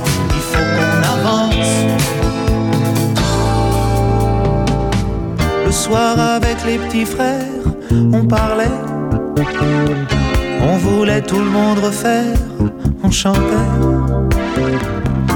Le 5.65 5.71
soir 5.71 6.19
avec 6.19 6.57
les 6.67 6.79
petits 6.79 7.05
frères, 7.05 7.65
on 8.13 8.25
parlait. 8.27 8.79
On 10.61 10.77
voulait 10.79 11.23
tout 11.23 11.39
le 11.39 11.51
monde 11.51 11.79
refaire, 11.79 12.37
on 13.05 13.11
chantait. 13.11 13.41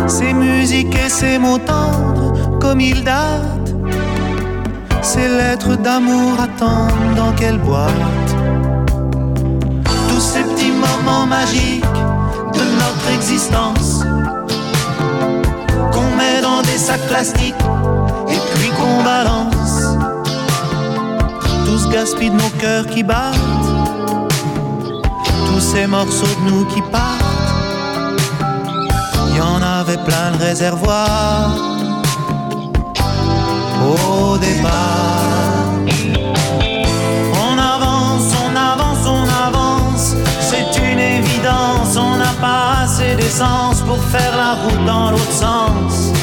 Ces 0.09 0.33
musiques 0.33 0.95
et 0.95 1.09
ces 1.09 1.39
mots 1.39 1.59
tendres, 1.59 2.59
comme 2.61 2.81
ils 2.81 3.05
datent. 3.05 3.75
Ces 5.03 5.29
lettres 5.29 5.77
d'amour 5.77 6.33
attendent 6.41 7.15
dans 7.17 7.33
quelle 7.33 7.59
boîte? 7.59 7.93
Tous 10.09 10.21
ces 10.21 10.43
petits 10.43 10.73
moments 10.73 11.27
magiques 11.27 11.85
de 12.55 12.65
notre 12.83 13.09
existence 13.15 14.05
qu'on 16.77 16.83
des 16.83 16.85
sacs 16.85 17.07
plastiques 17.09 17.55
et 18.29 19.05
balance 19.05 19.83
tout 21.65 21.79
ce 21.79 21.89
gaspille 21.89 22.31
de 22.31 22.37
nos 22.37 22.51
cœurs 22.61 22.87
qui 22.87 23.03
battent, 23.03 23.35
tous 25.47 25.61
ces 25.61 25.87
morceaux 25.87 26.27
de 26.27 26.51
nous 26.51 26.65
qui 26.67 26.83
partent. 26.83 27.25
Il 29.31 29.37
y 29.37 29.41
en 29.41 29.63
avait 29.63 29.99
plein 29.99 30.33
le 30.33 30.45
réservoir 30.45 31.51
au 33.83 34.39
départ. 34.39 35.73
On 37.49 37.59
avance, 37.59 38.33
on 38.45 38.57
avance, 38.57 39.07
on 39.07 39.27
avance, 39.47 40.15
c'est 40.41 40.79
une 40.91 40.99
évidence. 40.99 41.97
On 41.97 42.17
n'a 42.17 42.35
pas 42.41 42.83
assez 42.85 43.15
d'essence 43.17 43.81
pour 43.83 43.99
faire 44.05 44.37
la 44.37 44.55
route 44.63 44.85
dans 44.87 45.11
l'autre 45.11 45.33
sens. 45.33 46.16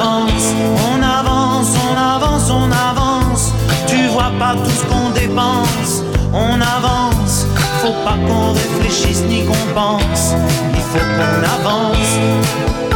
On 0.00 0.02
avance, 0.04 0.54
on 0.88 1.02
avance, 1.02 1.74
on 1.90 1.96
avance, 1.96 2.50
on 2.50 2.70
avance. 2.70 3.52
Tu 3.88 4.06
vois 4.06 4.30
pas 4.38 4.54
tout 4.54 4.70
ce 4.70 4.84
qu'on 4.86 5.10
dépense. 5.10 6.04
On 6.32 6.60
avance, 6.60 7.46
faut 7.82 7.94
pas 8.04 8.16
qu'on 8.28 8.52
réfléchisse 8.52 9.22
ni 9.22 9.44
qu'on 9.44 9.74
pense. 9.74 10.34
Il 10.74 10.80
faut 10.80 10.98
qu'on 10.98 11.68
avance. 11.68 12.87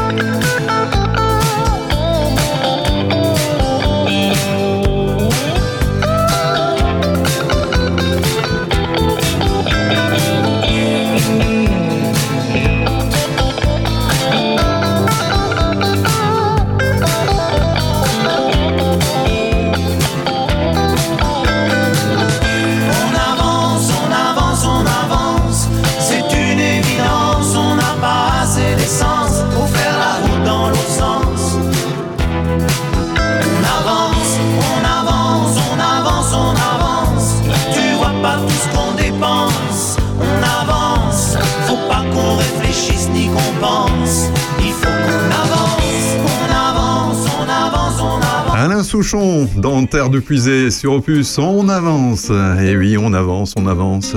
Souchon, 49.02 49.48
dans 49.56 49.84
Terre 49.84 50.10
de 50.10 50.20
Puisée, 50.20 50.70
sur 50.70 50.92
Opus, 50.92 51.36
on 51.36 51.68
avance. 51.68 52.30
Et 52.62 52.76
oui, 52.76 52.96
on 52.96 53.12
avance, 53.12 53.52
on 53.56 53.66
avance. 53.66 54.14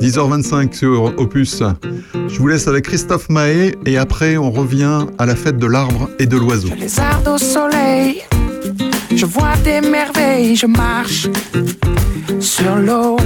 10h25 0.00 0.72
sur 0.72 1.12
Opus. 1.18 1.64
Je 2.28 2.38
vous 2.38 2.46
laisse 2.46 2.68
avec 2.68 2.84
Christophe 2.84 3.28
Mahé 3.30 3.74
et 3.84 3.98
après 3.98 4.36
on 4.36 4.52
revient 4.52 5.06
à 5.18 5.26
la 5.26 5.34
fête 5.34 5.58
de 5.58 5.66
l'arbre 5.66 6.08
et 6.20 6.26
de 6.26 6.36
l'oiseau. 6.36 6.68
les 6.78 7.00
ardes 7.00 7.26
au 7.26 7.36
soleil. 7.36 8.22
Je 9.12 9.26
vois 9.26 9.56
des 9.64 9.80
merveilles, 9.80 10.54
je 10.54 10.66
marche 10.66 11.26
sur 12.38 12.76
l'eau. 12.76 13.16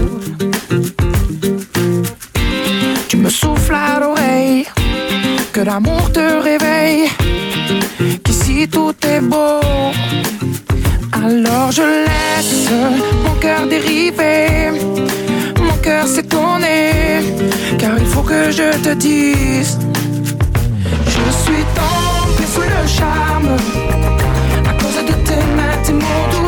Tu 3.08 3.18
me 3.18 3.28
souffles 3.28 3.74
à 3.74 4.00
l'oreille, 4.00 4.64
que 5.52 5.60
l'amour 5.60 6.10
te 6.10 6.42
réveille, 6.42 7.10
qu'ici 8.24 8.66
tout 8.66 8.94
est 9.06 9.20
beau. 9.20 9.60
Alors 11.24 11.70
je 11.70 11.82
laisse 11.82 12.70
mon 13.24 13.34
cœur 13.40 13.66
dériver, 13.66 14.70
mon 15.62 15.76
cœur 15.82 16.06
s'étonner, 16.06 17.20
car 17.78 17.98
il 17.98 18.06
faut 18.06 18.22
que 18.22 18.50
je 18.50 18.72
te 18.82 18.94
dise. 18.94 19.78
Je 21.06 21.30
suis 21.42 21.64
tombé 21.74 22.44
sous 22.54 22.62
le 22.62 22.88
charme 22.88 23.50
à 24.66 24.72
cause 24.82 25.04
de 25.04 25.12
tes 25.26 25.42
mains, 25.56 25.78
tes 25.84 25.92
mots 25.92 26.39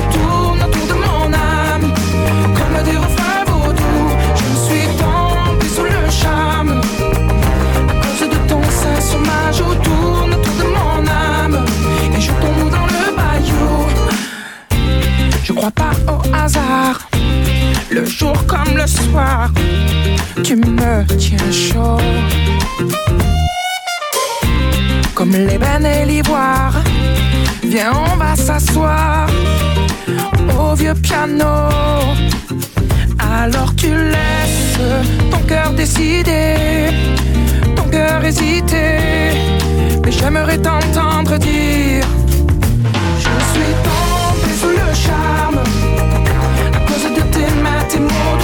au 30.59 30.75
vieux 30.75 30.95
piano. 30.95 31.71
Alors 33.19 33.75
tu 33.77 33.89
laisses 33.89 34.79
ton 35.31 35.39
cœur 35.47 35.71
décider, 35.73 36.91
ton 37.75 37.85
cœur 37.85 38.23
hésiter. 38.25 38.99
Mais 40.05 40.13
j'aimerais 40.13 40.59
t'entendre 40.59 41.39
dire 41.39 42.05
Je 43.19 43.33
suis 43.51 43.73
tombé 43.87 44.53
sous 44.61 44.75
le 44.81 44.95
charme 44.95 45.61
à 46.75 46.81
cause 46.87 47.05
de 47.05 47.23
tes 47.35 47.51
mains, 47.63 47.85
tes 47.89 48.01
mots 48.01 48.42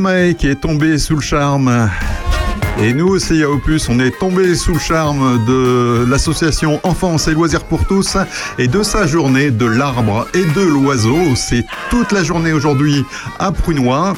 Qui 0.00 0.48
est 0.48 0.62
tombé 0.62 0.96
sous 0.96 1.16
le 1.16 1.20
charme. 1.20 1.90
Et 2.80 2.94
nous 2.94 3.08
aussi 3.08 3.42
à 3.42 3.50
Opus, 3.50 3.90
on 3.90 4.00
est 4.00 4.18
tombé 4.18 4.54
sous 4.54 4.72
le 4.72 4.78
charme 4.78 5.44
de 5.44 6.06
l'association 6.08 6.80
Enfance 6.84 7.28
et 7.28 7.32
Loisirs 7.32 7.64
pour 7.64 7.84
tous 7.84 8.16
et 8.56 8.66
de 8.66 8.82
sa 8.82 9.06
journée 9.06 9.50
de 9.50 9.66
l'arbre 9.66 10.26
et 10.32 10.46
de 10.54 10.62
l'oiseau. 10.62 11.18
C'est 11.36 11.66
toute 11.90 12.12
la 12.12 12.22
journée 12.22 12.54
aujourd'hui 12.54 13.04
à 13.38 13.52
Prunois. 13.52 14.14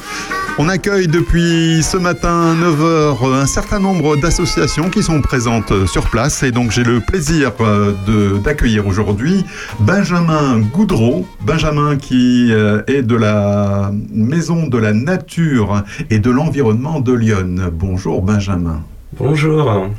On 0.59 0.69
accueille 0.69 1.07
depuis 1.07 1.81
ce 1.81 1.97
matin 1.97 2.53
9h 2.53 3.41
un 3.41 3.47
certain 3.47 3.79
nombre 3.79 4.17
d'associations 4.17 4.91
qui 4.91 5.01
sont 5.01 5.19
présentes 5.19 5.87
sur 5.87 6.11
place 6.11 6.43
et 6.43 6.51
donc 6.51 6.69
j'ai 6.69 6.83
le 6.83 6.99
plaisir 6.99 7.53
euh, 7.61 7.93
d'accueillir 8.37 8.85
aujourd'hui 8.85 9.43
Benjamin 9.79 10.59
Goudreau. 10.59 11.25
Benjamin 11.41 11.95
qui 11.95 12.53
euh, 12.53 12.83
est 12.85 13.01
de 13.01 13.15
la 13.15 13.91
Maison 14.13 14.67
de 14.67 14.77
la 14.77 14.93
Nature 14.93 15.83
et 16.11 16.19
de 16.19 16.29
l'Environnement 16.29 16.99
de 16.99 17.13
Lyon. 17.13 17.71
Bonjour 17.71 18.21
Benjamin. 18.21 18.83
Bonjour. 19.17 19.89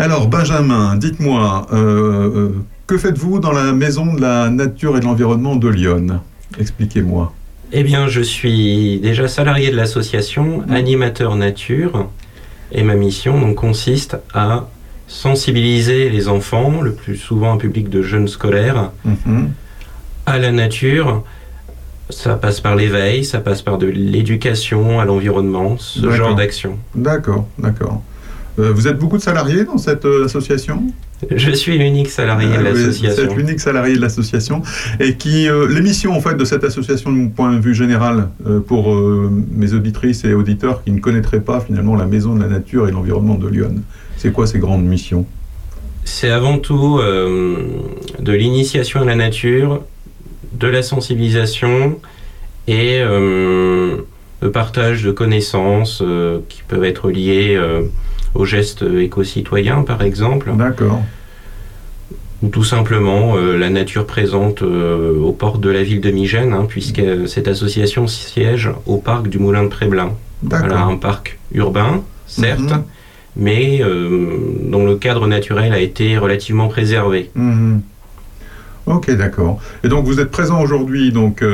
Alors 0.00 0.26
Benjamin, 0.26 0.96
dites-moi, 0.96 1.68
euh, 1.72 2.50
que 2.88 2.98
faites-vous 2.98 3.38
dans 3.38 3.52
la 3.52 3.72
Maison 3.72 4.12
de 4.12 4.20
la 4.20 4.50
Nature 4.50 4.96
et 4.96 5.00
de 5.00 5.04
l'Environnement 5.04 5.54
de 5.54 5.68
Lyon? 5.68 6.20
Expliquez-moi. 6.58 7.32
Eh 7.72 7.82
bien, 7.84 8.06
je 8.08 8.20
suis 8.20 8.98
déjà 9.00 9.28
salarié 9.28 9.70
de 9.70 9.76
l'association, 9.76 10.62
animateur 10.70 11.36
nature, 11.36 12.08
et 12.70 12.82
ma 12.82 12.94
mission 12.94 13.40
donc, 13.40 13.54
consiste 13.56 14.16
à 14.34 14.68
sensibiliser 15.08 16.10
les 16.10 16.28
enfants, 16.28 16.80
le 16.82 16.92
plus 16.92 17.16
souvent 17.16 17.52
un 17.52 17.56
public 17.56 17.88
de 17.88 18.02
jeunes 18.02 18.28
scolaires, 18.28 18.90
Mhm. 19.04 19.50
à 20.26 20.38
la 20.38 20.52
nature. 20.52 21.24
Ça 22.10 22.34
passe 22.34 22.60
par 22.60 22.76
l'éveil, 22.76 23.24
ça 23.24 23.40
passe 23.40 23.62
par 23.62 23.78
de 23.78 23.86
l'éducation 23.86 25.00
à 25.00 25.04
l'environnement, 25.06 25.76
ce 25.78 26.10
genre 26.10 26.34
d'action. 26.34 26.78
D'accord, 26.94 27.48
d'accord. 27.58 28.02
Euh, 28.58 28.70
vous 28.70 28.86
êtes 28.86 28.98
beaucoup 28.98 29.16
de 29.16 29.22
salariés 29.22 29.64
dans 29.64 29.78
cette 29.78 30.04
euh, 30.04 30.26
association? 30.26 30.82
Je 31.30 31.50
suis 31.52 31.78
l'unique 31.78 32.10
salarié 32.10 32.48
de 32.48 32.54
Ah 32.58 32.62
l'association. 32.62 33.24
Vous 33.24 33.30
êtes 33.30 33.36
l'unique 33.36 33.60
salarié 33.60 33.96
de 33.96 34.00
l'association. 34.00 34.62
Et 35.00 35.16
qui, 35.16 35.48
euh, 35.48 35.68
l'émission 35.68 36.12
en 36.12 36.20
fait 36.20 36.34
de 36.34 36.44
cette 36.44 36.64
association, 36.64 37.10
de 37.10 37.16
mon 37.16 37.28
point 37.28 37.52
de 37.52 37.60
vue 37.60 37.74
général, 37.74 38.28
euh, 38.46 38.60
pour 38.60 38.92
euh, 38.92 39.30
mes 39.50 39.72
auditrices 39.72 40.24
et 40.24 40.34
auditeurs 40.34 40.82
qui 40.82 40.90
ne 40.90 41.00
connaîtraient 41.00 41.40
pas 41.40 41.60
finalement 41.60 41.96
la 41.96 42.06
Maison 42.06 42.34
de 42.34 42.40
la 42.40 42.48
Nature 42.48 42.88
et 42.88 42.90
l'Environnement 42.90 43.36
de 43.36 43.48
Lyon, 43.48 43.74
c'est 44.16 44.32
quoi 44.32 44.46
ces 44.46 44.58
grandes 44.58 44.84
missions? 44.84 45.26
C'est 46.04 46.30
avant 46.30 46.58
tout 46.58 46.98
euh, 46.98 47.56
de 48.18 48.32
l'initiation 48.32 49.02
à 49.02 49.04
la 49.04 49.14
nature, 49.14 49.84
de 50.52 50.66
la 50.66 50.82
sensibilisation 50.82 51.98
et 52.68 53.00
le 53.00 54.04
partage 54.52 55.02
de 55.02 55.10
connaissances 55.10 56.02
qui 56.48 56.62
peuvent 56.68 56.84
être 56.84 57.10
liées 57.10 57.58
aux 58.34 58.44
gestes 58.44 58.82
éco-citoyens, 58.82 59.82
par 59.82 60.02
exemple. 60.02 60.50
D'accord. 60.56 61.02
Ou 62.42 62.48
tout 62.48 62.64
simplement 62.64 63.36
euh, 63.36 63.56
la 63.56 63.70
nature 63.70 64.04
présente 64.04 64.62
euh, 64.62 65.16
aux 65.16 65.32
portes 65.32 65.60
de 65.60 65.70
la 65.70 65.82
ville 65.84 66.00
de 66.00 66.10
Migène, 66.10 66.52
hein, 66.52 66.66
puisque 66.68 66.98
euh, 66.98 67.26
cette 67.26 67.46
association 67.46 68.06
siège 68.08 68.68
au 68.86 68.96
parc 68.96 69.28
du 69.28 69.38
Moulin 69.38 69.62
de 69.62 69.68
Préblin. 69.68 70.10
D'accord. 70.42 70.68
Voilà, 70.70 70.84
un 70.86 70.96
parc 70.96 71.38
urbain, 71.54 72.02
certes, 72.26 72.58
Mhm. 72.60 72.82
mais 73.36 73.80
euh, 73.82 74.30
dont 74.64 74.84
le 74.84 74.96
cadre 74.96 75.28
naturel 75.28 75.72
a 75.72 75.78
été 75.78 76.18
relativement 76.18 76.66
préservé. 76.66 77.30
Mhm. 77.36 77.80
Ok, 78.86 79.08
d'accord. 79.12 79.60
Et 79.84 79.88
donc 79.88 80.04
vous 80.04 80.18
êtes 80.18 80.32
présent 80.32 80.60
aujourd'hui 80.60 81.12
donc 81.12 81.44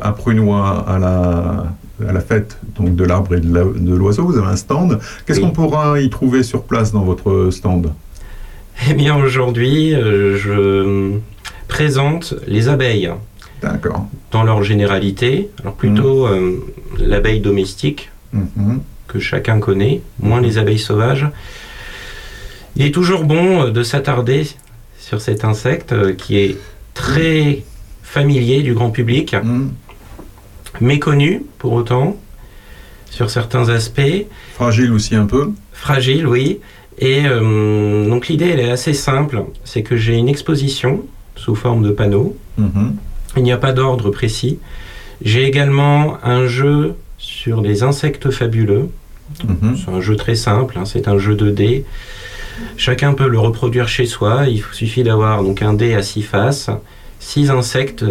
à 0.00 0.12
Prunois 0.12 0.86
à 0.88 0.98
la 0.98 1.64
à 2.08 2.12
la 2.12 2.20
fête 2.20 2.58
donc 2.78 2.94
de 2.96 3.04
l'arbre 3.04 3.34
et 3.36 3.40
de 3.40 3.94
l'oiseau. 3.94 4.24
Vous 4.24 4.38
avez 4.38 4.48
un 4.48 4.56
stand. 4.56 4.98
Qu'est-ce 5.26 5.38
Oui. 5.40 5.46
qu'on 5.46 5.52
pourra 5.52 6.00
y 6.00 6.08
trouver 6.10 6.42
sur 6.42 6.62
place 6.64 6.92
dans 6.92 7.02
votre 7.04 7.48
stand? 7.50 7.92
Eh 8.88 8.94
bien, 8.94 9.16
aujourd'hui, 9.16 9.94
euh, 9.94 10.36
je 10.38 11.12
présente 11.68 12.34
les 12.46 12.68
abeilles. 12.68 13.10
D'accord. 13.62 14.06
Dans 14.30 14.42
leur 14.42 14.62
généralité, 14.62 15.50
alors 15.60 15.74
plutôt 15.74 16.26
euh, 16.26 16.58
l'abeille 16.98 17.40
domestique, 17.40 18.10
Mhm. 18.32 18.80
que 19.08 19.18
chacun 19.18 19.58
connaît, 19.58 20.00
moins 20.20 20.40
les 20.40 20.56
abeilles 20.56 20.78
sauvages. 20.78 21.26
Il 22.76 22.86
est 22.86 22.92
toujours 22.94 23.24
bon 23.24 23.64
euh, 23.66 23.70
de 23.70 23.82
s'attarder 23.82 24.46
sur 24.98 25.20
cet 25.20 25.44
insecte 25.44 26.14
qui 26.16 26.38
est 26.38 26.56
très 26.94 27.62
familier 28.02 28.62
du 28.62 28.72
grand 28.74 28.90
public, 28.90 29.34
méconnu 30.80 31.44
pour 31.58 31.72
autant, 31.72 32.16
sur 33.10 33.30
certains 33.30 33.68
aspects. 33.68 34.26
Fragile 34.54 34.92
aussi 34.92 35.14
un 35.14 35.26
peu. 35.26 35.50
Fragile, 35.72 36.26
oui. 36.26 36.60
Et 36.98 37.22
euh, 37.24 38.08
donc 38.08 38.28
l'idée, 38.28 38.48
elle 38.48 38.60
est 38.60 38.70
assez 38.70 38.94
simple. 38.94 39.44
C'est 39.64 39.82
que 39.82 39.96
j'ai 39.96 40.14
une 40.14 40.28
exposition 40.28 41.02
sous 41.36 41.54
forme 41.54 41.82
de 41.82 41.90
panneaux. 41.90 42.36
Mhm. 42.58 42.96
Il 43.36 43.42
n'y 43.42 43.52
a 43.52 43.56
pas 43.56 43.72
d'ordre 43.72 44.10
précis. 44.10 44.58
J'ai 45.22 45.44
également 45.44 46.18
un 46.24 46.46
jeu 46.46 46.94
sur 47.18 47.62
des 47.62 47.82
insectes 47.82 48.30
fabuleux. 48.30 48.88
Mhm. 49.44 49.76
C'est 49.76 49.90
un 49.90 50.00
jeu 50.00 50.16
très 50.16 50.34
simple, 50.34 50.76
hein, 50.78 50.84
c'est 50.84 51.08
un 51.08 51.18
jeu 51.18 51.34
de 51.34 51.50
dés. 51.50 51.84
Chacun 52.76 53.14
peut 53.14 53.28
le 53.28 53.38
reproduire 53.38 53.88
chez 53.88 54.06
soi. 54.06 54.46
Il 54.48 54.62
suffit 54.72 55.02
d'avoir 55.02 55.42
donc 55.42 55.62
un 55.62 55.72
dé 55.72 55.94
à 55.94 56.02
six 56.02 56.22
faces, 56.22 56.70
six 57.18 57.50
insectes 57.50 58.04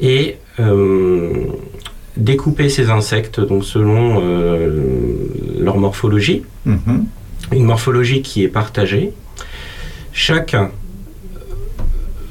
et 0.00 0.36
euh, 0.60 1.46
découper 2.16 2.68
ces 2.68 2.90
insectes 2.90 3.40
donc 3.40 3.64
selon 3.64 4.20
euh, 4.22 5.26
leur 5.58 5.78
morphologie. 5.78 6.42
Mhm. 6.66 7.06
Une 7.52 7.64
morphologie 7.64 8.22
qui 8.22 8.42
est 8.44 8.48
partagée. 8.48 9.12
Chaque 10.12 10.54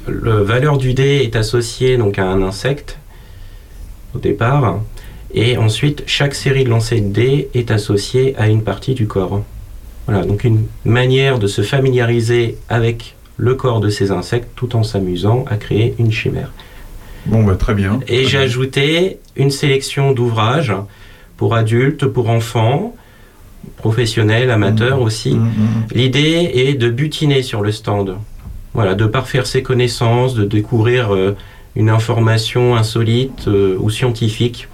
le 0.06 0.42
valeur 0.42 0.78
du 0.78 0.94
dé 0.94 1.20
est 1.22 1.36
associée 1.36 1.96
donc 1.96 2.18
à 2.18 2.26
un 2.26 2.42
insecte 2.42 2.98
au 4.14 4.18
départ, 4.18 4.80
et 5.32 5.56
ensuite 5.56 6.02
chaque 6.06 6.34
série 6.34 6.64
de 6.64 6.68
lancers 6.68 7.00
de 7.00 7.06
dés 7.06 7.48
est 7.54 7.70
associée 7.70 8.34
à 8.36 8.48
une 8.48 8.62
partie 8.62 8.94
du 8.94 9.06
corps. 9.06 9.42
Voilà, 10.06 10.24
donc 10.24 10.44
une 10.44 10.66
manière 10.84 11.38
de 11.38 11.46
se 11.46 11.62
familiariser 11.62 12.58
avec 12.68 13.14
le 13.36 13.54
corps 13.54 13.80
de 13.80 13.88
ces 13.88 14.10
insectes 14.10 14.50
tout 14.54 14.76
en 14.76 14.82
s'amusant 14.82 15.44
à 15.48 15.56
créer 15.56 15.94
une 15.98 16.12
chimère. 16.12 16.52
Bon, 17.26 17.42
bah, 17.44 17.56
très 17.56 17.74
bien. 17.74 18.00
Et 18.08 18.24
j'ai 18.24 18.38
ajouté 18.38 19.18
une 19.36 19.50
sélection 19.50 20.12
d'ouvrages 20.12 20.74
pour 21.36 21.54
adultes, 21.54 22.06
pour 22.06 22.30
enfants, 22.30 22.94
professionnels, 23.76 24.50
amateurs 24.50 25.00
aussi. 25.00 25.36
L'idée 25.94 26.50
est 26.54 26.74
de 26.74 26.90
butiner 26.90 27.42
sur 27.42 27.62
le 27.62 27.72
stand. 27.72 28.16
Voilà, 28.74 28.94
de 28.94 29.06
parfaire 29.06 29.46
ses 29.46 29.62
connaissances, 29.62 30.34
de 30.34 30.44
découvrir 30.44 31.14
euh, 31.14 31.36
une 31.76 31.90
information 31.90 32.74
insolite 32.74 33.46
euh, 33.46 33.76
ou 33.78 33.90
scientifique. 33.90 34.68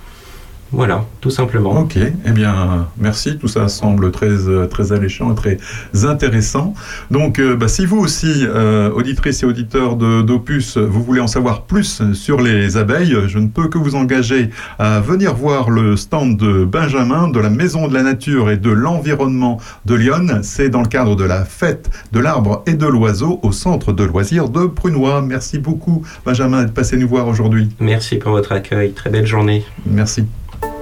Voilà, 0.70 1.04
tout 1.22 1.30
simplement. 1.30 1.80
Ok, 1.80 1.96
eh 1.96 2.30
bien, 2.30 2.88
merci. 2.98 3.38
Tout 3.38 3.48
ça 3.48 3.68
semble 3.68 4.10
très, 4.10 4.48
euh, 4.48 4.66
très 4.66 4.92
alléchant 4.92 5.32
et 5.32 5.34
très 5.34 5.58
intéressant. 6.04 6.74
Donc, 7.10 7.38
euh, 7.38 7.56
bah, 7.56 7.68
si 7.68 7.86
vous 7.86 7.98
aussi, 7.98 8.44
euh, 8.46 8.90
auditrices 8.90 9.42
et 9.42 9.46
auditeurs 9.46 9.96
d'Opus, 9.96 10.76
vous 10.76 11.02
voulez 11.02 11.20
en 11.20 11.26
savoir 11.26 11.62
plus 11.62 12.02
sur 12.12 12.40
les 12.40 12.76
abeilles, 12.76 13.16
je 13.28 13.38
ne 13.38 13.48
peux 13.48 13.68
que 13.68 13.78
vous 13.78 13.94
engager 13.94 14.50
à 14.78 15.00
venir 15.00 15.34
voir 15.34 15.70
le 15.70 15.96
stand 15.96 16.36
de 16.36 16.64
Benjamin 16.64 17.28
de 17.28 17.40
la 17.40 17.50
Maison 17.50 17.88
de 17.88 17.94
la 17.94 18.02
Nature 18.02 18.50
et 18.50 18.58
de 18.58 18.70
l'Environnement 18.70 19.58
de 19.86 19.94
Lyon. 19.94 20.40
C'est 20.42 20.68
dans 20.68 20.82
le 20.82 20.88
cadre 20.88 21.16
de 21.16 21.24
la 21.24 21.44
fête 21.44 21.90
de 22.12 22.20
l'arbre 22.20 22.62
et 22.66 22.74
de 22.74 22.86
l'oiseau 22.86 23.40
au 23.42 23.52
centre 23.52 23.92
de 23.92 24.04
loisirs 24.04 24.50
de 24.50 24.66
Prunois. 24.66 25.22
Merci 25.22 25.58
beaucoup, 25.58 26.02
Benjamin, 26.26 26.64
de 26.64 26.70
passer 26.70 26.98
nous 26.98 27.08
voir 27.08 27.26
aujourd'hui. 27.26 27.70
Merci 27.80 28.16
pour 28.16 28.32
votre 28.32 28.52
accueil. 28.52 28.92
Très 28.92 29.08
belle 29.10 29.26
journée. 29.26 29.64
Merci. 29.86 30.24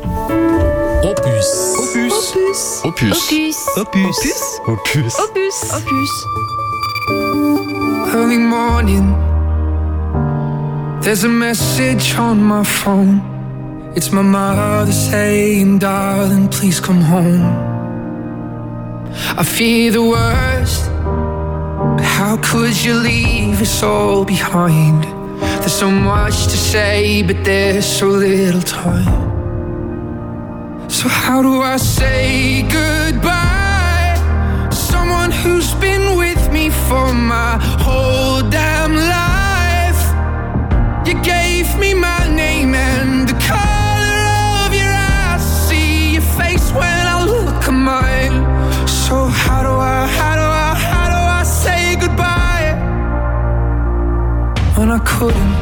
Opus. 0.06 1.50
Opus. 1.78 2.34
Opus. 2.38 2.84
Opus. 2.84 3.68
Opus. 3.76 3.76
Opus. 3.76 4.60
Opus. 4.68 5.18
Opus. 5.18 5.72
Opus. 5.74 6.12
Early 8.14 8.38
morning. 8.38 9.06
There's 11.00 11.24
a 11.24 11.28
message 11.28 12.14
on 12.16 12.42
my 12.42 12.62
phone. 12.62 13.20
It's 13.96 14.12
my 14.12 14.22
mother 14.22 14.92
saying, 14.92 15.78
darling, 15.78 16.48
please 16.48 16.78
come 16.80 17.00
home. 17.00 17.44
I 19.36 19.42
fear 19.42 19.90
the 19.90 20.02
worst. 20.02 20.90
But 21.96 22.04
how 22.04 22.36
could 22.42 22.76
you 22.84 22.94
leave 22.94 23.60
us 23.60 23.82
all 23.82 24.24
behind? 24.24 25.04
There's 25.60 25.72
so 25.72 25.90
much 25.90 26.44
to 26.44 26.56
say, 26.56 27.22
but 27.22 27.42
there's 27.44 27.86
so 27.86 28.06
little 28.06 28.62
time. 28.62 29.25
So 30.88 31.08
how 31.08 31.42
do 31.42 31.60
I 31.62 31.76
say 31.76 32.62
goodbye? 32.62 34.14
Someone 34.70 35.30
who's 35.30 35.74
been 35.74 36.16
with 36.16 36.52
me 36.52 36.70
for 36.70 37.12
my 37.12 37.58
whole 37.84 38.40
damn 38.48 38.94
life. 38.94 40.02
You 41.06 41.14
gave 41.22 41.76
me 41.78 41.92
my 41.92 42.26
name 42.34 42.74
and 42.74 43.28
the 43.28 43.34
color 43.52 44.20
of 44.64 44.72
your 44.74 44.94
eyes. 44.94 45.42
See 45.68 46.14
your 46.14 46.22
face 46.22 46.70
when 46.72 47.06
I 47.14 47.24
look 47.24 47.68
at 47.68 47.78
mine. 47.92 48.36
So 48.88 49.26
how 49.26 49.62
do 49.62 49.74
I, 49.76 50.06
how 50.06 50.34
do 50.36 50.46
I, 50.66 50.74
how 50.90 51.08
do 51.14 51.20
I 51.40 51.42
say 51.44 51.96
goodbye? 51.96 52.74
When 54.76 54.90
I 54.90 55.00
couldn't, 55.00 55.54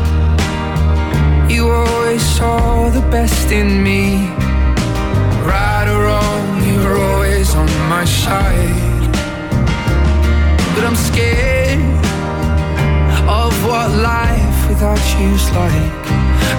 you 1.51 1.70
always 1.70 2.22
saw 2.22 2.88
the 2.90 3.02
best 3.10 3.51
in 3.51 3.82
me 3.82 4.43
my 7.98 8.04
side. 8.04 9.14
But 10.74 10.82
I'm 10.88 10.98
scared 11.10 11.80
of 13.42 13.52
what 13.68 13.88
life 14.14 14.58
without 14.68 15.02
you's 15.18 15.46
like. 15.60 16.06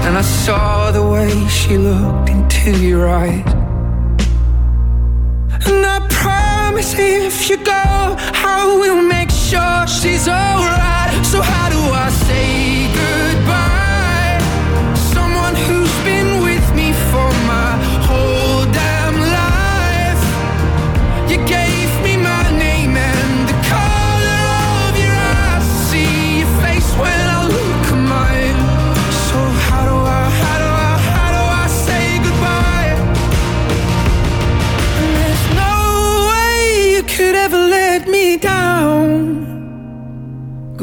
And 0.05 0.13
I 0.23 0.25
saw 0.43 0.91
the 0.97 1.05
way 1.13 1.31
she 1.59 1.73
looked 1.89 2.29
into 2.35 2.71
your 2.89 3.03
eyes. 3.23 3.51
And 5.67 5.81
I 5.95 5.97
promise 6.23 6.91
if 6.97 7.49
you 7.49 7.57
go, 7.57 7.85
I 8.55 8.59
will 8.81 9.01
make 9.15 9.31
sure 9.47 9.79
she's 9.99 10.25
alright. 10.39 11.13
So, 11.31 11.37
how 11.41 11.67
do 11.75 11.81
I 12.05 12.09
say 12.27 12.43
goodbye? 12.99 13.44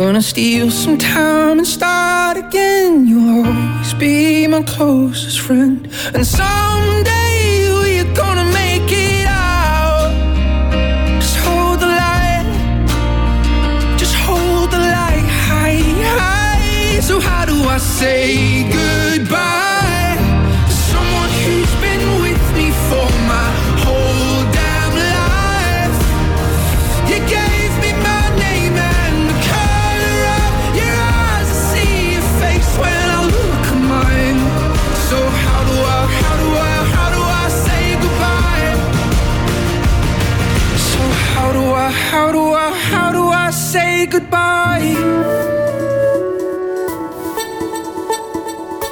gonna 0.06 0.20
steal 0.20 0.68
some 0.68 0.98
time 0.98 1.58
and 1.58 1.66
start 1.66 2.36
again. 2.36 3.06
You'll 3.06 3.46
always 3.46 3.94
be 3.94 4.48
my 4.48 4.62
closest 4.62 5.38
friend. 5.38 5.88
And 6.12 6.26
someday 6.26 7.68
we're 7.78 8.12
gonna 8.12 8.46
make 8.52 8.90
it 8.90 9.26
out. 9.28 10.10
Just 11.20 11.36
hold 11.44 11.78
the 11.78 11.90
light. 12.02 12.46
Just 13.96 14.16
hold 14.16 14.72
the 14.72 14.82
light 14.96 15.28
high, 15.46 15.82
high. 16.18 17.00
So 17.00 17.20
how 17.20 17.44
do 17.44 17.54
I 17.68 17.78
say 17.78 18.64
goodbye? 18.64 18.81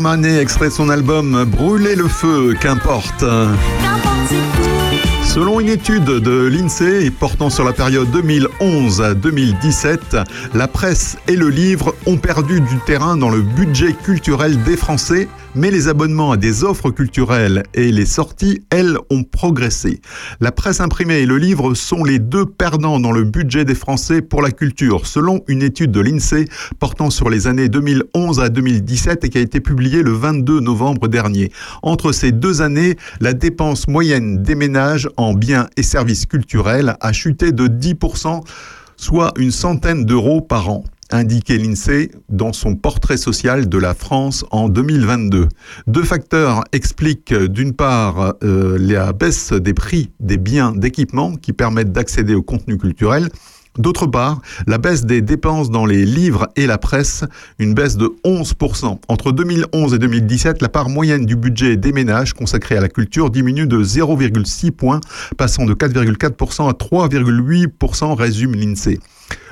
Armanet, 0.00 0.40
extrait 0.40 0.68
de 0.68 0.72
son 0.72 0.88
album 0.88 1.44
Brûler 1.44 1.94
le 1.94 2.08
feu, 2.08 2.54
qu'importe. 2.58 3.22
Selon 5.32 5.60
une 5.60 5.68
étude 5.68 6.04
de 6.04 6.46
l'INSEE 6.48 7.12
portant 7.12 7.50
sur 7.50 7.62
la 7.62 7.72
période 7.72 8.10
2011 8.10 9.00
à 9.00 9.14
2017, 9.14 10.16
la 10.54 10.66
presse 10.66 11.18
et 11.28 11.36
le 11.36 11.48
livre 11.48 11.94
ont 12.06 12.16
perdu 12.16 12.60
du 12.60 12.78
terrain 12.84 13.16
dans 13.16 13.30
le 13.30 13.40
budget 13.40 13.92
culturel 13.92 14.60
des 14.64 14.76
Français, 14.76 15.28
mais 15.54 15.70
les 15.70 15.86
abonnements 15.86 16.32
à 16.32 16.36
des 16.36 16.64
offres 16.64 16.90
culturelles 16.90 17.62
et 17.74 17.92
les 17.92 18.06
sorties, 18.06 18.62
elles, 18.70 18.98
ont 19.08 19.22
progressé. 19.22 20.00
La 20.40 20.50
presse 20.50 20.80
imprimée 20.80 21.20
et 21.20 21.26
le 21.26 21.38
livre 21.38 21.74
sont 21.74 22.02
les 22.02 22.18
deux 22.18 22.44
perdants 22.46 22.98
dans 22.98 23.12
le 23.12 23.22
budget 23.22 23.64
des 23.64 23.76
Français 23.76 24.22
pour 24.22 24.42
la 24.42 24.50
culture, 24.50 25.06
selon 25.06 25.42
une 25.46 25.62
étude 25.62 25.92
de 25.92 26.00
l'INSEE 26.00 26.46
portant 26.80 27.10
sur 27.10 27.30
les 27.30 27.46
années 27.46 27.68
2011 27.68 28.40
à 28.40 28.48
2017 28.48 29.24
et 29.24 29.28
qui 29.28 29.38
a 29.38 29.42
été 29.42 29.60
publiée 29.60 30.02
le 30.02 30.12
22 30.12 30.58
novembre 30.58 31.06
dernier. 31.06 31.52
Entre 31.82 32.10
ces 32.10 32.32
deux 32.32 32.62
années, 32.62 32.96
la 33.20 33.32
dépense 33.32 33.86
moyenne 33.86 34.09
des 34.18 34.54
ménages 34.54 35.08
en 35.16 35.34
biens 35.34 35.68
et 35.76 35.82
services 35.82 36.26
culturels 36.26 36.96
a 37.00 37.12
chuté 37.12 37.52
de 37.52 37.68
10%, 37.68 38.42
soit 38.96 39.32
une 39.38 39.50
centaine 39.50 40.04
d'euros 40.04 40.40
par 40.40 40.68
an 40.68 40.84
indiquait 41.12 41.58
l'INSEE 41.58 42.10
dans 42.28 42.52
son 42.52 42.76
portrait 42.76 43.16
social 43.16 43.68
de 43.68 43.78
la 43.78 43.94
France 43.94 44.44
en 44.50 44.68
2022. 44.68 45.48
Deux 45.86 46.02
facteurs 46.02 46.64
expliquent 46.72 47.34
d'une 47.34 47.72
part 47.72 48.34
euh, 48.44 48.78
la 48.78 49.12
baisse 49.12 49.52
des 49.52 49.74
prix 49.74 50.10
des 50.20 50.36
biens 50.36 50.72
d'équipement 50.72 51.34
qui 51.36 51.52
permettent 51.52 51.92
d'accéder 51.92 52.34
au 52.34 52.42
contenu 52.42 52.78
culturel 52.78 53.28
D'autre 53.78 54.06
part, 54.06 54.40
la 54.66 54.78
baisse 54.78 55.04
des 55.04 55.22
dépenses 55.22 55.70
dans 55.70 55.86
les 55.86 56.04
livres 56.04 56.48
et 56.56 56.66
la 56.66 56.76
presse, 56.76 57.24
une 57.60 57.72
baisse 57.72 57.96
de 57.96 58.12
11%. 58.24 58.98
Entre 59.08 59.32
2011 59.32 59.94
et 59.94 59.98
2017, 59.98 60.60
la 60.60 60.68
part 60.68 60.88
moyenne 60.88 61.24
du 61.24 61.36
budget 61.36 61.76
des 61.76 61.92
ménages 61.92 62.34
consacré 62.34 62.76
à 62.76 62.80
la 62.80 62.88
culture 62.88 63.30
diminue 63.30 63.68
de 63.68 63.82
0,6 63.82 64.72
points, 64.72 65.00
passant 65.36 65.66
de 65.66 65.74
4,4% 65.74 66.68
à 66.68 66.72
3,8%, 66.72 68.14
résume 68.14 68.54
l'INSEE. 68.54 68.98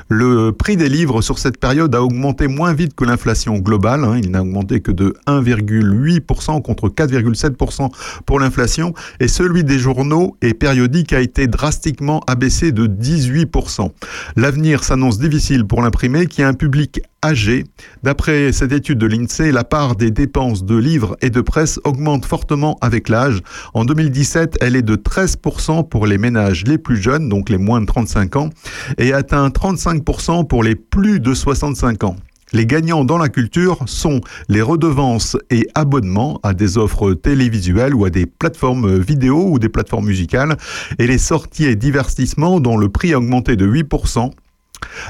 Le 0.09 0.52
prix 0.52 0.76
des 0.76 0.88
livres 0.88 1.20
sur 1.20 1.38
cette 1.38 1.59
période 1.59 1.94
a 1.94 2.02
augmenté 2.02 2.48
moins 2.48 2.72
vite 2.72 2.94
que 2.94 3.05
l'inflation 3.05 3.59
globale. 3.59 4.05
hein. 4.05 4.18
Il 4.22 4.30
n'a 4.30 4.40
augmenté 4.40 4.80
que 4.80 4.90
de 4.90 5.14
1,8% 5.26 6.62
contre 6.62 6.88
4,7% 6.88 7.90
pour 8.24 8.40
l'inflation. 8.40 8.94
Et 9.20 9.28
celui 9.28 9.64
des 9.64 9.78
journaux 9.78 10.36
et 10.40 10.55
périodiques 10.55 11.12
a 11.12 11.20
été 11.20 11.46
drastiquement 11.46 12.22
abaissé 12.26 12.72
de 12.72 12.86
18%. 12.86 13.90
L'avenir 14.36 14.82
s'annonce 14.82 15.18
difficile 15.18 15.66
pour 15.66 15.82
l'imprimé 15.82 16.26
qui 16.26 16.42
a 16.42 16.48
un 16.48 16.55
public 16.55 17.00
âgé. 17.23 17.65
D'après 18.03 18.53
cette 18.53 18.73
étude 18.73 18.99
de 18.99 19.07
l'INSEE, 19.07 19.53
la 19.53 19.65
part 19.65 19.97
des 19.97 20.11
dépenses 20.11 20.65
de 20.65 20.77
livres 20.77 21.16
et 21.20 21.31
de 21.31 21.40
presse 21.40 21.81
augmente 21.85 22.24
fortement 22.24 22.77
avec 22.81 23.09
l'âge. 23.09 23.40
En 23.74 23.85
2017, 23.85 24.59
elle 24.61 24.77
est 24.77 24.82
de 24.82 24.97
13% 24.97 25.89
pour 25.89 26.07
les 26.07 26.19
ménages 26.19 26.65
les 26.65 26.78
plus 26.78 26.97
jeunes, 26.97 27.28
donc 27.28 27.51
les 27.51 27.59
moins 27.59 27.81
de 27.81 27.86
35 27.86 28.36
ans, 28.36 28.51
et 28.99 29.12
atteint 29.12 29.49
35% 29.49 30.47
pour 30.47 30.62
les 30.62 30.74
plus 30.74 31.20
de 31.20 31.35
65 31.35 32.05
ans. 32.05 32.16
Les 32.53 32.65
gagnants 32.65 33.05
dans 33.05 33.19
la 33.19 33.28
culture 33.28 33.81
sont 33.86 34.23
les 34.49 34.62
redevances 34.62 35.36
et 35.51 35.69
abonnements 35.74 36.40
à 36.43 36.55
des 36.55 36.78
offres 36.78 37.12
télévisuelles 37.12 37.95
ou 37.95 38.07
à 38.07 38.11
des 38.11 38.24
plateformes 38.24 38.99
vidéo 38.99 39.51
ou 39.51 39.59
des 39.59 39.69
plateformes 39.69 40.07
musicales 40.07 40.57
et 40.99 41.07
les 41.07 41.19
sorties 41.19 41.66
et 41.66 41.77
divertissements 41.77 42.59
dont 42.59 42.78
le 42.78 42.89
prix 42.89 43.12
a 43.12 43.19
augmenté 43.19 43.57
de 43.57 43.66
8%. 43.66 44.31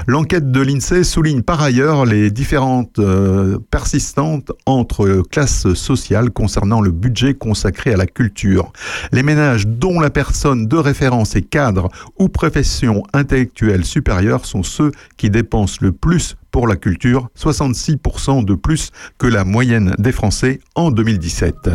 L'enquête 0.07 0.51
de 0.51 0.61
l'INSEE 0.61 1.03
souligne 1.03 1.41
par 1.41 1.61
ailleurs 1.61 2.05
les 2.05 2.31
différentes 2.31 2.99
euh, 2.99 3.57
persistantes 3.71 4.51
entre 4.65 5.23
classes 5.29 5.73
sociales 5.73 6.31
concernant 6.31 6.81
le 6.81 6.91
budget 6.91 7.33
consacré 7.33 7.93
à 7.93 7.97
la 7.97 8.05
culture. 8.05 8.71
Les 9.11 9.23
ménages 9.23 9.67
dont 9.67 9.99
la 9.99 10.09
personne 10.09 10.67
de 10.67 10.77
référence 10.77 11.35
est 11.35 11.41
cadre 11.41 11.89
ou 12.17 12.29
profession 12.29 13.03
intellectuelle 13.13 13.85
supérieure 13.85 14.45
sont 14.45 14.63
ceux 14.63 14.91
qui 15.17 15.29
dépensent 15.29 15.79
le 15.81 15.91
plus 15.91 16.35
pour 16.51 16.67
la 16.67 16.75
culture, 16.75 17.29
66% 17.37 18.43
de 18.43 18.55
plus 18.55 18.91
que 19.17 19.27
la 19.27 19.43
moyenne 19.43 19.93
des 19.99 20.11
Français 20.11 20.59
en 20.75 20.91
2017. 20.91 21.69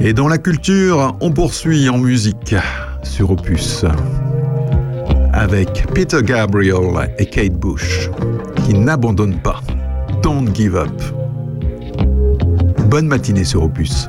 Et 0.00 0.14
dans 0.14 0.28
la 0.28 0.38
culture, 0.38 1.16
on 1.20 1.30
poursuit 1.30 1.88
en 1.88 1.98
musique 1.98 2.56
sur 3.02 3.30
Opus 3.30 3.84
avec 5.32 5.86
Peter 5.94 6.22
Gabriel 6.22 7.10
et 7.18 7.26
Kate 7.26 7.54
Bush 7.54 8.10
qui 8.64 8.74
n'abandonnent 8.74 9.40
pas. 9.40 9.60
Don't 10.22 10.54
give 10.54 10.76
up. 10.76 10.90
Bonne 12.88 13.06
matinée 13.06 13.44
sur 13.44 13.64
Opus. 13.64 14.08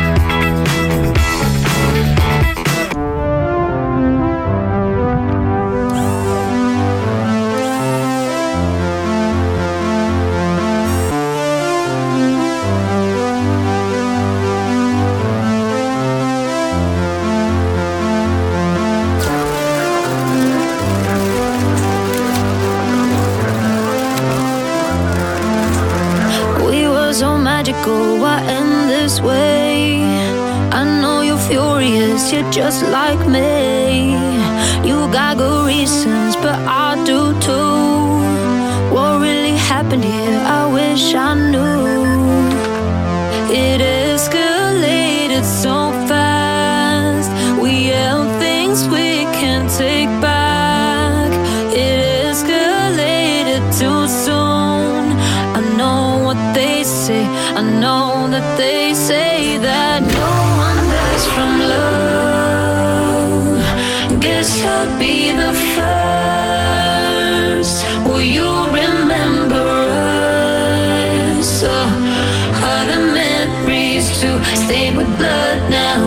Stay 74.71 74.89
with 74.95 75.11
blood 75.17 75.59
now? 75.69 75.99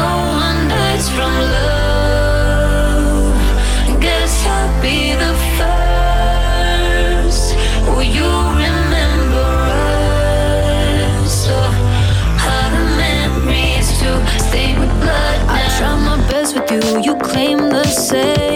No 0.00 0.08
one 0.44 0.58
dies 0.68 1.08
from 1.16 1.32
love. 1.54 3.34
Guess 4.00 4.34
I'll 4.54 4.82
be 4.82 4.98
the 5.24 5.34
first. 5.58 7.46
Will 7.86 8.10
you 8.18 8.32
remember 8.64 9.50
us? 11.22 11.36
Oh, 11.48 12.50
are 12.54 12.70
the 12.74 12.84
memories 13.04 13.88
to 14.00 14.10
stay 14.48 14.70
with 14.80 14.92
blood 15.02 15.38
now? 15.46 15.54
I 15.54 15.56
try 15.78 15.94
my 16.10 16.16
best 16.28 16.50
with 16.56 16.68
you, 16.72 16.82
you 17.06 17.14
claim 17.18 17.58
the 17.70 17.84
same. 17.84 18.47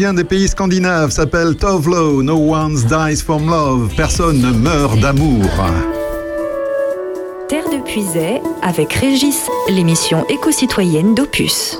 Des 0.00 0.24
pays 0.24 0.48
scandinaves, 0.48 1.10
s'appelle 1.10 1.56
Tovlo, 1.56 2.22
No 2.22 2.54
One 2.54 2.74
Dies 2.74 3.22
From 3.22 3.50
Love, 3.50 3.92
personne 3.94 4.40
ne 4.40 4.50
meurt 4.50 4.98
d'amour. 4.98 5.44
Terre 7.46 7.68
de 7.68 7.84
Puisay 7.84 8.40
avec 8.62 8.94
Régis, 8.94 9.46
l'émission 9.68 10.24
éco-citoyenne 10.30 11.14
d'Opus. 11.14 11.76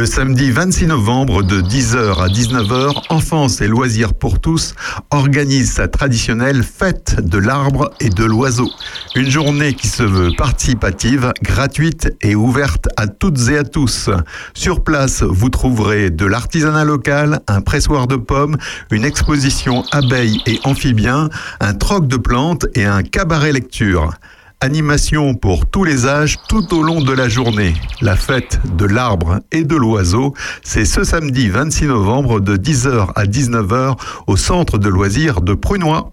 Le 0.00 0.06
samedi 0.06 0.50
26 0.50 0.86
novembre 0.86 1.42
de 1.42 1.60
10h 1.60 2.22
à 2.22 2.28
19h, 2.28 3.02
Enfance 3.10 3.60
et 3.60 3.66
loisirs 3.66 4.14
pour 4.14 4.40
tous 4.40 4.74
organise 5.10 5.72
sa 5.72 5.88
traditionnelle 5.88 6.62
fête 6.62 7.20
de 7.22 7.36
l'arbre 7.36 7.90
et 8.00 8.08
de 8.08 8.24
l'oiseau. 8.24 8.70
Une 9.14 9.28
journée 9.28 9.74
qui 9.74 9.88
se 9.88 10.02
veut 10.02 10.30
participative, 10.38 11.34
gratuite 11.42 12.16
et 12.22 12.34
ouverte 12.34 12.88
à 12.96 13.08
toutes 13.08 13.50
et 13.50 13.58
à 13.58 13.62
tous. 13.62 14.08
Sur 14.54 14.82
place, 14.84 15.22
vous 15.22 15.50
trouverez 15.50 16.08
de 16.08 16.24
l'artisanat 16.24 16.86
local, 16.86 17.40
un 17.46 17.60
pressoir 17.60 18.06
de 18.06 18.16
pommes, 18.16 18.56
une 18.90 19.04
exposition 19.04 19.84
abeilles 19.92 20.40
et 20.46 20.60
amphibiens, 20.64 21.28
un 21.60 21.74
troc 21.74 22.06
de 22.06 22.16
plantes 22.16 22.64
et 22.74 22.86
un 22.86 23.02
cabaret 23.02 23.52
lecture. 23.52 24.14
Animation 24.62 25.32
pour 25.32 25.64
tous 25.64 25.84
les 25.84 26.06
âges 26.06 26.36
tout 26.46 26.74
au 26.74 26.82
long 26.82 27.00
de 27.00 27.14
la 27.14 27.30
journée. 27.30 27.72
La 28.02 28.14
fête 28.14 28.60
de 28.76 28.84
l'arbre 28.84 29.40
et 29.52 29.64
de 29.64 29.74
l'oiseau, 29.74 30.34
c'est 30.62 30.84
ce 30.84 31.02
samedi 31.02 31.48
26 31.48 31.86
novembre 31.86 32.40
de 32.40 32.58
10h 32.58 33.10
à 33.14 33.24
19h 33.24 33.96
au 34.26 34.36
centre 34.36 34.76
de 34.76 34.90
loisirs 34.90 35.40
de 35.40 35.54
Prunois. 35.54 36.12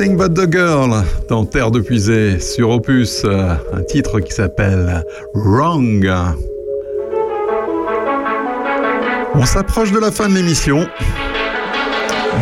Everything 0.00 0.16
But 0.16 0.34
the 0.34 0.50
Girl 0.50 1.04
dans 1.28 1.44
Terre 1.44 1.70
de 1.70 1.78
Puisée 1.78 2.40
sur 2.40 2.70
Opus, 2.70 3.20
euh, 3.26 3.54
un 3.74 3.82
titre 3.82 4.20
qui 4.20 4.32
s'appelle 4.32 5.04
Wrong. 5.34 6.10
On 9.34 9.44
s'approche 9.44 9.92
de 9.92 9.98
la 9.98 10.10
fin 10.10 10.30
de 10.30 10.36
l'émission. 10.36 10.88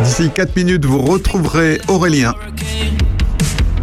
D'ici 0.01 0.29
4 0.33 0.55
minutes, 0.55 0.85
vous 0.85 1.01
retrouverez 1.01 1.81
Aurélien. 1.89 2.33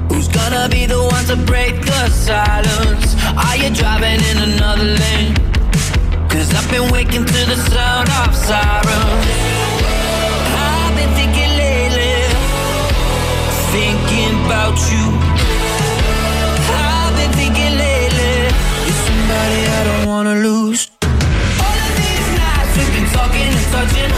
Who's 0.09 0.29
gonna 0.29 0.69
be 0.69 0.87
the 0.89 0.97
one 0.97 1.27
to 1.27 1.37
break 1.45 1.79
the 1.85 2.11
silence? 2.11 3.15
Are 3.37 3.59
you 3.59 3.69
driving 3.75 4.23
in 4.33 4.55
another 4.55 4.85
lane? 4.85 5.35
Cause 6.31 6.49
I've 6.55 6.71
been 6.71 6.91
waking 6.91 7.27
to 7.27 7.45
the 7.45 7.57
sound 7.69 8.09
of 8.25 8.35
sirens. 8.35 9.46
About 14.47 14.79
you. 14.93 15.05
I've 16.71 17.15
been 17.19 17.33
thinking 17.33 17.73
lately, 17.85 18.35
you're 18.87 19.03
somebody 19.09 19.61
I 19.79 19.83
don't 19.89 20.07
wanna 20.07 20.37
lose. 20.49 20.89
All 21.65 21.79
of 21.87 21.93
these 22.01 22.29
nights 22.39 22.73
we've 22.79 22.93
been 22.97 23.09
talking 23.17 23.47
and 23.55 23.67
touching, 23.75 24.13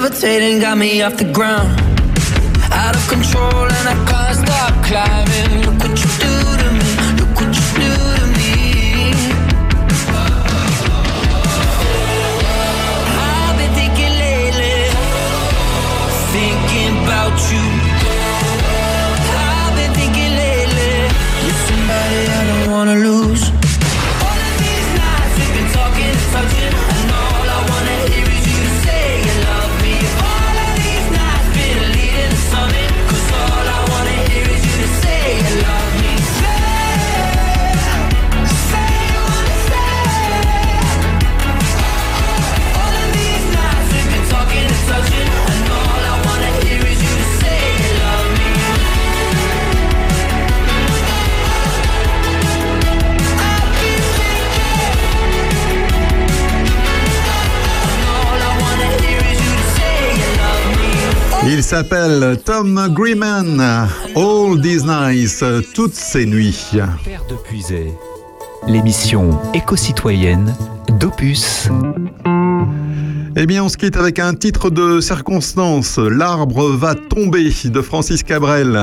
Levitating 0.00 0.60
got 0.60 0.78
me 0.78 1.02
off 1.02 1.16
the 1.16 1.24
ground. 1.32 1.68
Out 2.70 2.94
of 2.94 3.04
control 3.08 3.66
and 3.66 3.88
I 3.92 3.96
can't 4.06 4.36
stop 4.38 4.72
climbing. 4.86 5.66
Look 5.66 5.78
what 5.82 5.98
you 5.98 6.10
do 6.22 6.34
to 6.60 6.68
me. 6.78 6.90
Look 7.18 7.34
what 7.34 7.50
you 7.58 7.66
do 7.82 7.92
to 8.18 8.26
me. 8.38 8.54
I've 13.26 13.56
been 13.58 13.72
thinking 13.74 14.14
lately, 14.22 14.78
thinking 16.30 16.92
about 17.02 17.34
you. 17.50 17.66
I've 19.34 19.74
been 19.74 19.92
thinking 19.98 20.32
lately, 20.42 20.94
you're 21.42 21.60
somebody 21.66 22.20
I 22.38 22.46
don't 22.46 22.70
wanna 22.70 22.94
lose. 22.94 23.27
Il 61.58 61.64
s'appelle 61.64 62.38
Tom 62.44 62.86
Greeman. 62.94 63.60
All 64.14 64.60
These 64.62 64.84
Nights, 64.84 65.44
toutes 65.74 65.96
ces 65.96 66.24
nuits. 66.24 66.70
Terre 67.02 67.24
de 67.28 67.34
Puisée, 67.34 67.92
l'émission 68.68 69.36
éco-citoyenne 69.52 70.54
d'Opus. 71.00 71.68
Eh 73.34 73.46
bien, 73.46 73.64
on 73.64 73.68
se 73.68 73.76
quitte 73.76 73.96
avec 73.96 74.20
un 74.20 74.34
titre 74.34 74.70
de 74.70 75.00
circonstance. 75.00 75.98
L'arbre 75.98 76.68
va 76.68 76.94
tomber 76.94 77.52
de 77.64 77.82
Francis 77.82 78.22
Cabrel. 78.22 78.80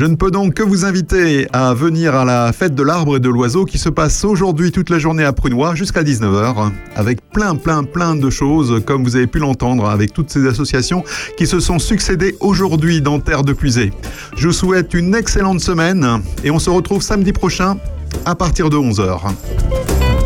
Je 0.00 0.06
ne 0.06 0.14
peux 0.14 0.30
donc 0.30 0.54
que 0.54 0.62
vous 0.62 0.86
inviter 0.86 1.46
à 1.52 1.74
venir 1.74 2.14
à 2.14 2.24
la 2.24 2.54
fête 2.54 2.74
de 2.74 2.82
l'arbre 2.82 3.18
et 3.18 3.20
de 3.20 3.28
l'oiseau 3.28 3.66
qui 3.66 3.76
se 3.76 3.90
passe 3.90 4.24
aujourd'hui 4.24 4.72
toute 4.72 4.88
la 4.88 4.98
journée 4.98 5.24
à 5.24 5.34
Prunois 5.34 5.74
jusqu'à 5.74 6.02
19h 6.02 6.70
avec 6.96 7.20
plein 7.34 7.54
plein 7.54 7.84
plein 7.84 8.16
de 8.16 8.30
choses 8.30 8.82
comme 8.86 9.04
vous 9.04 9.16
avez 9.16 9.26
pu 9.26 9.40
l'entendre 9.40 9.90
avec 9.90 10.14
toutes 10.14 10.30
ces 10.30 10.46
associations 10.46 11.04
qui 11.36 11.46
se 11.46 11.60
sont 11.60 11.78
succédées 11.78 12.34
aujourd'hui 12.40 13.02
dans 13.02 13.20
Terre 13.20 13.44
de 13.44 13.52
Puisée. 13.52 13.92
Je 14.38 14.46
vous 14.46 14.54
souhaite 14.54 14.94
une 14.94 15.14
excellente 15.14 15.60
semaine 15.60 16.22
et 16.44 16.50
on 16.50 16.58
se 16.58 16.70
retrouve 16.70 17.02
samedi 17.02 17.34
prochain 17.34 17.76
à 18.24 18.34
partir 18.34 18.70
de 18.70 18.78
11h. 18.78 19.20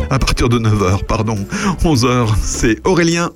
À 0.08 0.18
partir 0.20 0.48
de 0.48 0.60
9h, 0.60 1.04
pardon. 1.04 1.38
11h, 1.82 2.28
c'est 2.40 2.76
Aurélien. 2.86 3.32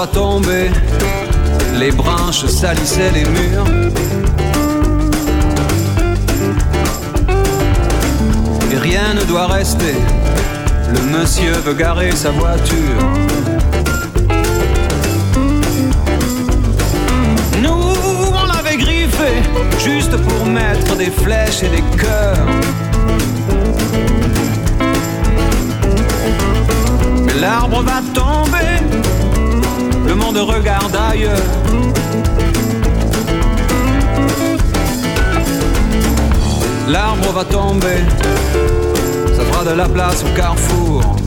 Va 0.00 0.06
tomber, 0.06 0.70
les 1.78 1.90
branches 1.90 2.46
salissaient 2.46 3.12
les 3.12 3.26
murs. 3.36 3.66
Et 8.72 8.78
rien 8.78 9.12
ne 9.12 9.24
doit 9.24 9.46
rester, 9.46 9.96
le 10.94 11.00
monsieur 11.18 11.52
veut 11.66 11.74
garer 11.74 12.12
sa 12.12 12.30
voiture. 12.30 13.02
Nous, 17.62 17.86
on 18.40 18.46
l'avait 18.52 18.78
griffé, 18.78 19.32
juste 19.78 20.16
pour 20.16 20.46
mettre 20.46 20.96
des 20.96 21.10
flèches 21.10 21.62
et 21.62 21.68
des 21.76 21.84
cœurs. 22.02 22.46
L'arbre 27.38 27.82
va 27.82 28.00
tomber, 28.14 28.69
le 30.10 30.16
monde 30.16 30.38
regarde 30.38 30.96
ailleurs. 30.96 31.36
L'arbre 36.88 37.32
va 37.32 37.44
tomber, 37.44 38.00
ça 39.36 39.44
fera 39.44 39.64
de 39.64 39.76
la 39.76 39.88
place 39.88 40.24
au 40.24 40.36
carrefour. 40.36 41.19